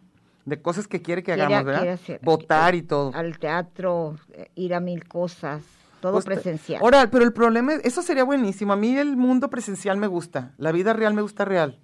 De 0.45 0.61
cosas 0.61 0.87
que 0.87 1.01
quiere 1.01 1.21
que 1.21 1.33
Quiere- 1.33 1.43
hagamos, 1.43 1.65
¿verdad? 1.65 1.79
quiere 1.81 1.93
hacer- 1.93 2.19
Votar 2.23 2.73
y 2.75 2.81
todo. 2.81 3.11
Al 3.13 3.37
teatro, 3.37 4.15
eh, 4.33 4.49
ir 4.55 4.73
a 4.73 4.79
mil 4.79 5.07
cosas, 5.07 5.61
todo 6.01 6.13
Pues 6.13 6.25
presencial. 6.25 6.81
Ahora, 6.81 7.09
pero 7.11 7.23
el 7.23 7.33
problema 7.33 7.73
es, 7.73 7.85
eso 7.85 8.01
sería 8.01 8.23
buenísimo. 8.23 8.73
A 8.73 8.75
mí 8.75 8.95
el 8.97 9.15
mundo 9.17 9.49
presencial 9.49 9.97
me 9.97 10.07
gusta. 10.07 10.53
La 10.57 10.71
vida 10.71 10.93
real 10.93 11.13
me 11.13 11.21
gusta 11.21 11.45
real. 11.45 11.77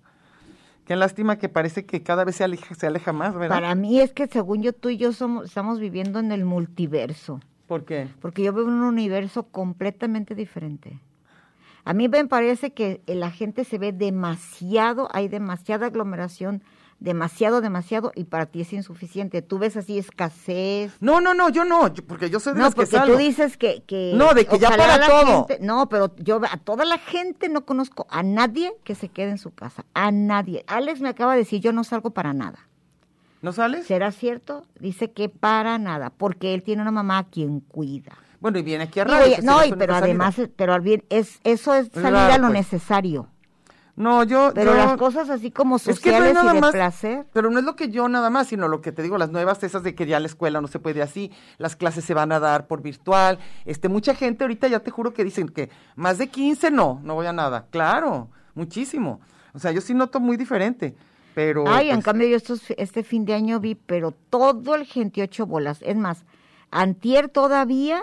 Qué 0.85 0.95
lástima 0.95 1.37
que 1.37 1.49
parece 1.49 1.85
que 1.85 2.01
cada 2.03 2.23
vez 2.23 2.35
se 2.37 2.43
aleja, 2.43 2.73
se 2.75 2.87
aleja 2.87 3.11
más, 3.11 3.35
¿verdad? 3.35 3.55
Para 3.55 3.75
mí 3.75 3.99
es 3.99 4.13
que 4.13 4.27
según 4.27 4.61
yo, 4.61 4.71
tú 4.73 4.89
y 4.89 4.97
yo 4.97 5.13
somos, 5.13 5.45
estamos 5.45 5.79
viviendo 5.79 6.19
en 6.19 6.31
el 6.31 6.45
multiverso. 6.45 7.39
¿Por 7.67 7.83
qué? 7.83 8.07
porque 8.21 8.43
yo 8.43 8.53
veo 8.53 8.65
un 8.65 8.83
universo 8.83 9.43
completamente 9.47 10.35
diferente. 10.35 10.99
A 11.85 11.93
mí 11.93 12.09
me 12.09 12.25
parece 12.25 12.73
que 12.73 13.01
la 13.07 13.31
gente 13.31 13.63
se 13.63 13.77
ve 13.77 13.91
demasiado, 13.93 15.07
hay 15.13 15.27
demasiada 15.27 15.85
aglomeración, 15.87 16.63
demasiado, 16.99 17.61
demasiado, 17.61 18.11
y 18.15 18.23
para 18.23 18.47
ti 18.47 18.61
es 18.61 18.73
insuficiente. 18.73 19.41
Tú 19.41 19.59
ves 19.59 19.77
así 19.77 19.99
escasez. 19.99 20.93
No, 20.99 21.21
no, 21.21 21.33
no, 21.35 21.49
yo 21.49 21.63
no, 21.63 21.93
yo- 21.93 22.03
porque 22.05 22.29
yo 22.29 22.39
soy 22.39 22.53
de 22.53 22.59
No, 22.61 22.69
que 22.69 22.75
porque 22.75 22.91
salgo. 22.91 23.13
tú 23.13 23.19
dices 23.19 23.57
que, 23.57 23.83
que 23.85 24.13
No, 24.15 24.33
de 24.33 24.45
que 24.47 24.57
ya 24.57 24.69
para 24.69 25.05
todo. 25.05 25.45
gente- 25.45 25.59
no, 25.63 25.87
pero 25.87 26.15
yo 26.17 26.41
a 26.49 26.57
toda 26.57 26.85
la 26.85 26.97
gente 26.97 27.49
no 27.49 27.65
conozco 27.65 28.07
a 28.09 28.23
nadie 28.23 28.73
que 28.83 28.95
se 28.95 29.09
quede 29.09 29.29
en 29.31 29.37
su 29.37 29.51
casa, 29.53 29.85
a 29.93 30.09
nadie. 30.11 30.63
Alex 30.67 31.01
me 31.01 31.09
acaba 31.09 31.33
de 31.33 31.39
decir, 31.39 31.61
yo 31.61 31.71
no 31.71 31.83
salgo 31.83 32.09
para 32.11 32.33
nada. 32.33 32.67
¿No 33.41 33.51
sales? 33.51 33.85
¿Será 33.85 34.11
cierto? 34.11 34.65
Dice 34.79 35.11
que 35.11 35.29
para 35.29 35.77
nada, 35.77 36.09
porque 36.09 36.55
él 36.55 36.63
tiene 36.63 36.81
una 36.81 36.91
mamá 36.91 37.19
a 37.19 37.23
quien 37.25 37.59
cuida. 37.59 38.13
Bueno, 38.39 38.59
y 38.59 38.63
viene 38.63 38.83
aquí 38.85 38.99
a 38.99 39.05
radio. 39.05 39.37
no, 39.43 39.63
y- 39.65 39.71
pero 39.73 39.93
salida. 39.93 39.97
además, 39.97 40.39
eh, 40.39 40.51
pero 40.55 40.73
al 40.73 40.81
bien, 40.81 41.03
es, 41.09 41.39
eso 41.43 41.73
es 41.73 41.87
salir 41.93 42.09
Claro, 42.09 42.33
a 42.33 42.37
lo 42.37 42.47
pues. 42.47 42.53
necesario. 42.53 43.27
No, 43.97 44.23
yo... 44.23 44.51
Pero 44.53 44.71
yo- 44.71 44.77
las 44.77 44.97
cosas 44.97 45.29
así 45.29 45.51
como 45.51 45.77
Es 45.77 45.83
que 45.83 45.89
no 45.91 45.95
sociales 45.95 46.27
es 46.27 46.33
nada 46.33 46.51
y 46.51 46.55
de 46.55 46.61
más, 46.61 46.71
placer. 46.71 47.25
pero 47.31 47.49
no 47.49 47.59
es 47.59 47.63
lo 47.65 47.77
que 47.77 47.87
yo 47.89 48.09
nada 48.09 48.29
más, 48.29 48.47
sino 48.47 48.67
lo 48.67 48.81
que 48.81 48.91
te 48.91 49.01
digo, 49.01 49.17
las 49.17 49.31
nuevas 49.31 49.63
esas 49.63 49.83
de 49.83 49.95
que 49.95 50.05
ya 50.05 50.19
la 50.19 50.27
escuela 50.27 50.59
no 50.59 50.67
se 50.67 50.79
puede 50.79 51.01
así, 51.01 51.31
las 51.59 51.77
clases 51.77 52.03
se 52.03 52.13
van 52.13 52.33
a 52.33 52.41
dar 52.41 52.67
por 52.67 52.81
virtual, 52.81 53.39
este, 53.63 53.87
mucha 53.87 54.13
gente 54.13 54.43
ahorita 54.43 54.67
ya 54.67 54.81
te 54.81 54.91
juro 54.91 55.13
que 55.13 55.23
dicen 55.23 55.47
que 55.47 55.69
más 55.95 56.17
de 56.17 56.27
15 56.27 56.71
no, 56.71 56.99
no 57.03 57.15
voy 57.15 57.25
a 57.27 57.31
nada, 57.31 57.67
claro, 57.69 58.29
muchísimo, 58.53 59.21
o 59.53 59.59
sea, 59.59 59.71
yo 59.71 59.79
sí 59.79 59.93
noto 59.93 60.19
muy 60.19 60.35
diferente, 60.35 60.93
pero... 61.33 61.63
Ay, 61.65 61.87
en 61.89 61.95
pues, 61.97 62.05
cambio 62.05 62.27
yo 62.27 62.35
estos, 62.35 62.63
este 62.75 63.01
fin 63.01 63.23
de 63.23 63.33
año 63.33 63.61
vi, 63.61 63.75
pero 63.75 64.11
todo 64.29 64.75
el 64.75 64.85
ocho 65.21 65.45
bolas. 65.45 65.79
Es 65.81 65.95
más, 65.95 66.25
antier 66.75 67.29
todavía 67.29 68.01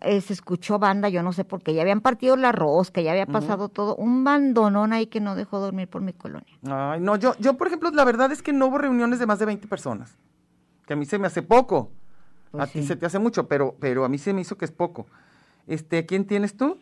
eh, 0.00 0.20
se 0.20 0.32
escuchó 0.32 0.78
banda, 0.78 1.08
yo 1.08 1.22
no 1.22 1.32
sé 1.32 1.44
por 1.44 1.62
qué, 1.62 1.74
ya 1.74 1.82
habían 1.82 2.00
partido 2.00 2.36
la 2.36 2.50
rosca, 2.50 3.00
ya 3.00 3.12
había 3.12 3.26
pasado 3.26 3.68
todo, 3.68 3.94
un 3.96 4.24
bandonón 4.24 4.92
ahí 4.92 5.06
que 5.06 5.20
no 5.20 5.36
dejó 5.36 5.60
dormir 5.60 5.88
por 5.88 6.02
mi 6.02 6.12
colonia. 6.12 6.58
Ay, 6.68 7.00
no, 7.00 7.16
yo, 7.16 7.34
yo, 7.38 7.56
por 7.56 7.68
ejemplo, 7.68 7.90
la 7.90 8.04
verdad 8.04 8.32
es 8.32 8.42
que 8.42 8.52
no 8.52 8.66
hubo 8.66 8.78
reuniones 8.78 9.18
de 9.20 9.26
más 9.26 9.38
de 9.38 9.46
20 9.46 9.68
personas. 9.68 10.16
que 10.86 10.94
a 10.94 10.96
mí 10.96 11.04
se 11.06 11.18
me 11.18 11.28
hace 11.28 11.42
poco. 11.42 11.92
Pues 12.50 12.64
a 12.64 12.66
ti 12.66 12.82
se 12.82 12.96
te 12.96 13.06
hace 13.06 13.20
mucho, 13.20 13.46
pero, 13.46 13.76
pero 13.78 14.04
a 14.04 14.08
mí 14.08 14.18
se 14.18 14.34
me 14.34 14.40
hizo 14.40 14.58
que 14.58 14.64
es 14.64 14.72
poco. 14.72 15.06
Este, 15.68 16.04
¿quién 16.04 16.24
tienes 16.24 16.56
tú? 16.56 16.78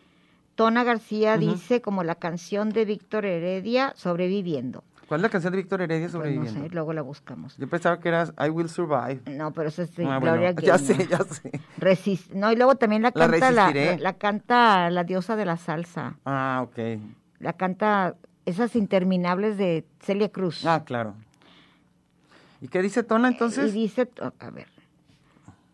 Tona 0.54 0.82
García 0.82 1.36
dice 1.36 1.82
como 1.82 2.02
la 2.04 2.14
canción 2.14 2.70
de 2.70 2.86
Víctor 2.86 3.26
Heredia, 3.26 3.92
Sobreviviendo. 3.96 4.82
¿Cuál 5.08 5.20
es 5.20 5.22
la 5.22 5.28
canción 5.30 5.52
de 5.52 5.56
Víctor 5.56 5.80
Heredia 5.80 6.02
Pues 6.04 6.12
no 6.14 6.18
sobreviviendo? 6.20 6.60
sé, 6.60 6.68
luego 6.74 6.92
la 6.92 7.00
buscamos. 7.02 7.56
Yo 7.56 7.66
pensaba 7.66 7.98
que 7.98 8.08
era 8.10 8.28
I 8.46 8.50
Will 8.50 8.68
Survive. 8.68 9.22
No, 9.26 9.52
pero 9.54 9.70
eso 9.70 9.80
es 9.82 9.96
de 9.96 10.04
Ah, 10.04 10.18
bueno, 10.18 10.36
Gloria 10.36 10.52
ya 10.62 10.76
sé, 10.76 11.06
ya 11.06 11.18
sé. 11.24 11.50
Resist- 11.78 12.30
no, 12.34 12.52
y 12.52 12.56
luego 12.56 12.74
también 12.76 13.00
la 13.02 13.12
canta 13.12 13.50
la, 13.50 13.72
la- 13.72 13.96
la 13.96 14.12
canta 14.12 14.90
la 14.90 15.04
diosa 15.04 15.34
de 15.36 15.46
la 15.46 15.56
salsa. 15.56 16.16
Ah, 16.26 16.60
ok. 16.62 17.00
La 17.40 17.54
canta 17.54 18.16
esas 18.44 18.76
interminables 18.76 19.56
de 19.56 19.86
Celia 20.00 20.28
Cruz. 20.30 20.66
Ah, 20.66 20.82
claro. 20.84 21.14
¿Y 22.60 22.68
qué 22.68 22.82
dice 22.82 23.02
Tona 23.02 23.28
entonces? 23.28 23.74
Y 23.74 23.82
dice, 23.82 24.10
a 24.40 24.50
ver, 24.50 24.66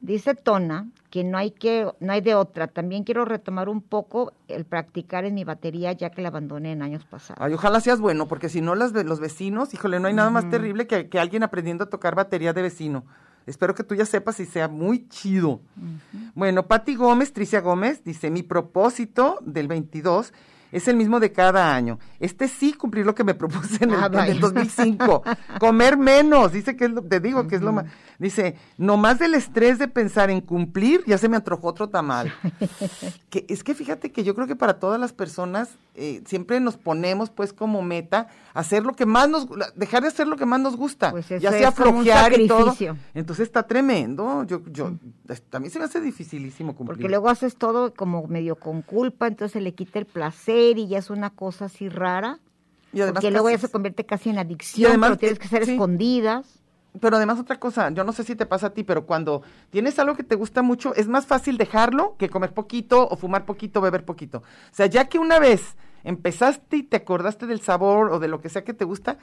dice 0.04 0.34
Tona 0.34 0.88
que 1.10 1.24
no 1.24 1.38
hay 1.38 1.52
que, 1.52 1.88
no 2.00 2.12
hay 2.12 2.20
de 2.20 2.34
otra. 2.34 2.66
También 2.66 3.04
quiero 3.04 3.24
retomar 3.24 3.68
un 3.68 3.80
poco 3.80 4.32
el 4.48 4.64
practicar 4.64 5.24
en 5.24 5.34
mi 5.34 5.44
batería 5.44 5.92
ya 5.92 6.10
que 6.10 6.22
la 6.22 6.28
abandoné 6.28 6.72
en 6.72 6.82
años 6.82 7.04
pasados. 7.04 7.40
Ay, 7.40 7.54
ojalá 7.54 7.80
seas 7.80 8.00
bueno, 8.00 8.26
porque 8.26 8.48
si 8.48 8.60
no 8.60 8.74
las 8.74 8.92
de 8.92 9.04
los 9.04 9.20
vecinos, 9.20 9.74
híjole, 9.74 10.00
no 10.00 10.08
hay 10.08 10.14
nada 10.14 10.30
más 10.30 10.48
terrible 10.50 10.86
que, 10.86 11.08
que 11.08 11.20
alguien 11.20 11.42
aprendiendo 11.42 11.84
a 11.84 11.90
tocar 11.90 12.14
batería 12.14 12.52
de 12.52 12.62
vecino. 12.62 13.04
Espero 13.46 13.74
que 13.74 13.84
tú 13.84 13.94
ya 13.94 14.06
sepas 14.06 14.40
y 14.40 14.46
sea 14.46 14.68
muy 14.68 15.06
chido. 15.08 15.60
Bueno, 16.34 16.66
Patti 16.66 16.96
Gómez, 16.96 17.32
Tricia 17.32 17.60
Gómez, 17.60 18.02
dice, 18.02 18.30
mi 18.30 18.42
propósito 18.42 19.38
del 19.42 19.68
22 19.68 20.32
es 20.72 20.88
el 20.88 20.96
mismo 20.96 21.20
de 21.20 21.30
cada 21.30 21.72
año. 21.74 22.00
Este 22.18 22.48
sí 22.48 22.72
cumplir 22.72 23.06
lo 23.06 23.14
que 23.14 23.22
me 23.22 23.34
propuse 23.34 23.84
en 23.84 23.90
el, 23.90 23.96
Ah, 24.02 24.06
en 24.06 24.14
el 24.14 24.18
vaya. 24.18 24.40
2005. 24.40 25.22
Comer 25.60 25.96
menos, 25.96 26.52
dice 26.52 26.74
que 26.74 26.86
es 26.86 26.90
lo, 26.90 27.02
te 27.02 27.20
digo 27.20 27.46
que 27.46 27.56
es 27.56 27.62
lo 27.62 27.72
más. 27.72 27.84
Dice, 28.18 28.56
no 28.78 28.96
más 28.96 29.18
del 29.18 29.34
estrés 29.34 29.78
de 29.78 29.88
pensar 29.88 30.30
en 30.30 30.40
cumplir, 30.40 31.02
ya 31.06 31.18
se 31.18 31.28
me 31.28 31.36
antojó 31.36 31.68
otro 31.68 31.88
tamal. 31.88 32.32
que 33.30 33.44
es 33.48 33.64
que 33.64 33.74
fíjate 33.74 34.12
que 34.12 34.24
yo 34.24 34.34
creo 34.34 34.46
que 34.46 34.56
para 34.56 34.78
todas 34.78 35.00
las 35.00 35.12
personas 35.12 35.70
eh, 35.94 36.22
siempre 36.26 36.60
nos 36.60 36.76
ponemos 36.76 37.30
pues 37.30 37.52
como 37.52 37.82
meta 37.82 38.28
hacer 38.52 38.84
lo 38.84 38.94
que 38.94 39.06
más 39.06 39.28
nos 39.28 39.48
dejar 39.76 40.02
de 40.02 40.08
hacer 40.08 40.26
lo 40.26 40.36
que 40.36 40.44
más 40.44 40.60
nos 40.60 40.76
gusta 40.76 41.12
Pues 41.12 41.30
eso 41.30 41.40
ya 41.40 41.52
sea 41.52 41.70
flojear 41.70 42.40
y 42.40 42.48
todo 42.48 42.74
entonces 43.14 43.46
está 43.46 43.64
tremendo 43.64 44.42
yo 44.44 44.62
yo 44.72 44.92
a 45.52 45.58
mí 45.58 45.70
se 45.70 45.78
me 45.78 45.84
hace 45.84 46.00
dificilísimo 46.00 46.74
cumplir 46.74 46.96
Porque 46.96 47.08
luego 47.08 47.28
haces 47.28 47.56
todo 47.56 47.94
como 47.94 48.26
medio 48.26 48.56
con 48.56 48.82
culpa, 48.82 49.26
entonces 49.26 49.52
se 49.52 49.60
le 49.60 49.74
quita 49.74 49.98
el 49.98 50.06
placer 50.06 50.78
y 50.78 50.88
ya 50.88 50.98
es 50.98 51.10
una 51.10 51.30
cosa 51.30 51.66
así 51.66 51.88
rara. 51.88 52.40
y 52.92 53.00
además 53.00 53.22
porque 53.22 53.30
luego 53.30 53.50
ya 53.50 53.58
se 53.58 53.68
convierte 53.68 54.04
casi 54.04 54.30
en 54.30 54.38
adicción, 54.38 54.90
además, 54.90 55.10
pero 55.10 55.18
tienes 55.18 55.38
eh, 55.38 55.40
que 55.40 55.48
ser 55.48 55.64
sí. 55.64 55.72
escondidas. 55.72 56.53
Pero 57.00 57.16
además 57.16 57.40
otra 57.40 57.58
cosa, 57.58 57.90
yo 57.90 58.04
no 58.04 58.12
sé 58.12 58.22
si 58.22 58.36
te 58.36 58.46
pasa 58.46 58.68
a 58.68 58.70
ti, 58.70 58.84
pero 58.84 59.04
cuando 59.04 59.42
tienes 59.70 59.98
algo 59.98 60.14
que 60.14 60.22
te 60.22 60.36
gusta 60.36 60.62
mucho, 60.62 60.94
es 60.94 61.08
más 61.08 61.26
fácil 61.26 61.58
dejarlo 61.58 62.14
que 62.18 62.28
comer 62.28 62.52
poquito 62.54 63.08
o 63.08 63.16
fumar 63.16 63.44
poquito, 63.44 63.80
beber 63.80 64.04
poquito. 64.04 64.38
O 64.38 64.42
sea, 64.74 64.86
ya 64.86 65.06
que 65.06 65.18
una 65.18 65.40
vez 65.40 65.76
empezaste 66.04 66.76
y 66.76 66.82
te 66.84 66.98
acordaste 66.98 67.46
del 67.46 67.60
sabor 67.62 68.12
o 68.12 68.18
de 68.20 68.28
lo 68.28 68.40
que 68.40 68.48
sea 68.48 68.62
que 68.62 68.74
te 68.74 68.84
gusta, 68.84 69.16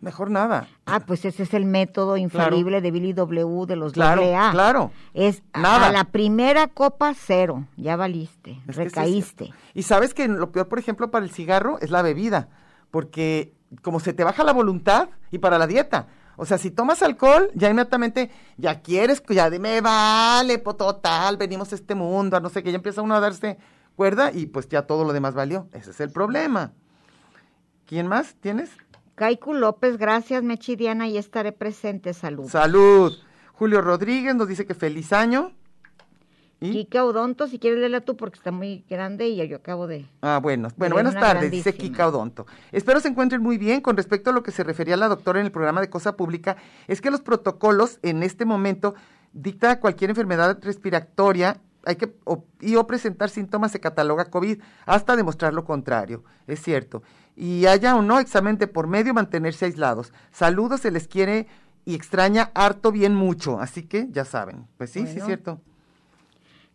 mejor 0.00 0.30
nada. 0.30 0.68
Ah, 0.86 1.00
pues 1.00 1.24
ese 1.26 1.42
es 1.42 1.52
el 1.54 1.66
método 1.66 2.16
infalible 2.16 2.80
de 2.80 2.90
Billy 2.90 3.12
W 3.12 3.66
de 3.66 3.76
los 3.76 3.92
Claro, 3.92 4.22
AA. 4.22 4.52
claro. 4.52 4.90
Es 5.12 5.42
Nada. 5.52 5.88
a 5.88 5.92
la 5.92 6.04
primera 6.04 6.68
copa 6.68 7.12
cero, 7.14 7.66
ya 7.76 7.96
valiste, 7.96 8.52
Es 8.62 8.70
es 8.70 8.76
recaíste. 8.76 9.52
y 9.74 9.82
sabes 9.82 10.14
que 10.14 10.26
lo 10.28 10.52
peor, 10.52 10.68
por 10.68 10.78
ejemplo, 10.78 11.10
para 11.10 11.24
el 11.26 11.32
cigarro 11.32 11.78
es 11.80 11.90
la 11.90 12.00
bebida, 12.00 12.48
porque 12.90 13.52
como 13.82 14.00
se 14.00 14.12
te 14.14 14.24
baja 14.24 14.42
la 14.44 14.52
voluntad 14.52 15.08
y 15.30 15.38
para 15.38 15.58
la 15.58 15.66
dieta. 15.66 16.06
O 16.40 16.46
sea, 16.46 16.56
si 16.56 16.70
tomas 16.70 17.02
alcohol, 17.02 17.50
ya 17.54 17.68
inmediatamente, 17.68 18.30
ya 18.56 18.80
quieres, 18.80 19.22
ya 19.28 19.50
de 19.50 19.58
me 19.58 19.82
vale, 19.82 20.58
po, 20.58 20.74
total, 20.74 21.36
venimos 21.36 21.70
a 21.70 21.74
este 21.74 21.94
mundo, 21.94 22.34
a 22.34 22.40
no 22.40 22.48
sé 22.48 22.62
qué, 22.62 22.70
ya 22.70 22.76
empieza 22.76 23.02
uno 23.02 23.14
a 23.14 23.20
darse 23.20 23.58
cuerda 23.94 24.32
y 24.32 24.46
pues 24.46 24.66
ya 24.66 24.86
todo 24.86 25.04
lo 25.04 25.12
demás 25.12 25.34
valió. 25.34 25.68
Ese 25.74 25.90
es 25.90 26.00
el 26.00 26.10
problema. 26.10 26.72
¿Quién 27.84 28.06
más 28.06 28.36
tienes? 28.40 28.70
Kaiku 29.16 29.52
López, 29.52 29.98
gracias, 29.98 30.42
Mechi 30.42 30.76
Diana, 30.76 31.08
y 31.08 31.18
estaré 31.18 31.52
presente, 31.52 32.14
salud. 32.14 32.48
Salud. 32.48 33.18
Julio 33.52 33.82
Rodríguez 33.82 34.34
nos 34.34 34.48
dice 34.48 34.64
que 34.64 34.74
feliz 34.74 35.12
año. 35.12 35.52
¿Y? 36.60 36.72
Kika 36.72 37.04
Odonto, 37.04 37.46
si 37.46 37.58
quieres 37.58 37.78
leerla 37.78 38.02
tú 38.02 38.16
porque 38.16 38.36
está 38.36 38.50
muy 38.50 38.84
grande 38.88 39.28
y 39.28 39.48
yo 39.48 39.56
acabo 39.56 39.86
de... 39.86 40.06
Ah, 40.20 40.40
bueno, 40.42 40.68
bueno, 40.76 40.94
buenas 40.94 41.14
tardes, 41.14 41.50
dice. 41.50 41.74
Kika 41.74 42.08
Odonto. 42.08 42.46
Espero 42.70 43.00
se 43.00 43.08
encuentren 43.08 43.42
muy 43.42 43.56
bien. 43.56 43.80
Con 43.80 43.96
respecto 43.96 44.30
a 44.30 44.32
lo 44.32 44.42
que 44.42 44.50
se 44.50 44.62
refería 44.62 44.96
la 44.96 45.08
doctora 45.08 45.40
en 45.40 45.46
el 45.46 45.52
programa 45.52 45.80
de 45.80 45.88
Cosa 45.88 46.16
Pública, 46.16 46.56
es 46.86 47.00
que 47.00 47.10
los 47.10 47.22
protocolos 47.22 47.98
en 48.02 48.22
este 48.22 48.44
momento 48.44 48.94
dicta 49.32 49.80
cualquier 49.80 50.10
enfermedad 50.10 50.58
respiratoria 50.62 51.60
hay 51.84 51.96
que 51.96 52.14
o, 52.24 52.44
y 52.60 52.76
o 52.76 52.86
presentar 52.86 53.30
síntomas 53.30 53.72
se 53.72 53.80
cataloga 53.80 54.26
COVID 54.26 54.60
hasta 54.84 55.16
demostrar 55.16 55.54
lo 55.54 55.64
contrario, 55.64 56.24
es 56.46 56.60
cierto. 56.62 57.02
Y 57.36 57.66
haya 57.66 57.96
o 57.96 58.02
no 58.02 58.18
examen 58.18 58.58
de 58.58 58.66
por 58.66 58.86
medio, 58.86 59.14
mantenerse 59.14 59.64
aislados. 59.64 60.12
Saludos, 60.30 60.80
se 60.80 60.90
les 60.90 61.08
quiere 61.08 61.46
y 61.84 61.94
extraña 61.94 62.50
harto 62.54 62.92
bien 62.92 63.14
mucho, 63.14 63.60
así 63.60 63.84
que 63.84 64.08
ya 64.10 64.24
saben. 64.24 64.66
Pues 64.76 64.90
sí, 64.90 65.06
sí 65.06 65.18
es 65.18 65.24
cierto. 65.24 65.60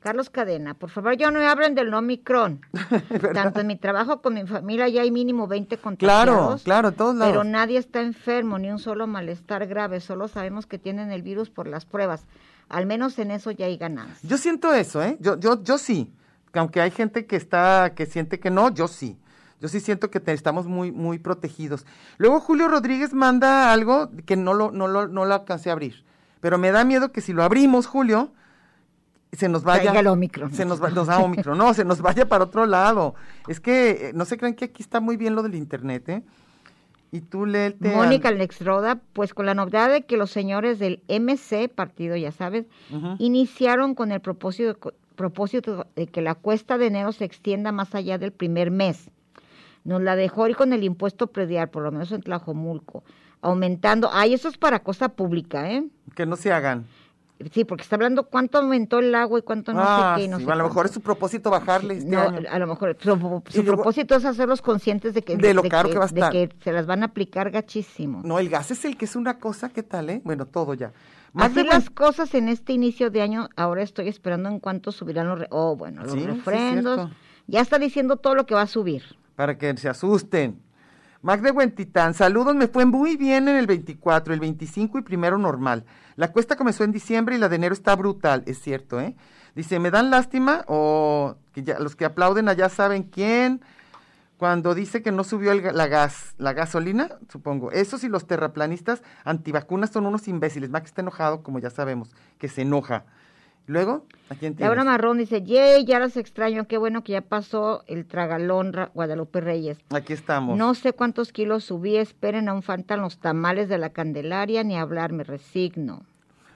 Carlos 0.05 0.29
Cadena, 0.29 0.75
por 0.75 0.91
favor, 0.91 1.17
ya 1.17 1.31
no 1.31 1.39
me 1.39 1.47
hablen 1.47 1.73
del 1.73 1.91
Omicron. 1.91 2.61
Tanto 3.33 3.59
en 3.61 3.65
mi 3.65 3.75
trabajo 3.75 4.21
como 4.21 4.37
en 4.37 4.43
mi 4.43 4.47
familia 4.49 4.87
ya 4.87 5.01
hay 5.01 5.09
mínimo 5.09 5.47
20 5.47 5.77
Claro, 5.77 5.81
contagiados. 5.83 6.61
claro, 6.63 6.87
en 6.89 6.93
todos 6.95 7.15
lados. 7.15 7.31
Pero 7.31 7.43
nadie 7.43 7.79
está 7.79 8.01
enfermo, 8.01 8.59
ni 8.59 8.69
un 8.69 8.77
solo 8.77 9.07
malestar 9.07 9.65
grave. 9.65 9.99
Solo 10.01 10.27
sabemos 10.27 10.67
que 10.67 10.77
tienen 10.77 11.11
el 11.11 11.23
virus 11.23 11.49
por 11.49 11.65
las 11.65 11.85
pruebas. 11.85 12.23
Al 12.69 12.85
menos 12.85 13.17
en 13.17 13.31
eso 13.31 13.49
ya 13.49 13.65
hay 13.65 13.77
ganancias. 13.77 14.19
Yo 14.21 14.37
siento 14.37 14.71
eso, 14.75 15.01
¿eh? 15.01 15.17
Yo, 15.19 15.39
yo, 15.39 15.63
yo 15.63 15.79
sí. 15.79 16.13
Que 16.53 16.59
Aunque 16.59 16.81
hay 16.81 16.91
gente 16.91 17.25
que 17.25 17.35
está, 17.35 17.93
que 17.95 18.05
siente 18.05 18.39
que 18.39 18.51
no, 18.51 18.69
yo 18.71 18.87
sí. 18.87 19.17
Yo 19.59 19.69
sí 19.69 19.79
siento 19.79 20.11
que 20.11 20.19
te- 20.19 20.33
estamos 20.33 20.67
muy, 20.67 20.91
muy 20.91 21.17
protegidos. 21.17 21.83
Luego 22.19 22.39
Julio 22.41 22.67
Rodríguez 22.67 23.11
manda 23.13 23.73
algo 23.73 24.11
que 24.27 24.35
no 24.35 24.53
lo, 24.53 24.69
no 24.71 24.87
lo, 24.87 25.07
no 25.07 25.25
lo 25.25 25.33
alcancé 25.33 25.71
a 25.71 25.73
abrir. 25.73 26.03
Pero 26.41 26.59
me 26.59 26.69
da 26.69 26.83
miedo 26.83 27.11
que 27.11 27.21
si 27.21 27.33
lo 27.33 27.41
abrimos, 27.43 27.87
Julio, 27.87 28.31
se 29.35 29.49
nos 29.49 29.63
vaya. 29.63 29.83
Traiga 29.83 29.99
el 30.01 30.07
Omicron. 30.07 30.53
Se 30.53 30.65
nos, 30.65 30.81
va, 30.81 30.89
nos 30.89 31.07
da 31.07 31.19
Omicron. 31.19 31.57
No, 31.57 31.73
se 31.73 31.85
nos 31.85 32.01
vaya 32.01 32.27
para 32.27 32.43
otro 32.45 32.65
lado. 32.65 33.15
Es 33.47 33.59
que 33.59 33.89
eh, 34.09 34.11
no 34.13 34.25
se 34.25 34.37
crean 34.37 34.53
que 34.55 34.65
aquí 34.65 34.81
está 34.81 34.99
muy 34.99 35.17
bien 35.17 35.35
lo 35.35 35.43
del 35.43 35.55
internet, 35.55 36.09
¿eh? 36.09 36.23
Y 37.11 37.21
tú 37.21 37.43
al- 37.45 37.75
Mónica 37.79 38.27
Alexroda, 38.29 38.99
pues 39.13 39.33
con 39.33 39.45
la 39.45 39.53
novedad 39.53 39.89
de 39.89 40.01
que 40.05 40.17
los 40.17 40.31
señores 40.31 40.79
del 40.79 41.01
MC, 41.07 41.69
partido 41.69 42.15
ya 42.17 42.31
sabes, 42.33 42.65
iniciaron 43.19 43.95
con 43.95 44.11
el 44.11 44.19
propósito, 44.19 44.93
propósito 45.15 45.87
de 45.95 46.07
que 46.07 46.21
la 46.21 46.35
cuesta 46.35 46.77
de 46.77 46.87
enero 46.87 47.11
se 47.13 47.23
extienda 47.25 47.71
más 47.71 47.95
allá 47.95 48.17
del 48.17 48.31
primer 48.33 48.69
mes. 48.71 49.09
Nos 49.85 50.01
la 50.01 50.15
dejó 50.15 50.47
ir 50.47 50.55
con 50.55 50.73
el 50.73 50.83
impuesto 50.83 51.27
predial, 51.27 51.69
por 51.69 51.83
lo 51.83 51.91
menos 51.91 52.11
en 52.11 52.21
Tlajomulco, 52.21 53.03
aumentando. 53.41 54.09
Ay, 54.11 54.33
eso 54.33 54.49
es 54.49 54.57
para 54.57 54.79
cosa 54.79 55.09
pública, 55.09 55.71
¿eh? 55.71 55.85
Que 56.15 56.25
no 56.25 56.35
se 56.35 56.51
hagan. 56.51 56.85
Sí, 57.51 57.65
porque 57.65 57.83
está 57.83 57.97
hablando 57.97 58.27
cuánto 58.29 58.59
aumentó 58.59 58.99
el 58.99 59.13
agua 59.13 59.39
y 59.39 59.41
cuánto 59.41 59.73
no 59.73 59.81
ah, 59.83 60.13
sé 60.15 60.21
qué. 60.21 60.25
y 60.25 60.27
No 60.29 60.39
sí, 60.39 60.45
sé 60.45 60.51
a 60.51 60.55
lo 60.55 60.63
mejor 60.63 60.85
es 60.85 60.91
su 60.93 61.01
propósito 61.01 61.49
bajarle 61.49 61.95
este 61.97 62.09
No, 62.09 62.21
año. 62.21 62.47
a 62.49 62.59
lo 62.59 62.67
mejor 62.67 62.95
su, 62.97 63.09
su 63.09 63.59
Y 63.59 63.63
luego- 63.63 63.75
propósito 63.83 64.15
es 64.15 64.23
hacerlos 64.23 64.61
conscientes 64.61 65.13
de 65.13 65.21
que, 65.21 65.35
De 65.35 65.53
lo 65.53 65.61
caro 65.63 65.89
que 65.89 65.97
va 65.97 66.05
a 66.05 66.07
de 66.07 66.13
estar. 66.21 66.31
que 66.31 66.49
se 66.63 66.71
las 66.71 66.85
van 66.85 67.03
a 67.03 67.07
aplicar 67.07 67.51
gachísimo. 67.51 68.21
No, 68.23 68.39
el 68.39 68.47
gas 68.49 68.71
es 68.71 68.85
el 68.85 68.95
que 68.95 69.03
es 69.03 69.17
una 69.17 69.37
cosa, 69.37 69.67
¿qué 69.69 69.83
tal, 69.83 70.09
eh? 70.09 70.21
Bueno, 70.23 70.45
todo 70.45 70.73
ya. 70.75 70.93
Más 71.33 71.47
Así 71.47 71.55
de 71.55 71.63
las 71.65 71.89
cosas 71.89 72.33
en 72.35 72.47
este 72.47 72.71
inicio 72.71 73.09
de 73.09 73.21
año, 73.21 73.49
ahora 73.57 73.83
estoy 73.83 74.07
esperando 74.07 74.47
en 74.47 74.61
cuánto 74.61 74.93
subirán 74.93 75.27
los, 75.27 75.39
re- 75.39 75.47
oh, 75.51 75.75
bueno, 75.75 76.03
los 76.03 76.13
Sí, 76.13 76.25
refrendos. 76.25 77.11
ya 77.47 77.59
está 77.59 77.77
diciendo 77.77 78.15
todo 78.15 78.35
lo 78.35 78.45
que 78.45 78.55
va 78.55 78.61
a 78.61 78.67
subir. 78.67 79.03
para 79.35 79.57
que 79.57 79.75
se 79.75 79.89
asusten. 79.89 80.61
Mac 81.25 81.41
de 81.41 81.49
Huentitán, 81.49 82.13
saludos, 82.13 82.53
me 82.53 82.67
fue 82.67 82.85
muy 82.85 83.17
bien 83.17 83.47
en 83.47 83.55
el 83.55 83.65
24, 83.65 84.31
el 84.31 84.39
25 84.39 84.99
y 84.99 85.01
primero 85.01 85.39
normal. 85.39 85.83
La 86.17 86.31
cuesta 86.31 86.55
comenzó 86.55 86.83
en 86.83 86.91
diciembre 86.91 87.33
y 87.33 87.39
la 87.39 87.49
de 87.49 87.55
enero 87.55 87.73
está 87.73 87.95
brutal, 87.95 88.43
es 88.45 88.61
cierto, 88.61 89.01
¿eh? 89.01 89.15
Dice, 89.55 89.79
¿me 89.79 89.89
dan 89.89 90.11
lástima? 90.11 90.63
O 90.67 91.37
que 91.51 91.63
ya, 91.63 91.79
los 91.79 91.95
que 91.95 92.05
aplauden 92.05 92.47
allá 92.47 92.69
saben 92.69 93.01
quién. 93.01 93.61
Cuando 94.37 94.75
dice 94.75 95.01
que 95.01 95.11
no 95.11 95.23
subió 95.23 95.55
la 95.55 95.87
gas, 95.87 96.35
la 96.37 96.53
gasolina, 96.53 97.09
supongo. 97.27 97.71
Esos 97.71 98.03
y 98.03 98.07
los 98.07 98.27
terraplanistas 98.27 99.01
antivacunas 99.23 99.89
son 99.89 100.05
unos 100.05 100.27
imbéciles. 100.27 100.69
Mac 100.69 100.85
está 100.85 101.01
enojado, 101.01 101.41
como 101.41 101.57
ya 101.57 101.71
sabemos, 101.71 102.11
que 102.37 102.49
se 102.49 102.61
enoja. 102.61 103.03
Luego, 103.67 104.05
¿a 104.29 104.35
quién? 104.35 104.55
Laura 104.59 104.83
Marrón 104.83 105.17
dice, 105.17 105.41
yay, 105.41 105.85
ya 105.85 105.97
los 105.99 106.17
extraño, 106.17 106.67
qué 106.67 106.77
bueno 106.77 107.03
que 107.03 107.13
ya 107.13 107.21
pasó 107.21 107.83
el 107.87 108.05
tragalón 108.05 108.73
Ra- 108.73 108.91
Guadalupe 108.93 109.41
Reyes. 109.41 109.79
Aquí 109.89 110.13
estamos. 110.13 110.55
No 110.57 110.75
sé 110.75 110.93
cuántos 110.93 111.31
kilos 111.31 111.63
subí, 111.63 111.97
esperen, 111.97 112.47
aún 112.47 112.61
faltan 112.61 113.01
los 113.01 113.17
tamales 113.17 113.67
de 113.67 113.77
la 113.79 113.89
Candelaria, 113.89 114.63
ni 114.63 114.77
hablar, 114.77 115.13
me 115.13 115.23
resigno. 115.23 116.03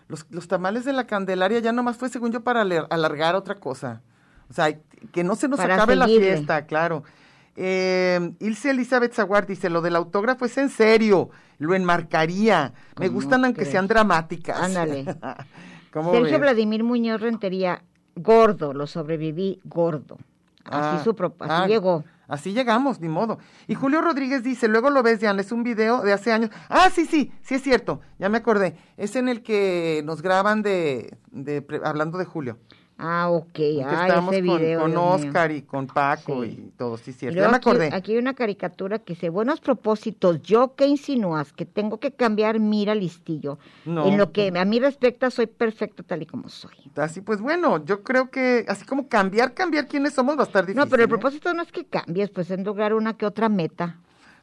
Los, 0.07 0.28
los 0.30 0.47
tamales 0.47 0.86
de 0.86 0.93
la 0.93 1.05
Candelaria 1.07 1.60
ya 1.60 1.72
nomás 1.72 1.97
fue, 1.97 2.10
según 2.10 2.32
yo, 2.32 2.41
para 2.43 2.62
alar- 2.64 2.88
alargar 2.91 3.36
otra 3.36 3.55
cosa. 3.55 4.01
O 4.49 4.53
sea, 4.53 4.76
que 5.12 5.24
no 5.24 5.36
se 5.36 5.47
nos 5.47 5.57
Para 5.60 5.76
acabe 5.76 5.95
la 5.95 6.07
fiesta, 6.07 6.66
claro. 6.66 7.03
Eh, 7.55 8.34
Ilse 8.39 8.70
Elizabeth 8.72 9.14
Zaguar 9.14 9.45
dice, 9.45 9.70
lo 9.70 9.82
del 9.82 9.95
autógrafo 9.95 10.45
es 10.45 10.57
en 10.57 10.70
serio, 10.70 11.30
lo 11.57 11.74
enmarcaría. 11.76 12.74
Me 12.99 13.07
¿Cómo 13.07 13.16
gustan 13.20 13.43
aunque 13.45 13.62
crees? 13.62 13.72
sean 13.72 13.88
dramáticas. 13.88 14.60
Ándale. 14.62 15.05
¿Cómo 15.92 16.12
Sergio 16.12 16.32
ves? 16.32 16.40
Vladimir 16.42 16.84
Muñoz 16.84 17.22
Rentería, 17.22 17.84
gordo, 18.16 18.74
lo 18.74 18.88
sobreviví 18.88 19.60
gordo. 19.64 20.18
Así, 20.66 20.98
Ah, 21.00 21.02
su 21.04 21.16
pro- 21.16 21.34
así 21.40 21.52
ah, 21.52 21.68
llegó. 21.68 22.04
Así 22.28 22.54
llegamos, 22.54 23.00
ni 23.00 23.10
modo. 23.10 23.40
Y 23.68 23.74
Julio 23.74 24.02
Rodríguez 24.02 24.44
dice, 24.44 24.68
luego 24.68 24.92
lo 24.92 25.02
ves, 25.02 25.20
Diana, 25.20 25.42
es 25.42 25.52
un 25.52 25.64
video 25.64 26.02
de 26.02 26.14
hace 26.14 26.32
años. 26.32 26.52
Ah, 26.70 26.90
sí, 26.94 27.06
sí, 27.06 27.32
sí 27.42 27.56
es 27.56 27.64
cierto, 27.64 28.02
ya 28.20 28.30
me 28.30 28.38
acordé. 28.38 28.76
Es 28.98 29.16
en 29.16 29.30
el 29.30 29.42
que 29.42 30.04
nos 30.06 30.22
graban 30.22 30.62
de, 30.62 31.18
de 31.32 31.66
hablando 31.84 32.20
de 32.20 32.26
Julio. 32.26 32.60
Ah, 33.02 33.30
ok. 33.30 33.54
Que 33.54 33.82
Ah, 33.86 34.08
estábamos 34.08 34.34
ese 34.34 34.45
con, 34.45 34.58
video. 34.60 34.82
con 34.82 34.91
mío. 34.91 35.04
Oscar 35.04 35.52
y 35.52 35.62
con 35.62 35.88
Paco 35.88 36.43
Sí. 36.43 36.50
y 36.50 36.72
todo, 36.78 36.97
sí, 36.97 37.14
cierto. 37.14 37.39
Ya 37.39 37.47
me 37.50 37.56
acordé. 37.56 37.89
Aquí, 37.93 38.12
hay 38.12 38.18
una 38.18 38.34
caricatura 38.34 39.00
que 39.00 39.14
dice, 39.14 39.30
buenos 39.30 39.62
propósitos, 39.62 40.41
yo 40.41 40.76
que 40.76 40.86
insinúas 40.86 41.54
que 41.54 41.66
tengo 41.66 42.00
que 42.02 42.12
cambiar, 42.12 42.60
mira 42.60 42.93
listillo. 42.95 43.58
No. 43.86 44.06
En 44.06 44.18
lo 44.18 44.34
que 44.34 44.52
a 44.54 44.66
mí 44.66 44.80
respecta, 44.82 45.32
soy 45.32 45.47
perfecto 45.47 46.04
tal 46.04 46.22
y 46.24 46.26
como 46.26 46.50
soy. 46.50 46.74
Así 46.97 47.22
pues, 47.22 47.39
bueno, 47.39 47.84
yo 47.86 48.04
creo 48.04 48.30
que 48.30 48.66
así 48.68 48.84
como 48.86 49.08
cambiar, 49.08 49.54
cambiar 49.54 49.88
quiénes 49.88 50.14
somos 50.14 50.38
va 50.38 50.41
a 50.41 50.45
estar 50.45 50.66
difícil. 50.66 50.80
No, 50.84 50.89
pero 50.89 51.04
el 51.04 51.08
¿eh? 51.08 51.10
propósito 51.10 51.54
no 51.54 51.62
es 51.64 51.72
que 51.72 51.86
cambies, 51.86 52.30
pues 52.32 52.52
es 52.52 52.60
lograr 52.60 52.93
una 52.93 53.16
que 53.16 53.26
otra 53.26 53.47
meta. 53.47 53.95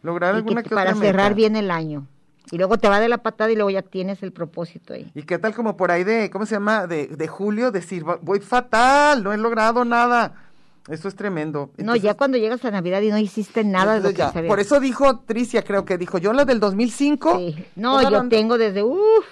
Lograr 0.02 0.34
alguna 0.34 0.62
que- 0.62 0.70
que 0.70 0.74
para 0.74 0.92
otra 0.92 1.02
cerrar 1.02 1.24
meta. 1.30 1.36
bien 1.36 1.56
el 1.56 1.70
año. 1.70 2.06
Y 2.52 2.58
luego 2.58 2.78
te 2.78 2.88
va 2.88 3.00
de 3.00 3.08
la 3.08 3.18
patada 3.18 3.50
y 3.50 3.54
luego 3.56 3.70
ya 3.70 3.82
tienes 3.82 4.22
el 4.22 4.32
propósito 4.32 4.92
ahí. 4.94 5.10
¿Y 5.14 5.22
qué 5.24 5.38
tal 5.38 5.54
como 5.54 5.76
por 5.76 5.90
ahí 5.90 6.04
de, 6.04 6.30
¿cómo 6.30 6.46
se 6.46 6.54
llama? 6.54 6.86
De, 6.86 7.08
de 7.08 7.26
julio, 7.28 7.72
decir, 7.72 8.08
"Va- 8.08 8.18
voy 8.22 8.38
fatal, 8.40 9.24
no 9.24 9.32
he 9.32 9.36
logrado 9.36 9.84
nada. 9.84 10.42
Eso 10.88 11.08
es 11.08 11.16
tremendo. 11.16 11.70
no, 11.78 11.96
ya 11.96 12.14
cuando 12.14 12.38
llegas 12.38 12.64
a 12.64 12.70
Navidad 12.70 13.00
y 13.02 13.10
no 13.10 13.18
hiciste 13.18 13.64
nada 13.64 13.94
de 13.94 14.00
lo 14.00 14.08
que 14.10 14.14
ya, 14.18 14.32
Por 14.46 14.60
eso 14.60 14.78
dijo 14.78 15.18
Tricia, 15.20 15.62
creo 15.62 15.84
que 15.84 15.98
dijo, 15.98 16.18
yo 16.18 16.32
la 16.32 16.44
del 16.44 16.60
2005. 16.60 17.36
Sí. 17.38 17.64
No, 17.74 18.00
la 18.00 18.08
yo 18.10 18.28
tengo 18.28 18.56
desde, 18.56 18.84
uff, 18.84 19.26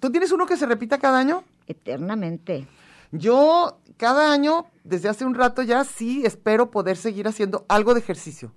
¿Tú 0.00 0.10
tienes 0.10 0.32
uno 0.32 0.46
que 0.46 0.56
se 0.56 0.64
repita 0.66 0.96
cada 0.98 1.18
año? 1.18 1.44
eternamente. 1.66 2.66
Yo 3.12 3.78
cada 3.96 4.32
año, 4.32 4.66
desde 4.82 5.08
hace 5.08 5.24
un 5.24 5.34
rato 5.34 5.62
ya, 5.62 5.84
sí 5.84 6.22
espero 6.24 6.70
poder 6.70 6.96
seguir 6.96 7.28
haciendo 7.28 7.64
algo 7.68 7.94
de 7.94 8.00
ejercicio. 8.00 8.52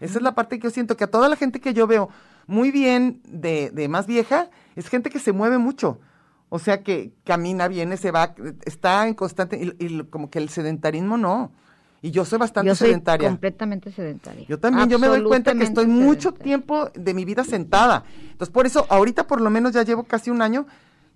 Esa 0.00 0.18
es 0.18 0.22
la 0.22 0.34
parte 0.34 0.58
que 0.58 0.64
yo 0.64 0.70
siento, 0.70 0.96
que 0.96 1.04
a 1.04 1.10
toda 1.10 1.28
la 1.28 1.36
gente 1.36 1.60
que 1.60 1.72
yo 1.72 1.86
veo 1.86 2.08
muy 2.48 2.72
bien 2.72 3.20
de, 3.28 3.70
de 3.70 3.86
más 3.88 4.08
vieja, 4.08 4.50
es 4.74 4.88
gente 4.88 5.08
que 5.10 5.20
se 5.20 5.32
mueve 5.32 5.58
mucho. 5.58 6.00
O 6.48 6.58
sea, 6.58 6.82
que 6.82 7.12
camina, 7.24 7.68
viene, 7.68 7.96
se 7.96 8.10
va, 8.10 8.34
está 8.64 9.06
en 9.06 9.14
constante, 9.14 9.74
y, 9.78 9.84
y 9.86 10.02
como 10.04 10.30
que 10.30 10.38
el 10.40 10.48
sedentarismo 10.48 11.16
no. 11.16 11.52
Y 12.00 12.10
yo 12.10 12.24
soy 12.24 12.38
bastante 12.38 12.68
Yo 12.68 12.74
soy 12.74 12.88
sedentaria. 12.88 13.28
completamente 13.28 13.90
sedentaria. 13.92 14.46
Yo 14.48 14.58
también, 14.58 14.88
yo 14.88 14.98
me 14.98 15.08
doy 15.08 15.22
cuenta 15.24 15.54
que 15.54 15.64
estoy 15.64 15.86
mucho 15.86 16.32
tiempo 16.32 16.90
de 16.94 17.12
mi 17.12 17.24
vida 17.24 17.44
sentada. 17.44 18.04
Entonces, 18.30 18.50
por 18.52 18.66
eso, 18.66 18.86
ahorita 18.88 19.26
por 19.26 19.40
lo 19.40 19.50
menos 19.50 19.72
ya 19.72 19.82
llevo 19.82 20.04
casi 20.04 20.30
un 20.30 20.40
año 20.40 20.66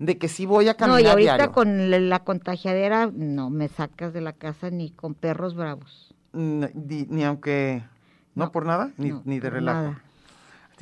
de 0.01 0.19
que 0.19 0.27
sí 0.29 0.45
voy 0.45 0.69
a 0.69 0.73
No, 0.73 0.77
caminar 0.77 1.01
y 1.03 1.07
ahorita 1.07 1.35
diario. 1.37 1.53
con 1.53 2.09
la, 2.11 2.19
contagiadera, 2.25 3.09
no 3.15 3.49
me 3.49 3.69
sacas 3.69 4.13
de 4.13 4.21
la 4.21 4.33
casa 4.33 4.71
ni 4.71 4.91
con 4.91 5.15
perros 5.15 5.55
bravos. 5.55 6.15
Ni, 6.33 7.07
ni 7.09 7.25
aunque... 7.25 7.85
¿No, 8.35 8.47
No, 8.47 8.53
por 8.53 8.67
nada? 8.67 8.91
Ni, 8.99 9.11
no, 9.11 9.23
ni 9.25 9.39
de 9.39 9.51
relajo. 9.51 9.79
nada. 9.83 10.03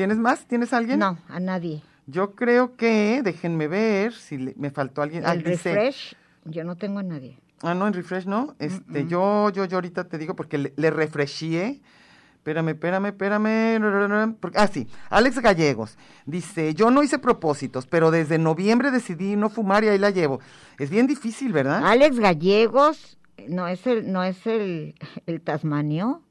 ¿Tienes 0.00 0.16
más? 0.16 0.46
¿Tienes 0.46 0.72
alguien? 0.72 0.98
No, 0.98 1.18
a 1.28 1.40
nadie. 1.40 1.82
Yo 2.06 2.34
creo 2.34 2.74
que, 2.74 3.20
déjenme 3.22 3.68
ver 3.68 4.14
si 4.14 4.38
le- 4.38 4.54
me 4.56 4.70
faltó 4.70 5.02
alguien. 5.02 5.24
Ah, 5.26 5.34
El 5.34 5.42
dice- 5.42 5.74
refresh, 5.74 6.14
yo 6.46 6.64
no 6.64 6.76
tengo 6.76 7.00
a 7.00 7.02
nadie. 7.02 7.38
Ah, 7.60 7.74
no, 7.74 7.86
en 7.86 7.92
refresh 7.92 8.24
no. 8.24 8.54
Este, 8.58 9.06
yo, 9.06 9.50
yo, 9.50 9.66
yo 9.66 9.76
ahorita 9.76 10.04
te 10.08 10.16
digo 10.16 10.34
porque 10.34 10.56
le, 10.56 10.72
le 10.74 10.90
refreshié. 10.90 11.82
Espérame, 12.36 12.70
espérame, 12.70 13.08
espérame. 13.08 14.34
Ah, 14.54 14.68
sí. 14.68 14.88
Alex 15.10 15.38
Gallegos 15.40 15.98
dice, 16.24 16.72
yo 16.72 16.90
no 16.90 17.02
hice 17.02 17.18
propósitos, 17.18 17.86
pero 17.86 18.10
desde 18.10 18.38
noviembre 18.38 18.90
decidí 18.90 19.36
no 19.36 19.50
fumar 19.50 19.84
y 19.84 19.88
ahí 19.88 19.98
la 19.98 20.08
llevo. 20.08 20.40
Es 20.78 20.88
bien 20.88 21.06
difícil, 21.06 21.52
¿verdad? 21.52 21.84
Alex 21.84 22.18
Gallegos, 22.18 23.18
no 23.48 23.68
es 23.68 23.86
el, 23.86 24.10
no 24.10 24.24
es 24.24 24.46
el, 24.46 24.94
el 25.26 25.42
Tasmanio. 25.42 26.22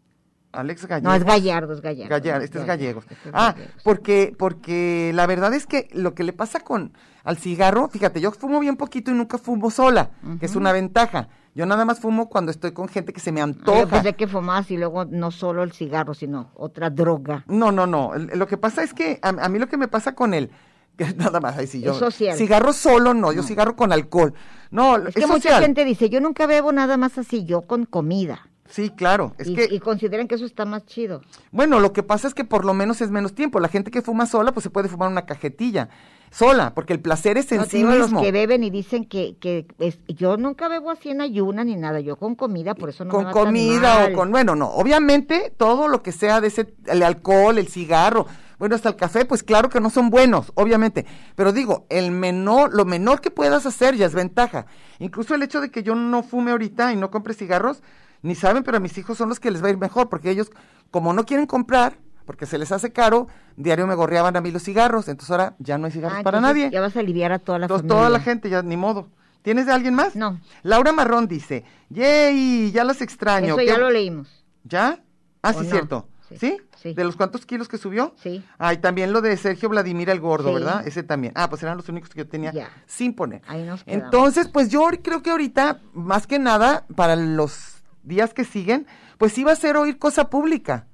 Alex 0.51 0.87
Gallegos. 0.87 1.03
No, 1.11 1.15
es 1.15 1.23
Gallardo, 1.23 1.73
es 1.73 1.81
Gallardo. 1.81 2.09
Gallar- 2.15 2.41
este 2.41 2.59
es 2.59 2.65
Gallegos. 2.65 3.03
este 3.09 3.29
es 3.29 3.35
Ah, 3.35 3.53
Gallegos. 3.55 3.73
porque, 3.83 4.33
porque 4.37 5.11
la 5.13 5.27
verdad 5.27 5.53
es 5.53 5.67
que 5.67 5.87
lo 5.93 6.13
que 6.15 6.23
le 6.23 6.33
pasa 6.33 6.59
con 6.61 6.93
al 7.23 7.37
cigarro, 7.37 7.87
fíjate, 7.89 8.19
yo 8.21 8.31
fumo 8.31 8.59
bien 8.59 8.75
poquito 8.77 9.11
y 9.11 9.13
nunca 9.13 9.37
fumo 9.37 9.69
sola, 9.69 10.09
que 10.39 10.45
es 10.47 10.55
una 10.55 10.71
ventaja. 10.71 11.27
Yo 11.53 11.65
nada 11.65 11.83
más 11.85 11.99
fumo 11.99 12.29
cuando 12.29 12.51
estoy 12.51 12.71
con 12.71 12.87
gente 12.87 13.11
que 13.13 13.19
se 13.19 13.31
me 13.31 13.41
Ah, 13.41 13.45
Yo 13.47 13.53
antoja. 13.53 13.85
pensé 13.87 14.15
que 14.15 14.27
fumabas 14.27 14.71
y 14.71 14.77
luego 14.77 15.05
no 15.05 15.29
solo 15.31 15.61
el 15.63 15.71
cigarro, 15.73 16.13
sino 16.13 16.51
otra 16.55 16.89
droga. 16.89 17.43
No, 17.47 17.71
no, 17.71 17.85
no. 17.85 18.13
Lo 18.15 18.47
que 18.47 18.57
pasa 18.57 18.81
es 18.83 18.93
que 18.93 19.19
a, 19.21 19.29
a 19.29 19.49
mí 19.49 19.59
lo 19.59 19.67
que 19.67 19.77
me 19.77 19.87
pasa 19.87 20.15
con 20.15 20.33
él, 20.33 20.49
nada 21.17 21.39
más, 21.39 21.57
ahí 21.57 21.67
sí, 21.67 21.81
yo. 21.81 21.91
Es 21.91 21.97
social. 21.97 22.37
Cigarro 22.37 22.73
solo, 22.73 23.13
no, 23.13 23.31
yo 23.33 23.43
cigarro 23.43 23.75
con 23.75 23.91
alcohol. 23.93 24.33
No, 24.71 24.97
Es 24.97 25.09
es, 25.09 25.15
que 25.15 25.27
mucha 25.27 25.59
gente 25.61 25.85
dice, 25.85 26.09
yo 26.09 26.21
nunca 26.21 26.47
bebo 26.47 26.71
nada 26.71 26.97
más 26.97 27.17
así, 27.17 27.43
yo 27.45 27.61
con 27.61 27.85
comida. 27.85 28.47
Sí, 28.69 28.91
claro. 28.91 29.33
Es 29.39 29.47
y, 29.47 29.55
que, 29.55 29.67
y 29.71 29.79
consideran 29.79 30.27
que 30.27 30.35
eso 30.35 30.45
está 30.45 30.63
más 30.63 30.85
chido. 30.85 31.21
bueno, 31.51 31.79
lo 31.79 31.91
que 31.91 32.03
pasa 32.03 32.27
es 32.27 32.33
que 32.35 32.43
por 32.43 32.65
lo 32.65 32.73
menos 32.75 33.01
es 33.01 33.09
menos 33.09 33.33
tiempo. 33.33 33.59
La 33.59 33.67
gente 33.67 33.89
que 33.89 34.01
fuma 34.03 34.25
sola, 34.27 34.51
pues 34.51 34.63
se 34.63 34.69
puede 34.69 34.87
fumar 34.89 35.09
una 35.09 35.25
cajetilla 35.25 35.89
sola, 36.31 36.75
porque 36.75 36.93
el 36.93 36.99
placer 36.99 37.37
es 37.39 37.51
en 37.51 37.57
No, 37.59 37.65
sí 37.65 37.77
digo, 37.77 37.89
mismo. 37.89 38.17
los 38.19 38.21
que 38.23 38.31
beben 38.31 38.63
y 38.63 38.69
dicen 38.69 39.05
que, 39.05 39.35
que 39.39 39.65
es- 39.79 39.97
yo 40.07 40.37
nunca 40.37 40.67
bebo 40.67 40.91
así 40.91 41.09
en 41.09 41.21
ayuna 41.21 41.63
ni 41.63 41.75
nada, 41.75 41.99
yo 41.99 42.17
con 42.17 42.35
comida, 42.35 42.75
por 42.75 42.89
eso 42.89 43.03
no 43.03 43.09
me 43.09 43.15
con 43.15 43.23
tan 43.25 43.33
comida 43.33 43.95
mal. 44.01 44.13
o 44.13 44.15
con, 44.15 44.29
bueno, 44.31 44.55
no, 44.55 44.67
obviamente 44.69 45.51
todo 45.57 45.87
lo 45.87 46.03
que 46.03 46.11
sea 46.11 46.39
de 46.39 46.49
ese, 46.49 46.71
el 46.85 47.01
alcohol, 47.01 47.57
el 47.57 47.67
cigarro, 47.67 48.27
bueno, 48.59 48.75
hasta 48.75 48.89
el 48.89 48.95
café, 48.95 49.25
pues 49.25 49.41
claro 49.41 49.69
que 49.69 49.79
no 49.79 49.89
son 49.89 50.11
buenos, 50.11 50.51
obviamente, 50.53 51.07
pero 51.35 51.51
digo, 51.51 51.87
el 51.89 52.11
menor, 52.11 52.75
lo 52.75 52.85
menor 52.85 53.21
que 53.21 53.31
puedas 53.31 53.65
hacer 53.65 53.95
ya 53.95 54.05
es 54.05 54.13
ventaja. 54.13 54.67
Incluso 54.99 55.33
el 55.33 55.41
hecho 55.41 55.61
de 55.61 55.71
que 55.71 55.81
yo 55.81 55.95
no 55.95 56.21
fume 56.21 56.51
ahorita 56.51 56.93
y 56.93 56.95
no 56.97 57.09
compre 57.09 57.33
cigarros, 57.33 57.81
ni 58.21 58.35
saben, 58.35 58.63
pero 58.63 58.77
a 58.77 58.79
mis 58.79 58.97
hijos 58.97 59.17
son 59.17 59.29
los 59.29 59.39
que 59.39 59.51
les 59.51 59.63
va 59.63 59.67
a 59.67 59.71
ir 59.71 59.77
mejor, 59.77 60.09
porque 60.09 60.29
ellos, 60.29 60.51
como 60.91 61.13
no 61.13 61.25
quieren 61.25 61.45
comprar, 61.45 61.97
porque 62.25 62.45
se 62.45 62.57
les 62.57 62.71
hace 62.71 62.91
caro, 62.91 63.27
diario 63.55 63.87
me 63.87 63.95
gorreaban 63.95 64.35
a 64.37 64.41
mí 64.41 64.51
los 64.51 64.63
cigarros, 64.63 65.07
entonces 65.07 65.31
ahora 65.31 65.55
ya 65.59 65.77
no 65.77 65.85
hay 65.87 65.91
cigarros 65.91 66.19
Ah, 66.19 66.23
para 66.23 66.39
nadie. 66.41 66.69
Ya 66.71 66.81
vas 66.81 66.95
a 66.95 66.99
aliviar 66.99 67.31
a 67.31 67.39
toda 67.39 67.57
la 67.59 67.65
Entonces, 67.65 67.83
familia. 67.87 67.97
toda 67.97 68.09
la 68.09 68.19
gente, 68.19 68.49
ya 68.49 68.61
ni 68.61 68.77
modo. 68.77 69.09
¿Tienes 69.41 69.65
de 69.65 69.71
alguien 69.71 69.95
más? 69.95 70.15
No. 70.15 70.39
Laura 70.63 70.91
Marrón 70.91 71.27
dice, 71.27 71.63
yay, 71.89 72.71
ya 72.71 72.83
las 72.83 73.01
extraño. 73.01 73.55
Eso 73.55 73.61
ya 73.61 73.77
lo 73.77 73.89
leímos. 73.89 74.27
¿Ya? 74.63 75.01
Ah, 75.41 75.51
¿O 75.55 75.59
sí, 75.59 75.65
no? 75.65 75.71
cierto. 75.71 76.07
Sí. 76.29 76.37
¿Sí? 76.37 76.57
Sí. 76.81 76.93
¿De 76.93 77.03
los 77.03 77.15
cuántos 77.15 77.45
kilos 77.45 77.67
que 77.67 77.77
subió? 77.77 78.13
Sí. 78.21 78.43
Ah, 78.59 78.73
y 78.73 78.77
también 78.77 79.11
lo 79.11 79.21
de 79.21 79.35
Sergio 79.37 79.67
Vladimir 79.69 80.09
el 80.11 80.19
Gordo, 80.19 80.49
Sí. 80.49 80.53
¿verdad? 80.55 80.87
Ese 80.87 81.01
también. 81.03 81.33
Ah, 81.35 81.49
pues 81.49 81.63
eran 81.63 81.75
los 81.77 81.89
únicos 81.89 82.09
que 82.11 82.19
yo 82.19 82.27
tenía 82.27 82.53
sin 82.85 83.15
poner. 83.15 83.41
Ahí 83.47 83.63
nos. 83.63 83.81
Entonces, 83.87 84.47
pues 84.49 84.69
yo 84.69 84.87
creo 85.01 85.23
que 85.23 85.31
ahorita, 85.31 85.81
más 85.93 86.27
que 86.27 86.37
nada, 86.37 86.85
para 86.95 87.15
los 87.15 87.78
días 88.03 88.33
que 88.33 88.45
siguen, 88.45 88.87
pues 89.17 89.33
sí 89.33 89.43
va 89.43 89.51
a 89.51 89.55
ser 89.55 89.77
oír 89.77 89.97
cosa 89.97 90.29
pública, 90.29 90.87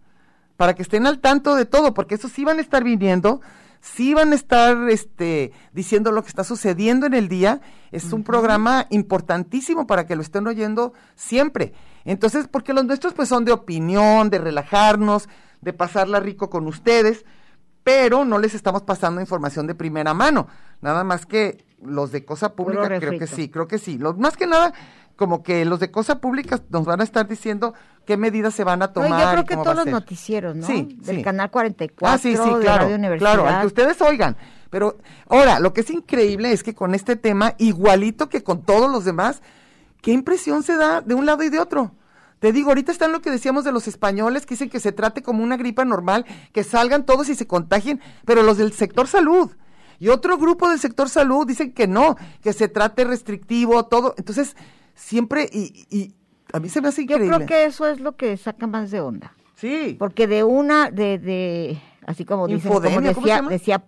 para 0.58 0.74
que 0.74 0.82
estén 0.82 1.06
al 1.06 1.20
tanto 1.20 1.56
de 1.56 1.66
todo, 1.66 1.94
porque 1.94 2.16
esos 2.16 2.32
sí 2.32 2.46
van 2.46 2.60
a 2.60 2.62
estar 2.62 2.84
viniendo, 2.84 3.42
sí 3.82 4.14
van 4.14 4.32
a 4.32 4.36
estar 4.36 4.90
este, 4.90 5.52
diciendo 5.72 6.12
lo 6.12 6.24
que 6.24 6.30
está 6.30 6.44
sucediendo 6.44 7.06
en 7.06 7.14
el 7.14 7.28
día. 7.28 7.62
Es 7.92 8.12
un 8.14 8.24
programa 8.24 8.88
importantísimo 8.90 9.86
para 9.86 10.08
que 10.08 10.16
lo 10.16 10.22
estén 10.22 10.48
oyendo 10.48 10.94
siempre. 11.16 11.74
Entonces, 12.04 12.48
porque 12.48 12.74
los 12.74 12.86
nuestros 12.86 13.14
pues 13.14 13.30
son 13.30 13.46
de 13.46 13.52
opinión, 13.52 14.30
de 14.30 14.40
relajarnos, 14.40 15.30
de 15.62 15.74
pasarla 15.74 16.20
rico 16.20 16.50
con 16.50 16.68
ustedes, 16.68 17.26
pero 17.84 18.26
no 18.26 18.40
les 18.40 18.56
estamos 18.56 18.82
pasando 18.82 19.22
información 19.22 19.68
de 19.68 19.76
primera 19.76 20.14
mano. 20.14 20.48
Nada 20.82 21.04
más 21.04 21.26
que 21.26 21.66
los 21.82 22.12
de 22.12 22.26
cosa 22.26 22.54
pública, 22.54 22.88
creo 23.00 23.20
que 23.20 23.28
sí, 23.28 23.50
creo 23.50 23.68
que 23.68 23.78
sí. 23.78 23.98
Los, 23.98 24.18
más 24.18 24.36
que 24.36 24.48
nada, 24.48 24.74
como 25.16 25.44
que 25.44 25.64
los 25.66 25.80
de 25.80 25.92
cosa 25.92 26.20
pública 26.20 26.60
nos 26.70 26.86
van 26.86 27.02
a 27.02 27.04
estar 27.04 27.28
diciendo 27.28 27.74
qué 28.06 28.18
medidas 28.18 28.54
se 28.54 28.64
van 28.64 28.82
a 28.82 28.88
No, 28.88 28.94
tomar. 28.94 29.10
y 29.20 29.24
yo 29.24 29.32
creo 29.32 29.46
que 29.46 29.56
todos 29.56 29.76
los 29.76 29.86
noticieros, 29.88 30.56
¿no? 30.56 30.68
Sí, 30.68 30.98
Del 31.02 31.18
sí. 31.18 31.24
canal 31.24 31.50
44, 31.52 32.08
Ah, 32.14 32.18
sí, 32.18 32.36
sí, 32.36 32.54
de 32.54 32.60
claro, 32.62 32.84
Radio 32.84 32.96
Universidad. 32.96 33.34
claro, 33.34 33.48
al 33.48 33.62
que 33.62 33.68
ustedes 33.68 34.02
oigan. 34.02 34.36
Pero 34.70 34.98
ahora, 35.30 35.60
lo 35.60 35.74
que 35.74 35.82
es 35.82 35.90
increíble 35.90 36.52
es 36.52 36.64
que 36.64 36.74
con 36.76 36.96
este 36.96 37.16
tema, 37.16 37.54
igualito 37.60 38.28
que 38.30 38.44
con 38.44 38.62
todos 38.64 38.92
los 38.92 39.06
demás, 39.06 39.42
¿qué 40.02 40.12
impresión 40.12 40.64
se 40.64 40.76
da 40.76 41.00
de 41.02 41.14
un 41.16 41.26
lado 41.26 41.44
y 41.44 41.50
de 41.50 41.60
otro? 41.60 41.92
Te 42.40 42.52
digo, 42.52 42.70
ahorita 42.70 42.92
están 42.92 43.14
lo 43.14 43.22
que 43.22 43.32
decíamos 43.32 43.64
de 43.64 43.72
los 43.72 43.88
españoles, 43.88 44.46
que 44.46 44.56
dicen 44.56 44.70
que 44.70 44.82
se 44.82 44.92
trate 44.92 45.24
como 45.24 45.42
una 45.44 45.56
gripa 45.56 45.86
normal, 45.86 46.26
que 46.52 46.64
salgan 46.66 47.06
todos 47.06 47.30
y 47.30 47.36
se 47.36 47.48
contagien, 47.48 48.02
pero 48.26 48.44
los 48.44 48.58
del 48.58 48.74
sector 48.74 49.08
salud. 49.08 49.52
Y 49.98 50.10
otro 50.10 50.38
grupo 50.38 50.68
del 50.70 50.78
sector 50.80 51.08
salud 51.08 51.48
dicen 51.48 51.72
que 51.72 51.88
no, 51.88 52.18
que 52.44 52.52
se 52.52 52.68
trate 52.68 53.06
restrictivo, 53.06 53.86
todo. 53.86 54.14
Entonces, 54.18 54.58
siempre, 54.96 55.48
y, 55.52 55.86
y 55.92 56.16
a 56.54 56.60
mí 56.60 56.70
se 56.70 56.82
me 56.82 56.88
hace 56.88 57.06
Yo 57.06 57.16
increíble. 57.18 57.36
creo 57.38 57.48
que 57.48 57.66
eso 57.66 57.86
es 57.88 58.00
lo 58.00 58.16
que 58.16 58.36
saca 58.38 58.66
más 58.68 58.90
de 58.92 59.02
onda. 59.02 59.36
Sí. 59.56 59.96
Porque 60.00 60.28
de 60.28 60.44
una, 60.44 60.90
de, 60.90 61.18
de 61.20 61.82
así 62.08 62.26
como 62.26 62.48
dicen, 62.48 62.72
como 62.72 62.76
Infodemia, 62.86 63.14
¿cómo 63.14 63.26
se 63.28 63.34
decía, 63.34 63.50
decía, 63.50 63.86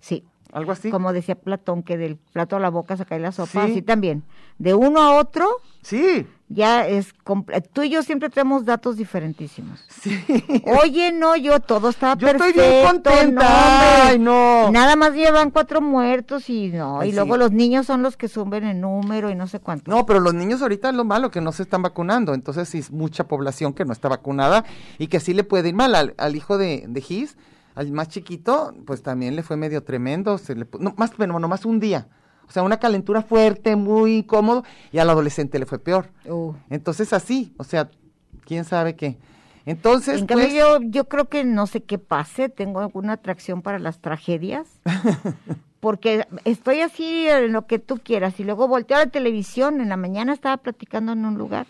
sí, 0.00 0.24
Algo 0.52 0.72
así. 0.72 0.90
como 0.90 1.12
decía 1.12 1.34
Platón, 1.34 1.82
que 1.82 1.96
del 1.98 2.16
plato 2.16 2.56
a 2.56 2.60
la 2.60 2.70
boca 2.70 2.96
se 2.96 3.04
cae 3.06 3.20
la 3.20 3.32
sopa, 3.32 3.50
Sí. 3.66 3.72
así 3.72 3.82
también. 3.82 4.24
De 4.58 4.74
uno 4.74 5.00
a 5.00 5.16
otro, 5.18 5.46
Sí. 5.82 6.26
Ya 6.52 6.84
es 6.86 7.14
tú 7.72 7.82
y 7.84 7.90
yo 7.90 8.02
siempre 8.02 8.28
tenemos 8.28 8.64
datos 8.64 8.96
diferentísimos. 8.96 9.80
Sí. 10.00 10.18
Oye, 10.82 11.12
no, 11.12 11.36
yo 11.36 11.60
todo 11.60 11.90
estaba 11.90 12.16
Yo 12.16 12.26
estoy 12.26 12.52
perfecto. 12.52 12.70
bien 12.70 12.86
contenta. 12.86 13.42
no. 13.44 14.08
Ay, 14.08 14.18
no. 14.18 14.70
Nada 14.72 14.96
más 14.96 15.12
llevan 15.14 15.50
cuatro 15.50 15.80
muertos 15.80 16.48
y 16.50 16.68
no, 16.68 17.00
Ay, 17.00 17.10
y 17.10 17.12
luego 17.12 17.36
los 17.36 17.52
niños 17.52 17.86
son 17.86 18.02
los 18.02 18.16
que 18.16 18.26
suben 18.28 18.64
el 18.64 18.80
número 18.80 19.30
y 19.30 19.34
no 19.34 19.46
sé 19.46 19.60
cuánto. 19.60 19.90
No, 19.90 20.06
pero 20.06 20.18
los 20.20 20.34
niños 20.34 20.62
ahorita 20.62 20.88
es 20.88 20.94
lo 20.94 21.04
malo, 21.04 21.30
que 21.30 21.40
no 21.40 21.52
se 21.52 21.62
están 21.62 21.82
vacunando. 21.82 22.34
Entonces, 22.34 22.68
sí, 22.68 22.78
es 22.78 22.90
mucha 22.90 23.24
población 23.28 23.72
que 23.74 23.84
no 23.84 23.92
está 23.92 24.08
vacunada 24.08 24.64
y 24.98 25.06
que 25.06 25.20
sí 25.20 25.34
le 25.34 25.44
puede 25.44 25.68
ir 25.68 25.74
mal. 25.74 25.94
Al, 25.94 26.14
al 26.18 26.34
hijo 26.34 26.58
de, 26.58 26.84
de 26.88 27.00
Gis, 27.00 27.36
al 27.76 27.92
más 27.92 28.08
chiquito, 28.08 28.74
pues 28.86 29.02
también 29.02 29.36
le 29.36 29.42
fue 29.42 29.56
medio 29.56 29.82
tremendo. 29.84 30.38
Se 30.38 30.54
le, 30.56 30.66
no, 30.80 30.94
más, 30.96 31.16
bueno, 31.16 31.38
nomás 31.38 31.64
un 31.64 31.78
día. 31.78 32.08
O 32.50 32.52
sea, 32.52 32.64
una 32.64 32.78
calentura 32.78 33.22
fuerte, 33.22 33.76
muy 33.76 34.16
incómodo, 34.16 34.64
y 34.90 34.98
al 34.98 35.08
adolescente 35.08 35.56
le 35.60 35.66
fue 35.66 35.78
peor. 35.78 36.08
Uh. 36.26 36.52
Entonces, 36.68 37.12
así, 37.12 37.54
o 37.58 37.62
sea, 37.62 37.88
quién 38.44 38.64
sabe 38.64 38.96
qué. 38.96 39.18
Entonces, 39.66 40.18
En 40.18 40.26
cambio, 40.26 40.48
pues, 40.48 40.58
yo, 40.58 40.78
yo 40.80 41.04
creo 41.04 41.28
que 41.28 41.44
no 41.44 41.68
sé 41.68 41.84
qué 41.84 41.98
pase, 41.98 42.48
tengo 42.48 42.80
alguna 42.80 43.12
atracción 43.12 43.62
para 43.62 43.78
las 43.78 44.00
tragedias, 44.00 44.66
porque 45.78 46.26
estoy 46.44 46.80
así 46.80 47.28
en 47.28 47.52
lo 47.52 47.68
que 47.68 47.78
tú 47.78 48.00
quieras 48.02 48.40
y 48.40 48.42
luego 48.42 48.66
volteo 48.66 48.96
a 48.96 49.04
la 49.04 49.10
televisión, 49.12 49.80
en 49.80 49.88
la 49.88 49.96
mañana 49.96 50.32
estaba 50.32 50.56
platicando 50.56 51.12
en 51.12 51.24
un 51.24 51.38
lugar, 51.38 51.68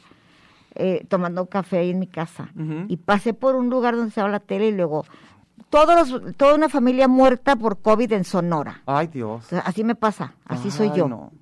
eh, 0.76 1.04
tomando 1.10 1.44
café 1.44 1.76
ahí 1.76 1.90
en 1.90 1.98
mi 1.98 2.06
casa, 2.06 2.48
y 2.88 2.96
pasé 2.96 3.34
por 3.34 3.54
un 3.54 3.68
lugar 3.68 3.96
donde 3.96 4.12
se 4.12 4.26
la 4.26 4.40
tele 4.40 4.68
y 4.68 4.72
luego, 4.72 5.04
todos 5.70 6.10
los- 6.10 6.36
toda 6.36 6.54
una 6.54 6.68
familia 6.68 7.08
muerta 7.08 7.56
por 7.56 7.78
COVID 7.80 8.12
en 8.12 8.24
Sonora. 8.24 8.82
ay 8.86 9.06
Dios. 9.06 9.52
Así 9.64 9.84
me 9.84 9.94
pasa, 9.94 10.34
así 10.44 10.70
soy 10.70 10.90
yo. 10.94 11.08
no. 11.08 11.32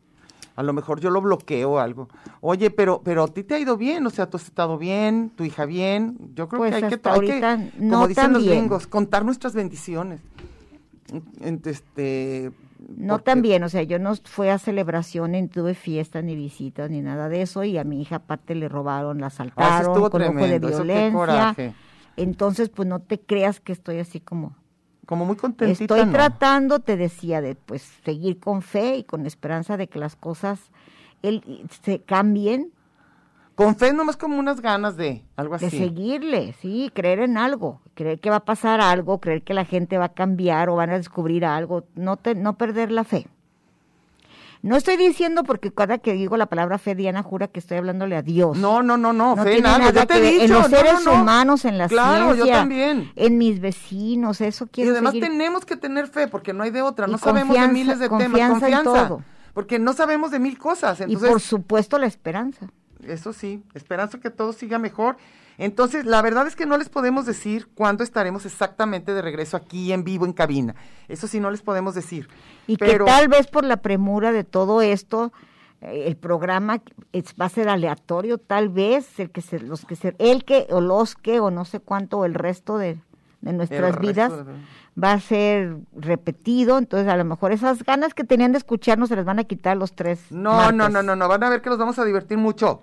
A 0.55 0.62
lo 0.64 0.72
mejor 0.72 0.99
yo 1.01 1.11
lo 1.11 1.20
bloqueo 1.20 1.70
o 1.72 1.79
algo. 1.79 2.09
Oye, 2.41 2.70
pero 2.70 3.01
pero 3.05 3.22
a 3.24 3.29
ti 3.29 3.45
te 3.45 3.55
ha 3.55 3.59
ido 3.61 3.76
bien, 3.76 4.05
o 4.07 4.11
sea, 4.11 4.29
tú 4.29 4.39
has 4.39 4.45
estado 4.45 4.76
bien, 4.76 5.31
tu 5.37 5.45
hija 5.45 5.64
bien. 5.66 6.16
Yo 6.35 6.49
creo 6.49 6.59
Pues 6.59 6.70
que 6.70 6.76
hay 6.76 6.81
que, 6.83 6.95
hay 6.95 7.01
que, 7.01 7.09
ahorita 7.09 7.57
como 7.79 7.91
no 7.91 8.07
dicen 8.09 8.33
los 8.33 8.45
gringos, 8.45 8.87
contar 8.89 9.24
nuestras 9.24 9.55
bendiciones. 9.55 10.20
En- 11.41 11.62
Este, 11.64 12.51
No 12.97 13.18
porque- 13.18 13.41
bien, 13.41 13.62
o 13.64 13.68
sea, 13.68 13.83
yo 13.83 13.99
no 14.01 14.14
fui 14.24 14.49
a 14.49 14.59
celebración, 14.59 15.33
ni 15.33 15.47
tuve 15.49 15.74
fiestas, 15.74 16.22
ni 16.24 16.35
visitas, 16.37 16.91
ni 16.91 17.01
nada 17.03 17.29
de 17.29 17.43
eso, 17.43 17.62
y 17.64 17.79
a 17.79 17.85
mi 17.85 18.01
hija 18.03 18.16
aparte 18.16 18.55
le 18.57 18.68
robaron, 18.68 19.20
la 19.20 19.29
asaltaron, 19.29 19.93
estuvo 19.93 20.11
con 20.11 20.22
ojo 20.22 20.33
de 20.33 20.39
tremendo, 20.39 20.68
eso 20.68 20.79
qué 20.79 20.85
violencia. 20.85 21.12
coraje. 21.18 21.74
Entonces, 22.22 22.68
pues 22.68 22.88
no 22.88 23.00
te 23.00 23.18
creas 23.20 23.60
que 23.60 23.72
estoy 23.72 23.98
así 23.98 24.20
como... 24.20 24.56
Como 25.06 25.24
muy 25.24 25.36
contentita. 25.36 25.94
Estoy 25.94 26.04
¿no? 26.04 26.12
tratando, 26.12 26.80
te 26.80 26.98
decía, 26.98 27.40
de 27.40 27.54
pues 27.54 27.80
seguir 28.04 28.38
con 28.38 28.60
fe 28.60 28.96
y 28.96 29.04
con 29.04 29.24
esperanza 29.24 29.76
de 29.78 29.86
que 29.88 29.98
las 29.98 30.16
cosas 30.16 30.60
el- 31.22 31.66
se 31.82 32.00
cambien, 32.00 32.72
Con 33.54 33.74
fe 33.76 33.92
nomás 33.92 34.16
como 34.16 34.38
unas 34.38 34.60
ganas 34.60 34.96
de 34.96 35.24
algo 35.34 35.56
de 35.58 35.66
así. 35.66 35.78
seguirle, 35.78 36.54
sí, 36.60 36.90
creer 36.94 37.20
en 37.20 37.38
algo, 37.38 37.80
creer 37.94 38.20
que 38.20 38.30
va 38.30 38.36
a 38.36 38.44
pasar 38.44 38.80
algo, 38.80 39.18
creer 39.18 39.42
que 39.42 39.54
la 39.54 39.64
gente 39.64 39.96
va 39.98 40.04
a 40.06 40.12
cambiar 40.14 40.68
o 40.68 40.76
van 40.76 40.90
a 40.90 40.96
descubrir 40.98 41.44
algo, 41.44 41.84
no 41.94 42.16
te, 42.18 42.34
no 42.34 42.56
perder 42.58 42.92
la 42.92 43.02
fe. 43.04 43.26
No 44.61 44.76
estoy 44.76 44.96
diciendo 44.96 45.44
porque 45.44 45.72
cada 45.72 45.98
que 45.98 46.12
digo 46.14 46.36
la 46.36 46.46
palabra 46.46 46.78
fe, 46.78 46.94
Diana 46.96 47.22
jura 47.22 47.46
que 47.48 47.61
estoy 47.61 47.78
hablándole 47.78 48.16
a 48.16 48.22
Dios. 48.22 48.59
No, 48.59 48.82
no, 48.82 48.96
no, 48.96 49.12
no, 49.12 49.36
No 49.36 49.42
fe 49.44 49.56
algo, 49.59 49.62
nada 49.62 49.92
yo 49.92 50.06
te 50.06 50.16
he 50.16 50.30
dicho. 50.32 50.44
En 50.44 50.52
los 50.52 50.66
seres 50.66 50.94
no, 51.04 51.12
no. 51.14 51.22
humanos, 51.22 51.64
en 51.64 51.78
la 51.78 51.86
Claro, 51.88 52.28
yo 52.30 52.42
ciencia, 52.44 52.54
también. 52.54 53.12
en 53.14 53.38
mis 53.38 53.61
vecinos, 53.61 54.40
eso 54.40 54.64
Y 54.64 54.68
quiero 54.68 54.90
además 54.92 55.12
seguir. 55.12 55.28
tenemos 55.28 55.64
que 55.64 55.76
tener 55.76 56.09
fe, 56.09 56.26
porque 56.26 56.52
no 56.52 56.64
hay 56.64 56.70
de 56.70 56.82
otra. 56.82 57.06
Y 57.06 57.11
No 57.12 57.18
sabemos 57.18 57.56
de 57.59 57.68
miles 57.68 57.98
de 58.00 58.09
temas. 58.09 58.24
confianza 58.24 58.68
en 58.68 58.74
Confianza. 58.74 59.09
todo. 59.09 59.22
Porque 59.54 59.78
no 59.78 59.92
sabemos 59.92 60.30
de 60.32 60.38
mil 60.40 60.59
cosas. 60.59 61.02
y 61.06 61.16
por 61.16 61.40
supuesto 61.40 61.98
la 61.98 62.06
esperanza. 62.06 62.68
Eso 63.06 63.32
sí, 63.32 63.62
esperanza 63.74 64.18
que 64.18 64.28
todo 64.30 64.52
siga 64.52 64.78
mejor. 64.80 65.16
Entonces, 65.59 66.06
la 66.06 66.22
verdad 66.22 66.46
es 66.46 66.54
que 66.54 66.66
no 66.66 66.78
les 66.78 66.88
podemos 66.88 67.26
decir 67.26 67.68
cuándo 67.74 68.04
estaremos 68.04 68.46
exactamente 68.46 69.12
de 69.12 69.20
regreso 69.20 69.56
aquí 69.56 69.92
en 69.92 70.04
vivo 70.04 70.24
en 70.24 70.32
cabina. 70.32 70.76
Eso 71.09 71.26
sí 71.26 71.40
no 71.40 71.50
les 71.50 71.62
podemos 71.62 71.94
decir. 71.96 72.28
Y 72.68 72.76
Pero 72.76 73.04
que 73.04 73.11
tal 73.11 73.26
vez 73.28 73.48
por 73.48 73.64
la 73.64 73.78
premura 73.78 74.30
de 74.30 74.44
todo 74.44 74.82
esto, 74.82 75.32
eh, 75.80 76.04
el 76.06 76.16
programa 76.16 76.80
va 77.40 77.46
a 77.46 77.48
ser 77.48 77.68
aleatorio, 77.68 78.38
tal 78.38 78.68
vez 78.68 79.18
el 79.18 79.30
que 79.30 79.40
se, 79.40 79.59
los 79.59 79.84
que 79.84 79.96
se, 79.96 80.14
el 80.18 80.44
que 80.44 80.68
o 80.70 80.80
los 80.80 81.16
que 81.16 81.40
o 81.40 81.50
no 81.50 81.64
sé 81.64 81.80
cuánto 81.80 82.18
o 82.18 82.24
el 82.24 82.34
resto 82.34 82.78
de, 82.78 82.98
de 83.40 83.52
nuestras 83.52 83.98
vidas 83.98 84.46
de- 84.46 84.52
va 85.00 85.12
a 85.12 85.20
ser 85.20 85.76
repetido, 85.96 86.78
entonces 86.78 87.09
a 87.09 87.16
lo 87.16 87.24
mejor 87.24 87.52
esas 87.52 87.84
ganas 87.84 88.14
que 88.14 88.24
tenían 88.24 88.52
de 88.52 88.59
escucharnos 88.59 89.09
se 89.09 89.16
las 89.16 89.24
van 89.24 89.38
a 89.38 89.44
quitar 89.44 89.76
los 89.76 89.92
tres. 89.92 90.20
No, 90.30 90.52
martes. 90.52 90.76
no, 90.76 90.88
no, 90.88 91.02
no, 91.02 91.16
no, 91.16 91.28
van 91.28 91.42
a 91.44 91.48
ver 91.48 91.62
que 91.62 91.68
los 91.70 91.78
vamos 91.78 91.98
a 91.98 92.04
divertir 92.04 92.38
mucho. 92.38 92.82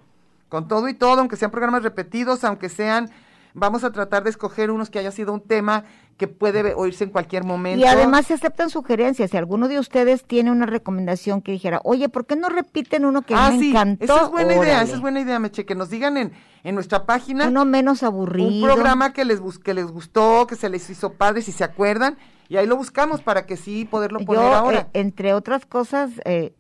Con 0.50 0.68
todo 0.68 0.88
y 0.90 0.94
todo, 0.94 1.20
aunque 1.20 1.36
sean 1.38 1.52
programas 1.52 1.84
repetidos, 1.84 2.44
aunque 2.44 2.70
sean, 2.70 3.10
vamos 3.54 3.84
a 3.84 3.92
tratar 3.92 4.24
de 4.24 4.30
escoger 4.30 4.72
unos 4.72 4.90
que 4.90 5.00
haya 5.00 5.12
sido 5.12 5.34
un 5.34 5.42
tema 5.42 5.86
que 6.18 6.28
puede 6.28 6.74
oírse 6.76 7.04
en 7.04 7.10
cualquier 7.10 7.44
momento. 7.44 7.84
Y 7.84 7.88
además 7.88 8.28
se 8.28 8.36
aceptan 8.36 8.70
sugerencias. 8.70 9.32
Si 9.32 9.38
alguno 9.38 9.68
de 9.68 9.80
ustedes 9.80 10.24
tiene 10.24 10.50
una 10.50 10.66
recomendación 10.66 11.42
que 11.42 11.52
dijera, 11.52 11.82
oye, 11.84 12.08
¿por 12.08 12.26
qué 12.26 12.38
no 12.38 12.48
repiten 12.48 13.04
uno 13.04 13.24
que 13.24 13.34
ah, 13.36 13.52
me 13.52 13.60
sí, 13.60 13.72
encantó? 13.72 14.06
esa 14.06 14.24
es 14.24 14.30
buena 14.30 14.56
idea, 14.56 14.82
esa 14.82 14.96
es 14.96 15.02
buena 15.02 15.20
idea, 15.20 15.40
Meche, 15.40 15.66
que 15.66 15.76
nos 15.76 15.90
digan 15.90 16.16
en, 16.16 16.32
en 16.64 16.76
nuestra 16.76 17.06
página 17.06 17.48
Uno 17.48 17.66
menos 17.66 18.02
aburrido. 18.02 18.48
un 18.48 18.62
programa 18.62 19.12
que 19.12 19.26
les, 19.26 19.42
que 19.60 19.74
les 19.74 19.88
gustó, 19.88 20.48
que 20.48 20.56
se 20.56 20.70
les 20.70 20.90
hizo 20.90 21.14
padre, 21.14 21.42
si 21.42 21.52
se 21.52 21.66
acuerdan, 21.66 22.18
y 22.50 22.58
ahí 22.58 22.68
lo 22.68 22.76
buscamos 22.78 23.22
para 23.22 23.46
que 23.46 23.58
sí 23.58 23.86
poderlo 23.86 24.20
poner 24.20 24.42
Yo, 24.44 24.54
ahora. 24.56 24.80
eh, 24.80 24.88
entre 25.00 25.34
otras 25.34 25.66
cosas, 25.66 26.12
eh, 26.26 26.54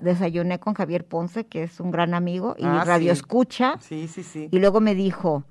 desayuné 0.00 0.58
con 0.60 0.74
Javier 0.74 1.04
Ponce, 1.06 1.46
que 1.46 1.62
es 1.62 1.80
un 1.80 1.90
gran 1.90 2.14
amigo 2.14 2.54
y 2.58 2.64
Ah, 2.64 2.84
radio 2.84 3.12
sí. 3.14 3.18
escucha, 3.20 3.76
Sí, 3.80 4.08
sí, 4.08 4.22
sí. 4.22 4.48
y 4.50 4.58
luego 4.58 4.80
me 4.80 4.94
dijo, 4.94 5.44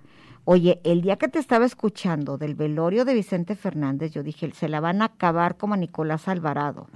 oye, 0.45 0.79
el 0.83 1.01
día 1.01 1.17
que 1.17 1.27
te 1.27 1.39
estaba 1.39 1.65
escuchando 1.65 2.37
del 2.37 2.55
velorio 2.55 3.05
de 3.05 3.13
Vicente 3.13 3.55
Fernández, 3.55 4.11
yo 4.11 4.23
dije, 4.23 4.51
se 4.53 4.69
la 4.69 4.79
van 4.79 5.01
a 5.01 5.05
acabar 5.05 5.57
como 5.57 5.73
a 5.73 5.77
Nicolás 5.77 6.27
Alvarado, 6.27 6.87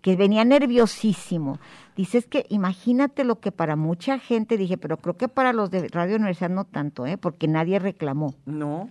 que 0.00 0.14
venía 0.16 0.44
nerviosísimo. 0.44 1.58
Dices 1.96 2.26
que 2.26 2.46
imagínate 2.48 3.24
lo 3.24 3.40
que 3.40 3.50
para 3.50 3.74
mucha 3.74 4.18
gente, 4.20 4.56
dije, 4.56 4.78
pero 4.78 4.96
creo 4.98 5.16
que 5.16 5.26
para 5.28 5.52
los 5.52 5.70
de 5.70 5.88
Radio 5.88 6.14
Universidad 6.16 6.50
no 6.50 6.64
tanto, 6.64 7.06
¿eh? 7.06 7.18
porque 7.18 7.48
nadie 7.48 7.80
reclamó. 7.80 8.34
No, 8.46 8.88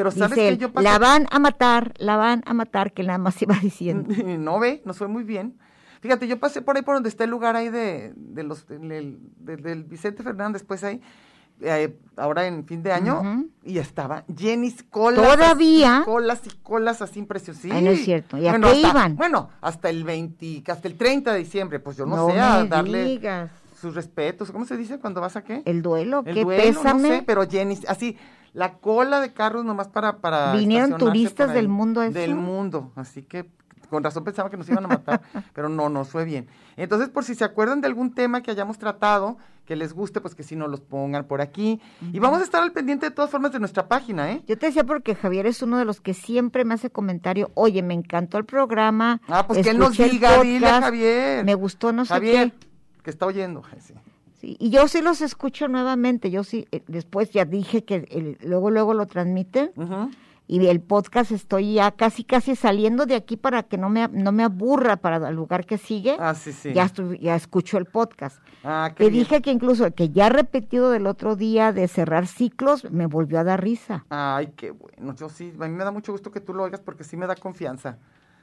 pero 0.00 0.10
¿sabes 0.10 0.30
Dice 0.30 0.40
que 0.40 0.48
él, 0.48 0.58
yo 0.58 0.72
pasé? 0.72 0.84
la 0.84 0.98
van 0.98 1.26
a 1.30 1.38
matar, 1.38 1.92
la 1.98 2.16
van 2.16 2.42
a 2.46 2.54
matar, 2.54 2.92
que 2.94 3.02
nada 3.02 3.18
más 3.18 3.40
iba 3.42 3.54
diciendo. 3.60 4.08
no 4.38 4.58
ve, 4.58 4.80
nos 4.86 4.96
fue 4.96 5.08
muy 5.08 5.24
bien. 5.24 5.58
Fíjate, 6.00 6.26
yo 6.26 6.40
pasé 6.40 6.62
por 6.62 6.76
ahí 6.76 6.82
por 6.82 6.94
donde 6.94 7.10
está 7.10 7.24
el 7.24 7.30
lugar 7.30 7.54
ahí 7.56 7.68
de, 7.68 8.14
de 8.16 8.42
los 8.42 8.66
del, 8.66 9.18
de- 9.36 9.58
del 9.58 9.84
Vicente 9.84 10.22
Fernández, 10.22 10.64
pues 10.66 10.82
ahí, 10.84 11.02
eh, 11.60 11.98
ahora 12.16 12.46
en 12.46 12.64
fin 12.64 12.82
de 12.82 12.90
año, 12.90 13.20
Ujú. 13.20 13.50
y 13.64 13.76
estaba 13.76 14.24
llenis 14.26 14.82
colas. 14.88 15.22
¿Todavía? 15.22 15.96
así, 15.98 16.04
colas 16.06 16.40
y 16.46 16.50
colas 16.62 17.02
así 17.02 17.18
impresionantes. 17.18 17.70
Sí. 17.70 17.76
Ay, 17.76 17.84
no 17.84 17.90
es 17.90 18.02
cierto. 18.02 18.38
¿Y 18.38 18.46
a 18.48 18.52
Bueno, 18.52 18.68
qué 18.68 18.76
hasta- 18.76 18.88
iban? 18.88 19.16
Bueno, 19.16 19.50
hasta 19.60 19.90
el 19.90 20.04
20, 20.04 20.62
hasta 20.72 20.88
el 20.88 20.96
30 20.96 21.34
de 21.34 21.38
diciembre, 21.40 21.80
pues 21.80 21.98
yo 21.98 22.06
no, 22.06 22.30
sé, 22.30 22.40
a 22.40 22.62
me 22.62 22.68
darle 22.70 23.04
digas. 23.04 23.50
Sus 23.80 23.94
respetos. 23.94 24.50
¿Cómo 24.52 24.64
se 24.64 24.76
dice 24.76 24.98
cuando 24.98 25.20
vas 25.20 25.36
a 25.36 25.44
qué? 25.44 25.62
El 25.64 25.82
duelo, 25.82 26.22
El 26.26 26.34
qué 26.34 26.44
duelo, 26.44 26.62
pésame. 26.62 27.08
no 27.08 27.08
sé, 27.08 27.22
pero 27.26 27.44
llenis, 27.44 27.88
así, 27.88 28.16
la 28.52 28.74
cola 28.78 29.20
de 29.20 29.32
carros 29.32 29.64
nomás 29.64 29.88
para... 29.88 30.18
para 30.18 30.54
Vinieron 30.54 30.98
turistas 30.98 31.52
del 31.54 31.68
mundo 31.68 32.02
eso. 32.02 32.12
Del 32.12 32.34
mundo, 32.34 32.92
así 32.96 33.22
que 33.22 33.46
con 33.90 34.04
razón 34.04 34.24
pensaba 34.24 34.48
que 34.48 34.56
nos 34.56 34.68
iban 34.68 34.84
a 34.84 34.88
matar, 34.88 35.20
pero 35.52 35.68
no, 35.68 35.88
nos 35.88 36.08
fue 36.08 36.24
bien. 36.24 36.46
Entonces, 36.76 37.08
por 37.08 37.24
si 37.24 37.34
se 37.34 37.44
acuerdan 37.44 37.80
de 37.80 37.88
algún 37.88 38.14
tema 38.14 38.40
que 38.40 38.50
hayamos 38.50 38.78
tratado, 38.78 39.36
que 39.66 39.76
les 39.76 39.92
guste, 39.92 40.20
pues 40.20 40.34
que 40.34 40.42
si 40.42 40.56
nos 40.56 40.70
los 40.70 40.80
pongan 40.80 41.26
por 41.26 41.40
aquí. 41.40 41.80
Y 42.12 42.18
vamos 42.18 42.40
a 42.40 42.44
estar 42.44 42.62
al 42.62 42.72
pendiente 42.72 43.06
de 43.06 43.12
todas 43.12 43.30
formas 43.30 43.52
de 43.52 43.58
nuestra 43.58 43.86
página, 43.86 44.32
¿eh? 44.32 44.42
Yo 44.46 44.58
te 44.58 44.66
decía 44.66 44.84
porque 44.84 45.14
Javier 45.14 45.46
es 45.46 45.62
uno 45.62 45.78
de 45.78 45.84
los 45.84 46.00
que 46.00 46.14
siempre 46.14 46.64
me 46.64 46.74
hace 46.74 46.90
comentario, 46.90 47.50
oye, 47.54 47.82
me 47.82 47.94
encantó 47.94 48.38
el 48.38 48.44
programa. 48.44 49.20
Ah, 49.28 49.46
pues 49.46 49.62
que 49.62 49.70
él 49.70 49.78
nos 49.78 49.96
diga, 49.96 50.40
dile 50.42 50.66
a 50.66 50.70
podcast, 50.70 50.84
Javier. 50.84 51.44
Me 51.44 51.54
gustó 51.54 51.92
no 51.92 52.04
sé 52.04 52.14
Javier, 52.14 52.50
qué. 52.52 52.69
Que 53.02 53.10
está 53.10 53.26
oyendo. 53.26 53.62
Sí. 53.80 53.94
Sí, 54.40 54.56
y 54.58 54.70
yo 54.70 54.88
sí 54.88 55.02
los 55.02 55.20
escucho 55.20 55.68
nuevamente, 55.68 56.30
yo 56.30 56.44
sí, 56.44 56.66
eh, 56.72 56.82
después 56.88 57.30
ya 57.30 57.44
dije 57.44 57.84
que 57.84 58.06
el- 58.10 58.38
luego, 58.42 58.70
luego 58.70 58.94
lo 58.94 59.04
transmiten. 59.06 59.70
Y 60.46 60.66
el 60.66 60.80
podcast 60.80 61.30
estoy 61.30 61.74
ya 61.74 61.90
casi, 61.92 62.24
casi 62.24 62.56
saliendo 62.56 63.04
de 63.06 63.14
aquí 63.14 63.36
para 63.36 63.62
que 63.62 63.76
no 63.78 63.88
me, 63.90 64.08
no 64.08 64.32
me 64.32 64.42
aburra 64.42 64.96
para 64.96 65.28
el 65.28 65.36
lugar 65.36 65.64
que 65.66 65.76
sigue. 65.78 66.16
Ah, 66.18 66.34
sí, 66.34 66.52
sí. 66.52 66.72
Ya, 66.72 66.84
estoy, 66.86 67.18
ya 67.20 67.36
escucho 67.36 67.76
el 67.78 67.84
podcast. 67.84 68.42
Ah, 68.64 68.90
qué 68.96 69.04
Te 69.04 69.10
bien. 69.10 69.22
dije 69.24 69.42
que 69.42 69.52
incluso 69.52 69.88
que 69.94 70.08
ya 70.08 70.28
repetido 70.30 70.90
del 70.90 71.06
otro 71.06 71.36
día 71.36 71.72
de 71.72 71.86
cerrar 71.86 72.26
ciclos, 72.26 72.90
me 72.90 73.06
volvió 73.06 73.38
a 73.38 73.44
dar 73.44 73.62
risa. 73.62 74.06
Ay, 74.08 74.54
qué 74.56 74.70
bueno. 74.72 75.14
Yo 75.14 75.28
sí, 75.28 75.52
a 75.60 75.68
mí 75.68 75.74
me 75.74 75.84
da 75.84 75.92
mucho 75.92 76.10
gusto 76.12 76.32
que 76.32 76.40
tú 76.40 76.52
lo 76.54 76.64
oigas 76.64 76.80
porque 76.80 77.04
sí 77.04 77.16
me 77.16 77.26
da 77.28 77.36
confianza. 77.36 77.98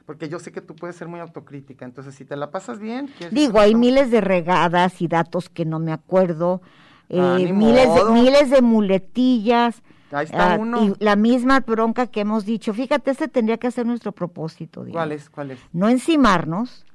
Porque 0.08 0.30
yo 0.30 0.38
sé 0.38 0.52
que 0.52 0.62
tú 0.62 0.74
puedes 0.74 0.96
ser 0.96 1.06
muy 1.06 1.20
autocrítica. 1.20 1.84
Entonces, 1.84 2.14
si 2.14 2.24
te 2.24 2.34
la 2.34 2.50
pasas 2.50 2.78
bien. 2.78 3.10
Digo, 3.30 3.60
hay 3.60 3.74
miles 3.74 4.10
de 4.10 4.22
regadas 4.22 5.02
y 5.02 5.06
datos 5.06 5.50
que 5.50 5.66
no 5.66 5.80
me 5.80 5.92
acuerdo, 5.92 6.62
Ah, 7.10 7.36
eh, 7.38 7.44
ni 7.44 7.52
miles, 7.52 7.94
de, 7.94 8.04
miles 8.10 8.48
de 8.48 8.62
muletillas. 8.62 9.82
Ahí 10.10 10.24
está 10.24 10.54
ah, 10.54 10.56
uno. 10.58 10.82
Y 10.82 10.94
la 10.98 11.14
misma 11.14 11.60
bronca 11.60 12.06
que 12.06 12.20
hemos 12.20 12.46
dicho. 12.46 12.72
Fíjate, 12.72 13.10
este 13.10 13.28
tendría 13.28 13.58
que 13.58 13.70
ser 13.70 13.84
nuestro 13.84 14.12
propósito. 14.12 14.82
Diana. 14.82 14.98
¿Cuál 14.98 15.12
es? 15.12 15.28
¿Cuál 15.28 15.50
es? 15.50 15.58
No 15.74 15.90
encimarnos, 15.90 16.86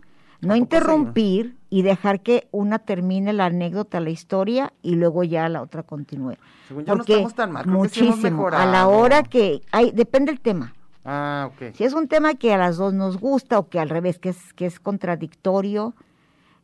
No 0.41 0.55
interrumpir 0.55 1.55
y 1.69 1.83
dejar 1.83 2.21
que 2.21 2.47
una 2.49 2.79
termine 2.79 3.31
la 3.31 3.45
anécdota, 3.45 3.99
la 3.99 4.09
historia 4.09 4.73
y 4.81 4.95
luego 4.95 5.23
ya 5.23 5.47
la 5.49 5.61
otra 5.61 5.83
continúe. 5.83 6.37
Según 6.67 6.85
yo 6.85 6.93
no 6.93 6.97
Porque 6.97 7.13
estamos 7.13 7.35
tan 7.35 7.51
mal, 7.51 7.63
creo 7.63 7.83
que 7.83 7.89
sí 7.89 7.99
hemos 7.99 8.17
muchísimo. 8.17 8.47
a 8.47 8.65
la 8.65 8.87
hora 8.87 9.21
que 9.21 9.61
hay, 9.71 9.91
depende 9.91 10.31
el 10.31 10.39
tema. 10.39 10.73
Ah, 11.05 11.49
ok. 11.53 11.73
Si 11.75 11.83
es 11.83 11.93
un 11.93 12.07
tema 12.07 12.33
que 12.35 12.53
a 12.53 12.57
las 12.57 12.77
dos 12.77 12.93
nos 12.93 13.17
gusta 13.19 13.59
o 13.59 13.67
que 13.69 13.79
al 13.79 13.89
revés, 13.89 14.19
que 14.19 14.29
es, 14.29 14.53
que 14.53 14.65
es 14.65 14.79
contradictorio, 14.79 15.93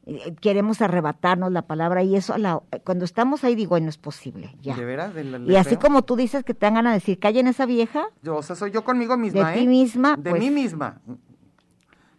eh, 0.05 0.33
queremos 0.41 0.81
arrebatarnos 0.81 1.51
la 1.51 1.63
palabra 1.63 2.03
y 2.03 2.15
eso, 2.15 2.33
a 2.33 2.37
la- 2.37 2.61
cuando 2.85 3.05
estamos 3.05 3.43
ahí 3.43 3.53
digo, 3.55 3.75
"Ay, 3.75 3.81
no 3.81 3.89
es 3.89 3.97
posible, 3.97 4.55
ya. 4.61 4.75
¿De 4.75 4.85
veras? 4.85 5.13
¿De 5.13 5.23
la- 5.23 5.39
Y 5.39 5.55
así 5.57 5.69
creo? 5.75 5.79
como 5.81 6.01
tú 6.03 6.15
dices 6.15 6.43
que 6.43 6.53
te 6.53 6.65
dan 6.65 6.75
ganas 6.75 6.93
de 6.93 6.99
decir, 6.99 7.19
callen 7.19 7.47
esa 7.47 7.65
vieja, 7.65 8.05
Yo, 8.23 8.37
o 8.37 8.41
sea, 8.41 8.55
soy 8.55 8.71
yo 8.71 8.83
conmigo 8.83 9.17
misma, 9.17 9.49
De 9.51 9.55
¿eh? 9.57 9.59
ti 9.61 9.67
misma, 9.67 10.15
De 10.15 10.29
pues- 10.29 10.41
mí 10.41 10.49
misma. 10.49 11.01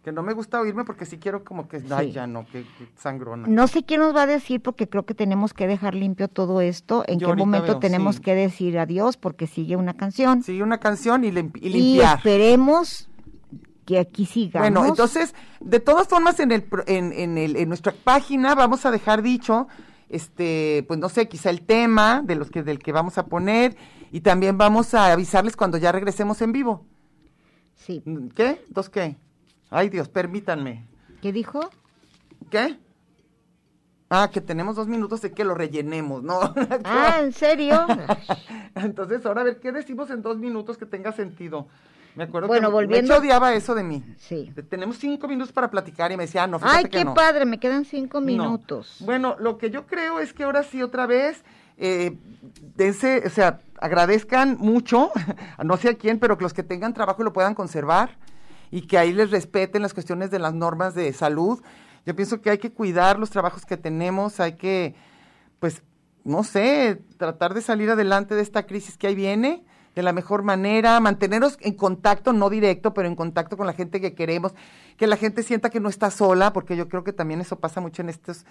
Que 0.03 0.11
no 0.11 0.23
me 0.23 0.33
gusta 0.33 0.59
oírme 0.59 0.83
porque 0.83 1.05
sí 1.05 1.17
quiero 1.19 1.43
como 1.43 1.67
que, 1.67 1.77
ay, 1.91 2.07
Sí. 2.07 2.11
ya 2.13 2.25
no, 2.25 2.45
que, 2.47 2.63
que 2.63 2.87
sangrona. 2.97 3.47
no 3.47 3.67
sé 3.67 3.83
quién 3.83 3.99
nos 4.01 4.15
va 4.15 4.23
a 4.23 4.25
decir 4.27 4.59
porque 4.59 4.89
creo 4.89 5.05
que 5.05 5.13
tenemos 5.13 5.53
que 5.53 5.67
dejar 5.67 5.93
limpio 5.93 6.27
todo 6.27 6.59
esto, 6.61 7.03
en 7.07 7.19
Yo 7.19 7.27
qué 7.29 7.35
momento 7.35 7.67
veo, 7.73 7.79
tenemos 7.79 8.15
sí. 8.15 8.21
que 8.23 8.33
decir 8.33 8.79
adiós 8.79 9.17
porque 9.17 9.45
sigue 9.45 9.75
una 9.75 9.93
canción 9.93 10.41
Sí, 10.41 10.59
una 10.61 10.79
canción 10.79 11.23
y, 11.23 11.31
lim- 11.31 11.51
y 11.61 11.67
y 11.67 11.69
limpiar. 11.69 12.17
esperemos 12.17 13.09
que 13.85 13.99
aquí 13.99 14.25
sigamos. 14.25 14.71
Bueno, 14.71 14.87
entonces, 14.87 15.35
de 15.59 15.79
todas 15.79 16.07
formas, 16.07 16.39
en 16.39 16.51
el, 16.51 16.65
en, 16.87 17.11
en 17.13 17.37
el, 17.37 17.55
en 17.55 17.67
nuestra 17.67 17.93
página 17.93 18.55
vamos 18.55 18.85
a 18.87 18.91
dejar 18.91 19.21
dicho, 19.21 19.67
este, 20.09 20.83
pues 20.87 20.99
no 20.99 21.09
sé, 21.09 21.27
quizá 21.27 21.51
el 21.51 21.61
tema 21.61 22.21
de 22.23 22.35
los 22.35 22.49
que, 22.49 22.63
del 22.63 22.79
que 22.79 22.91
vamos 22.91 23.17
a 23.19 23.27
poner 23.27 23.75
y 24.11 24.21
también 24.21 24.57
vamos 24.57 24.93
a 24.95 25.11
avisarles 25.11 25.55
cuando 25.55 25.77
ya 25.77 25.91
regresemos 25.91 26.41
en 26.41 26.51
vivo. 26.53 26.85
Sí. 27.75 28.03
¿Qué? 28.35 28.63
¿Dos 28.69 28.89
qué? 28.89 29.15
Ay, 29.71 29.89
Dios, 29.89 30.09
permítanme. 30.09 30.85
¿Qué 31.21 31.31
dijo? 31.31 31.69
¿Qué? 32.49 32.77
Ah, 34.09 34.29
que 34.31 34.41
tenemos 34.41 34.75
dos 34.75 34.87
minutos 34.87 35.21
de 35.21 35.31
que 35.31 35.45
lo 35.45 35.55
rellenemos, 35.55 36.21
¿no? 36.21 36.39
Ah, 36.83 37.19
¿en 37.21 37.31
serio? 37.31 37.87
Entonces, 38.75 39.25
ahora 39.25 39.41
a 39.41 39.43
ver, 39.45 39.59
¿qué 39.61 39.71
decimos 39.71 40.09
en 40.09 40.21
dos 40.21 40.37
minutos 40.37 40.77
que 40.77 40.85
tenga 40.85 41.13
sentido? 41.13 41.67
Me 42.15 42.25
acuerdo 42.25 42.49
Bueno, 42.49 42.67
que 42.67 42.73
volviendo- 42.73 43.15
odiaba 43.15 43.53
eso 43.53 43.73
de 43.73 43.83
mí. 43.83 44.03
Sí. 44.17 44.53
Tenemos 44.69 44.97
cinco 44.97 45.29
minutos 45.29 45.53
para 45.53 45.71
platicar 45.71 46.11
y 46.11 46.17
me 46.17 46.23
decía, 46.25 46.43
ah, 46.43 46.47
no, 46.47 46.59
fíjate 46.59 46.77
Ay, 46.77 46.83
que 46.83 46.89
qué 46.89 47.05
no. 47.05 47.13
padre, 47.13 47.45
me 47.45 47.57
quedan 47.57 47.85
cinco 47.85 48.19
No. 48.19 48.25
minutos. 48.25 48.97
Bueno, 48.99 49.37
lo 49.39 49.57
que 49.57 49.69
yo 49.71 49.87
creo 49.87 50.19
es 50.19 50.33
que 50.33 50.43
ahora 50.43 50.63
sí, 50.63 50.83
otra 50.83 51.05
vez, 51.05 51.45
eh, 51.77 52.17
dense, 52.75 53.23
o 53.25 53.29
sea, 53.29 53.61
agradezcan 53.79 54.57
mucho, 54.59 55.11
no 55.63 55.77
sé 55.77 55.87
a 55.87 55.93
quién, 55.93 56.19
pero 56.19 56.37
que 56.37 56.43
los 56.43 56.53
que 56.53 56.63
tengan 56.63 56.93
trabajo 56.93 57.23
lo 57.23 57.31
puedan 57.31 57.55
conservar 57.55 58.17
y 58.71 58.81
que 58.87 58.97
ahí 58.97 59.13
les 59.13 59.29
respeten 59.29 59.81
las 59.81 59.93
cuestiones 59.93 60.31
de 60.31 60.39
las 60.39 60.53
normas 60.53 60.95
de 60.95 61.11
salud. 61.13 61.61
Yo 62.05 62.15
pienso 62.15 62.41
que 62.41 62.49
hay 62.49 62.57
que 62.57 62.71
cuidar 62.71 63.19
los 63.19 63.29
trabajos 63.29 63.65
que 63.65 63.77
tenemos, 63.77 64.39
hay 64.39 64.53
que, 64.53 64.95
pues, 65.59 65.83
no 66.23 66.43
sé, 66.43 67.01
tratar 67.17 67.53
de 67.53 67.61
salir 67.61 67.89
adelante 67.89 68.33
de 68.33 68.41
esta 68.41 68.65
crisis 68.65 68.97
que 68.97 69.07
ahí 69.07 69.15
viene 69.15 69.63
de 69.95 70.03
la 70.03 70.13
mejor 70.13 70.43
manera, 70.43 70.99
mantenernos 70.99 71.57
en 71.59 71.73
contacto, 71.73 72.33
no 72.33 72.49
directo, 72.49 72.93
pero 72.93 73.07
en 73.07 73.15
contacto 73.15 73.57
con 73.57 73.67
la 73.67 73.73
gente 73.73 73.99
que 73.99 74.13
queremos, 74.13 74.53
que 74.97 75.07
la 75.07 75.17
gente 75.17 75.43
sienta 75.43 75.69
que 75.69 75.79
no 75.79 75.89
está 75.89 76.11
sola, 76.11 76.53
porque 76.53 76.77
yo 76.77 76.87
creo 76.87 77.03
que 77.03 77.13
también 77.13 77.41
eso 77.41 77.59
pasa 77.59 77.81
mucho 77.81 78.01
en 78.01 78.09
estos, 78.09 78.45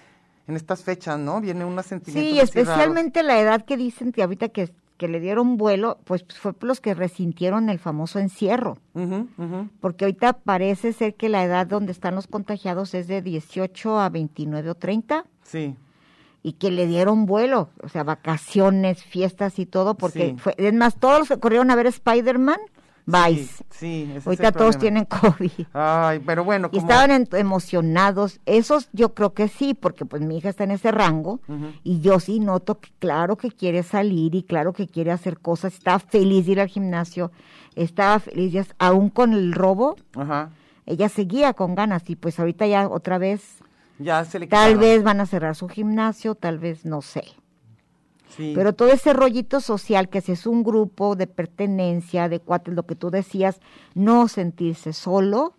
en 0.47 0.57
estas 0.57 0.83
fechas, 0.83 1.19
¿no? 1.19 1.41
Viene 1.41 1.65
un 1.65 1.83
sentimiento. 1.83 2.31
Sí, 2.31 2.41
especialmente 2.41 3.23
la 3.23 3.41
edad 3.41 3.65
que 3.65 3.77
dicen 3.77 4.13
que 4.13 4.23
ahorita 4.23 4.49
que, 4.51 4.71
que 5.01 5.09
le 5.09 5.19
dieron 5.19 5.57
vuelo, 5.57 5.97
pues 6.05 6.27
fue 6.29 6.53
por 6.53 6.69
los 6.69 6.83
que 6.83 6.93
resintieron 6.93 7.71
el 7.71 7.79
famoso 7.79 8.19
encierro. 8.19 8.77
Porque 9.81 10.05
ahorita 10.05 10.35
parece 10.35 10.93
ser 10.93 11.15
que 11.15 11.31
la 11.31 11.43
edad 11.43 11.67
donde 11.67 11.91
están 11.91 12.15
los 12.15 12.27
contagiados 12.27 12.93
es 12.93 13.09
de 13.09 13.23
18 13.23 13.99
a 13.99 14.11
29 14.11 14.69
o 14.69 14.75
30 14.75 15.25
Sí, 15.43 15.75
y 16.43 16.53
que 16.53 16.71
le 16.71 16.87
dieron 16.87 17.25
vuelo, 17.25 17.71
o 17.83 17.89
sea, 17.89 18.05
vacaciones, 18.05 19.03
fiestas 19.03 19.59
y 19.59 19.65
todo, 19.65 19.95
porque 19.95 20.33
Sí. 20.33 20.37
fue, 20.39 20.55
es 20.59 20.75
más, 20.75 20.97
todos 20.97 21.29
se 21.29 21.41
corrieron 21.41 21.71
a 21.71 21.77
ver 21.77 21.87
Spider-Man, 21.87 22.61
Vice. 23.07 23.65
sí, 23.71 24.07
sí, 24.15 24.21
ahorita 24.25 24.53
todos 24.53 24.79
tienen 24.79 25.05
COVID. 25.05 25.67
Ay, 25.73 26.21
pero 26.25 26.45
bueno, 26.45 26.69
Y 26.73 26.79
estaban 26.79 27.11
en- 27.11 27.29
emocionados, 27.33 28.41
esos 28.47 28.89
yo 28.93 29.15
creo 29.15 29.33
que 29.35 29.49
sí, 29.49 29.75
porque 29.75 30.05
pues 30.05 30.23
mi 30.23 30.37
hija 30.39 30.49
está 30.51 30.65
en 30.65 30.71
ese 30.73 30.91
rango 30.93 31.41
y 31.83 32.01
yo 32.01 32.21
sí 32.21 32.41
noto 32.41 32.79
que 32.79 32.91
claro 32.99 33.37
que 33.37 33.51
quiere 33.51 33.83
salir 33.83 34.35
y 34.35 34.43
claro 34.43 34.73
que 34.73 34.87
quiere 34.87 35.11
hacer 35.13 35.39
cosas, 35.39 35.75
está 35.75 35.99
feliz 35.99 36.47
de 36.47 36.53
ir 36.53 36.61
al 36.61 36.69
gimnasio, 36.69 37.33
estaba 37.75 38.19
feliz, 38.21 38.53
ya- 38.53 38.67
aún 38.79 39.09
con 39.11 39.33
el 39.33 39.53
robo, 39.53 39.97
Ajá, 40.17 40.51
ella 40.87 41.09
seguía 41.09 41.53
con 41.55 41.75
ganas 41.75 42.09
y 42.11 42.17
pues 42.17 42.39
ahorita 42.39 42.67
ya 42.67 42.89
otra 42.89 43.19
vez, 43.19 43.59
ya 43.99 44.25
se 44.25 44.39
le 44.39 44.47
tal 44.47 44.77
vez 44.79 45.03
van 45.03 45.21
a 45.21 45.27
cerrar 45.27 45.55
su 45.57 45.69
gimnasio, 45.69 46.35
tal 46.35 46.59
vez 46.59 46.85
no 46.85 47.03
sé. 47.03 47.23
Sí. 48.37 48.53
Pero 48.55 48.73
todo 48.73 48.89
ese 48.89 49.13
rollito 49.13 49.61
social, 49.61 50.09
que 50.09 50.21
si 50.21 50.33
es 50.33 50.47
un 50.47 50.63
grupo 50.63 51.17
de 51.17 51.27
pertenencia, 51.27 52.29
de 52.29 52.41
cuates, 52.41 52.75
lo 52.75 52.85
que 52.85 52.95
tú 52.95 53.11
decías, 53.11 53.61
no 53.95 54.29
sentirse 54.29 54.93
solo, 54.93 55.55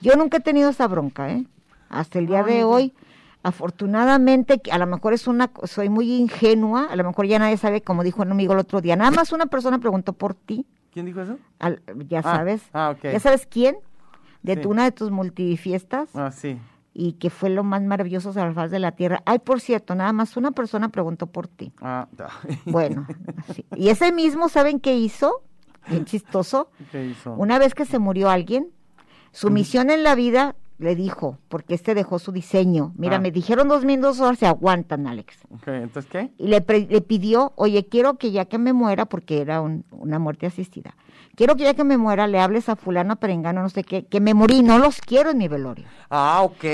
yo 0.00 0.14
nunca 0.16 0.38
he 0.38 0.40
tenido 0.40 0.70
esa 0.70 0.86
bronca, 0.88 1.30
¿eh? 1.30 1.44
Hasta 1.88 2.18
el 2.18 2.26
día 2.26 2.40
No, 2.42 2.46
de 2.48 2.64
hoy, 2.64 2.94
afortunadamente, 3.42 4.60
a 4.70 4.78
lo 4.78 4.86
mejor 4.86 5.12
es 5.12 5.26
una, 5.26 5.50
soy 5.64 5.88
muy 5.88 6.12
ingenua, 6.14 6.86
a 6.90 6.96
lo 6.96 7.04
mejor 7.04 7.26
ya 7.26 7.38
nadie 7.38 7.56
sabe, 7.56 7.80
como 7.82 8.02
dijo 8.02 8.22
un 8.22 8.30
amigo 8.30 8.52
el 8.52 8.58
otro 8.60 8.80
día, 8.80 8.96
nada 8.96 9.10
más 9.10 9.32
una 9.32 9.46
persona 9.46 9.78
preguntó 9.78 10.12
por 10.12 10.34
ti, 10.34 10.66
¿Quién 10.92 11.06
dijo 11.06 11.20
eso? 11.20 11.38
al- 11.58 11.82
ya 12.08 12.20
Ah, 12.20 12.22
sabes, 12.22 12.62
ah, 12.72 12.90
ok. 12.96 13.04
ya 13.12 13.20
sabes 13.20 13.46
quién, 13.46 13.76
de 14.42 14.54
Sí. 14.54 14.60
tu, 14.62 14.70
una 14.70 14.84
de 14.84 14.92
tus 14.92 15.10
multifiestas, 15.10 16.08
Ah, 16.14 16.30
sí. 16.30 16.58
Y 17.00 17.12
que 17.12 17.30
fue 17.30 17.48
lo 17.48 17.62
más 17.62 17.80
maravilloso 17.82 18.30
a 18.30 18.44
la 18.46 18.52
faz 18.52 18.72
de 18.72 18.80
la 18.80 18.90
tierra. 18.90 19.22
Ay, 19.24 19.38
por 19.38 19.60
cierto, 19.60 19.94
nada 19.94 20.12
más 20.12 20.36
una 20.36 20.50
persona 20.50 20.88
preguntó 20.88 21.28
por 21.28 21.46
ti. 21.46 21.72
Ah, 21.80 22.08
Bueno, 22.66 23.06
sí. 23.54 23.64
y 23.76 23.90
ese 23.90 24.10
mismo, 24.10 24.48
¿saben 24.48 24.80
qué 24.80 24.96
hizo? 24.96 25.42
Bien 25.88 26.04
chistoso. 26.04 26.70
¿Qué 26.90 27.06
hizo? 27.06 27.34
Una 27.34 27.60
vez 27.60 27.74
que 27.74 27.84
se 27.84 28.00
murió 28.00 28.30
alguien, 28.30 28.68
su 29.30 29.48
misión 29.50 29.90
en 29.90 30.02
la 30.02 30.16
vida 30.16 30.56
le 30.78 30.96
dijo, 30.96 31.38
porque 31.48 31.74
este 31.74 31.94
dejó 31.94 32.18
su 32.18 32.30
diseño. 32.32 32.92
Mira, 32.96 33.16
Ah. 33.16 33.20
me 33.20 33.30
dijeron 33.30 33.68
dos 33.68 33.84
minutos 33.84 34.18
horas, 34.20 34.38
se 34.40 34.46
aguantan, 34.46 35.06
Alex. 35.06 35.36
¿Entonces 35.66 36.10
qué? 36.10 36.32
Y 36.36 36.48
le, 36.48 36.60
pre- 36.62 36.86
le 36.90 37.00
pidió, 37.00 37.52
oye, 37.56 37.86
quiero 37.86 38.18
que 38.18 38.32
ya 38.32 38.44
que 38.46 38.58
me 38.58 38.72
muera, 38.72 39.06
porque 39.06 39.40
era 39.40 39.60
un- 39.60 39.84
una 39.92 40.18
muerte 40.18 40.46
asistida, 40.46 40.94
quiero 41.38 41.54
que 41.54 41.62
ya 41.62 41.74
que 41.74 41.84
me 41.84 41.96
muera 41.96 42.26
le 42.26 42.40
hables 42.40 42.68
a 42.68 42.74
fulano, 42.74 43.14
perengano, 43.14 43.62
no 43.62 43.68
sé 43.68 43.84
qué, 43.84 44.04
que 44.06 44.20
me 44.20 44.34
morí, 44.34 44.64
no 44.64 44.76
los 44.78 45.00
quiero 45.00 45.30
en 45.30 45.38
mi 45.38 45.46
velorio. 45.46 45.86
Ah, 46.10 46.40
ok. 46.42 46.64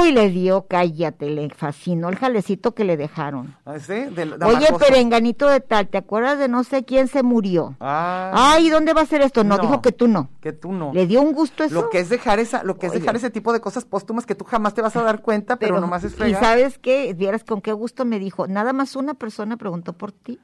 Uy, 0.00 0.12
le 0.12 0.30
dio, 0.30 0.66
cállate, 0.66 1.28
le 1.28 1.50
fascinó 1.50 2.08
el 2.08 2.16
jalecito 2.16 2.74
que 2.74 2.84
le 2.84 2.96
dejaron. 2.96 3.54
Ah, 3.66 3.78
¿sí? 3.78 3.92
Oye, 3.92 4.68
perenganito 4.78 5.48
de 5.50 5.60
tal, 5.60 5.88
¿te 5.88 5.98
acuerdas 5.98 6.38
de 6.38 6.48
no 6.48 6.64
sé 6.64 6.84
quién 6.86 7.08
se 7.08 7.22
murió? 7.22 7.76
Ah, 7.78 8.30
Ay, 8.54 8.70
¿dónde 8.70 8.94
va 8.94 9.02
a 9.02 9.06
ser 9.06 9.20
esto? 9.20 9.44
No, 9.44 9.56
No. 9.56 9.62
dijo 9.62 9.82
que 9.82 9.92
tú 9.92 10.08
no. 10.08 10.30
que 10.40 10.54
tú 10.54 10.72
no. 10.72 10.92
¿Le 10.94 11.06
dio 11.06 11.20
un 11.20 11.32
gusto 11.34 11.62
eso? 11.64 11.74
Lo 11.74 11.90
que 11.90 11.98
es 11.98 12.08
dejar 12.08 12.38
esa, 12.38 12.62
lo 12.64 12.78
que 12.78 12.86
es 12.86 12.92
Oye. 12.92 13.00
dejar 13.00 13.16
ese 13.16 13.28
tipo 13.28 13.52
de 13.52 13.60
cosas 13.60 13.84
póstumas 13.84 14.24
que 14.24 14.34
tú 14.34 14.46
jamás 14.46 14.72
te 14.72 14.80
vas 14.80 14.96
a 14.96 15.02
dar 15.02 15.20
cuenta, 15.20 15.56
pero, 15.56 15.78
nomás 15.78 16.04
es 16.04 16.12
Y 16.14 16.16
fregar. 16.16 16.42
sabes 16.42 16.78
qué, 16.78 17.12
vieras 17.12 17.44
con 17.44 17.60
qué 17.60 17.72
gusto 17.74 18.06
me 18.06 18.18
dijo, 18.18 18.46
nada 18.46 18.72
más 18.72 18.96
una 18.96 19.12
persona 19.12 19.58
preguntó 19.58 19.92
por 19.92 20.12
ti. 20.12 20.40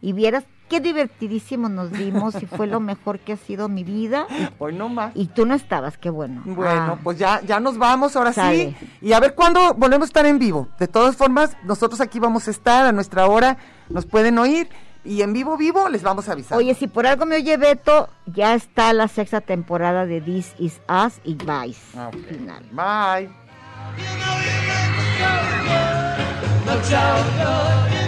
Y 0.00 0.12
vieras 0.12 0.44
qué 0.68 0.80
divertidísimo 0.80 1.68
nos 1.68 1.90
dimos 1.90 2.40
y 2.40 2.46
fue 2.46 2.66
lo 2.66 2.78
mejor 2.78 3.18
que 3.18 3.32
ha 3.32 3.36
sido 3.36 3.68
mi 3.68 3.84
vida. 3.84 4.26
Hoy 4.58 4.74
no 4.74 4.88
más. 4.88 5.12
Y, 5.14 5.26
tú 5.26 5.46
no 5.46 5.54
estabas, 5.54 5.98
qué 5.98 6.10
bueno. 6.10 6.42
Bueno, 6.44 6.92
Ah, 6.92 6.98
pues 7.02 7.18
ya, 7.18 7.40
ya 7.42 7.58
nos 7.58 7.78
vamos 7.78 8.14
ahora 8.14 8.32
Sale. 8.32 8.76
sí. 8.78 8.90
Y 9.02 9.12
a 9.12 9.20
ver 9.20 9.34
cuándo 9.34 9.74
volvemos 9.74 10.06
a 10.06 10.10
estar 10.10 10.26
en 10.26 10.38
vivo. 10.38 10.68
De 10.78 10.86
todas 10.86 11.16
formas, 11.16 11.56
nosotros 11.64 12.00
aquí 12.00 12.20
vamos 12.20 12.46
a 12.48 12.50
estar 12.50 12.86
a 12.86 12.92
nuestra 12.92 13.26
hora, 13.26 13.56
nos 13.88 14.06
pueden 14.06 14.38
oír 14.38 14.68
y 15.04 15.22
en 15.22 15.32
vivo, 15.32 15.56
vivo 15.56 15.88
les 15.88 16.02
vamos 16.02 16.28
a 16.28 16.32
avisar. 16.32 16.58
Oye, 16.58 16.74
si 16.74 16.86
por 16.86 17.06
algo 17.06 17.24
me 17.24 17.36
oye 17.36 17.56
Beto, 17.56 18.08
ya 18.26 18.54
está 18.54 18.92
la 18.92 19.08
sexta 19.08 19.40
temporada 19.40 20.06
de 20.06 20.20
This 20.20 20.54
Is 20.58 20.80
Us 20.88 21.14
y 21.24 21.34
Vice. 21.34 21.80
Ah, 21.96 22.08
ok. 22.08 22.16
Final. 22.28 22.62
Bye. 22.72 23.30
You 23.98 24.04
know 26.94 28.02
you 28.02 28.07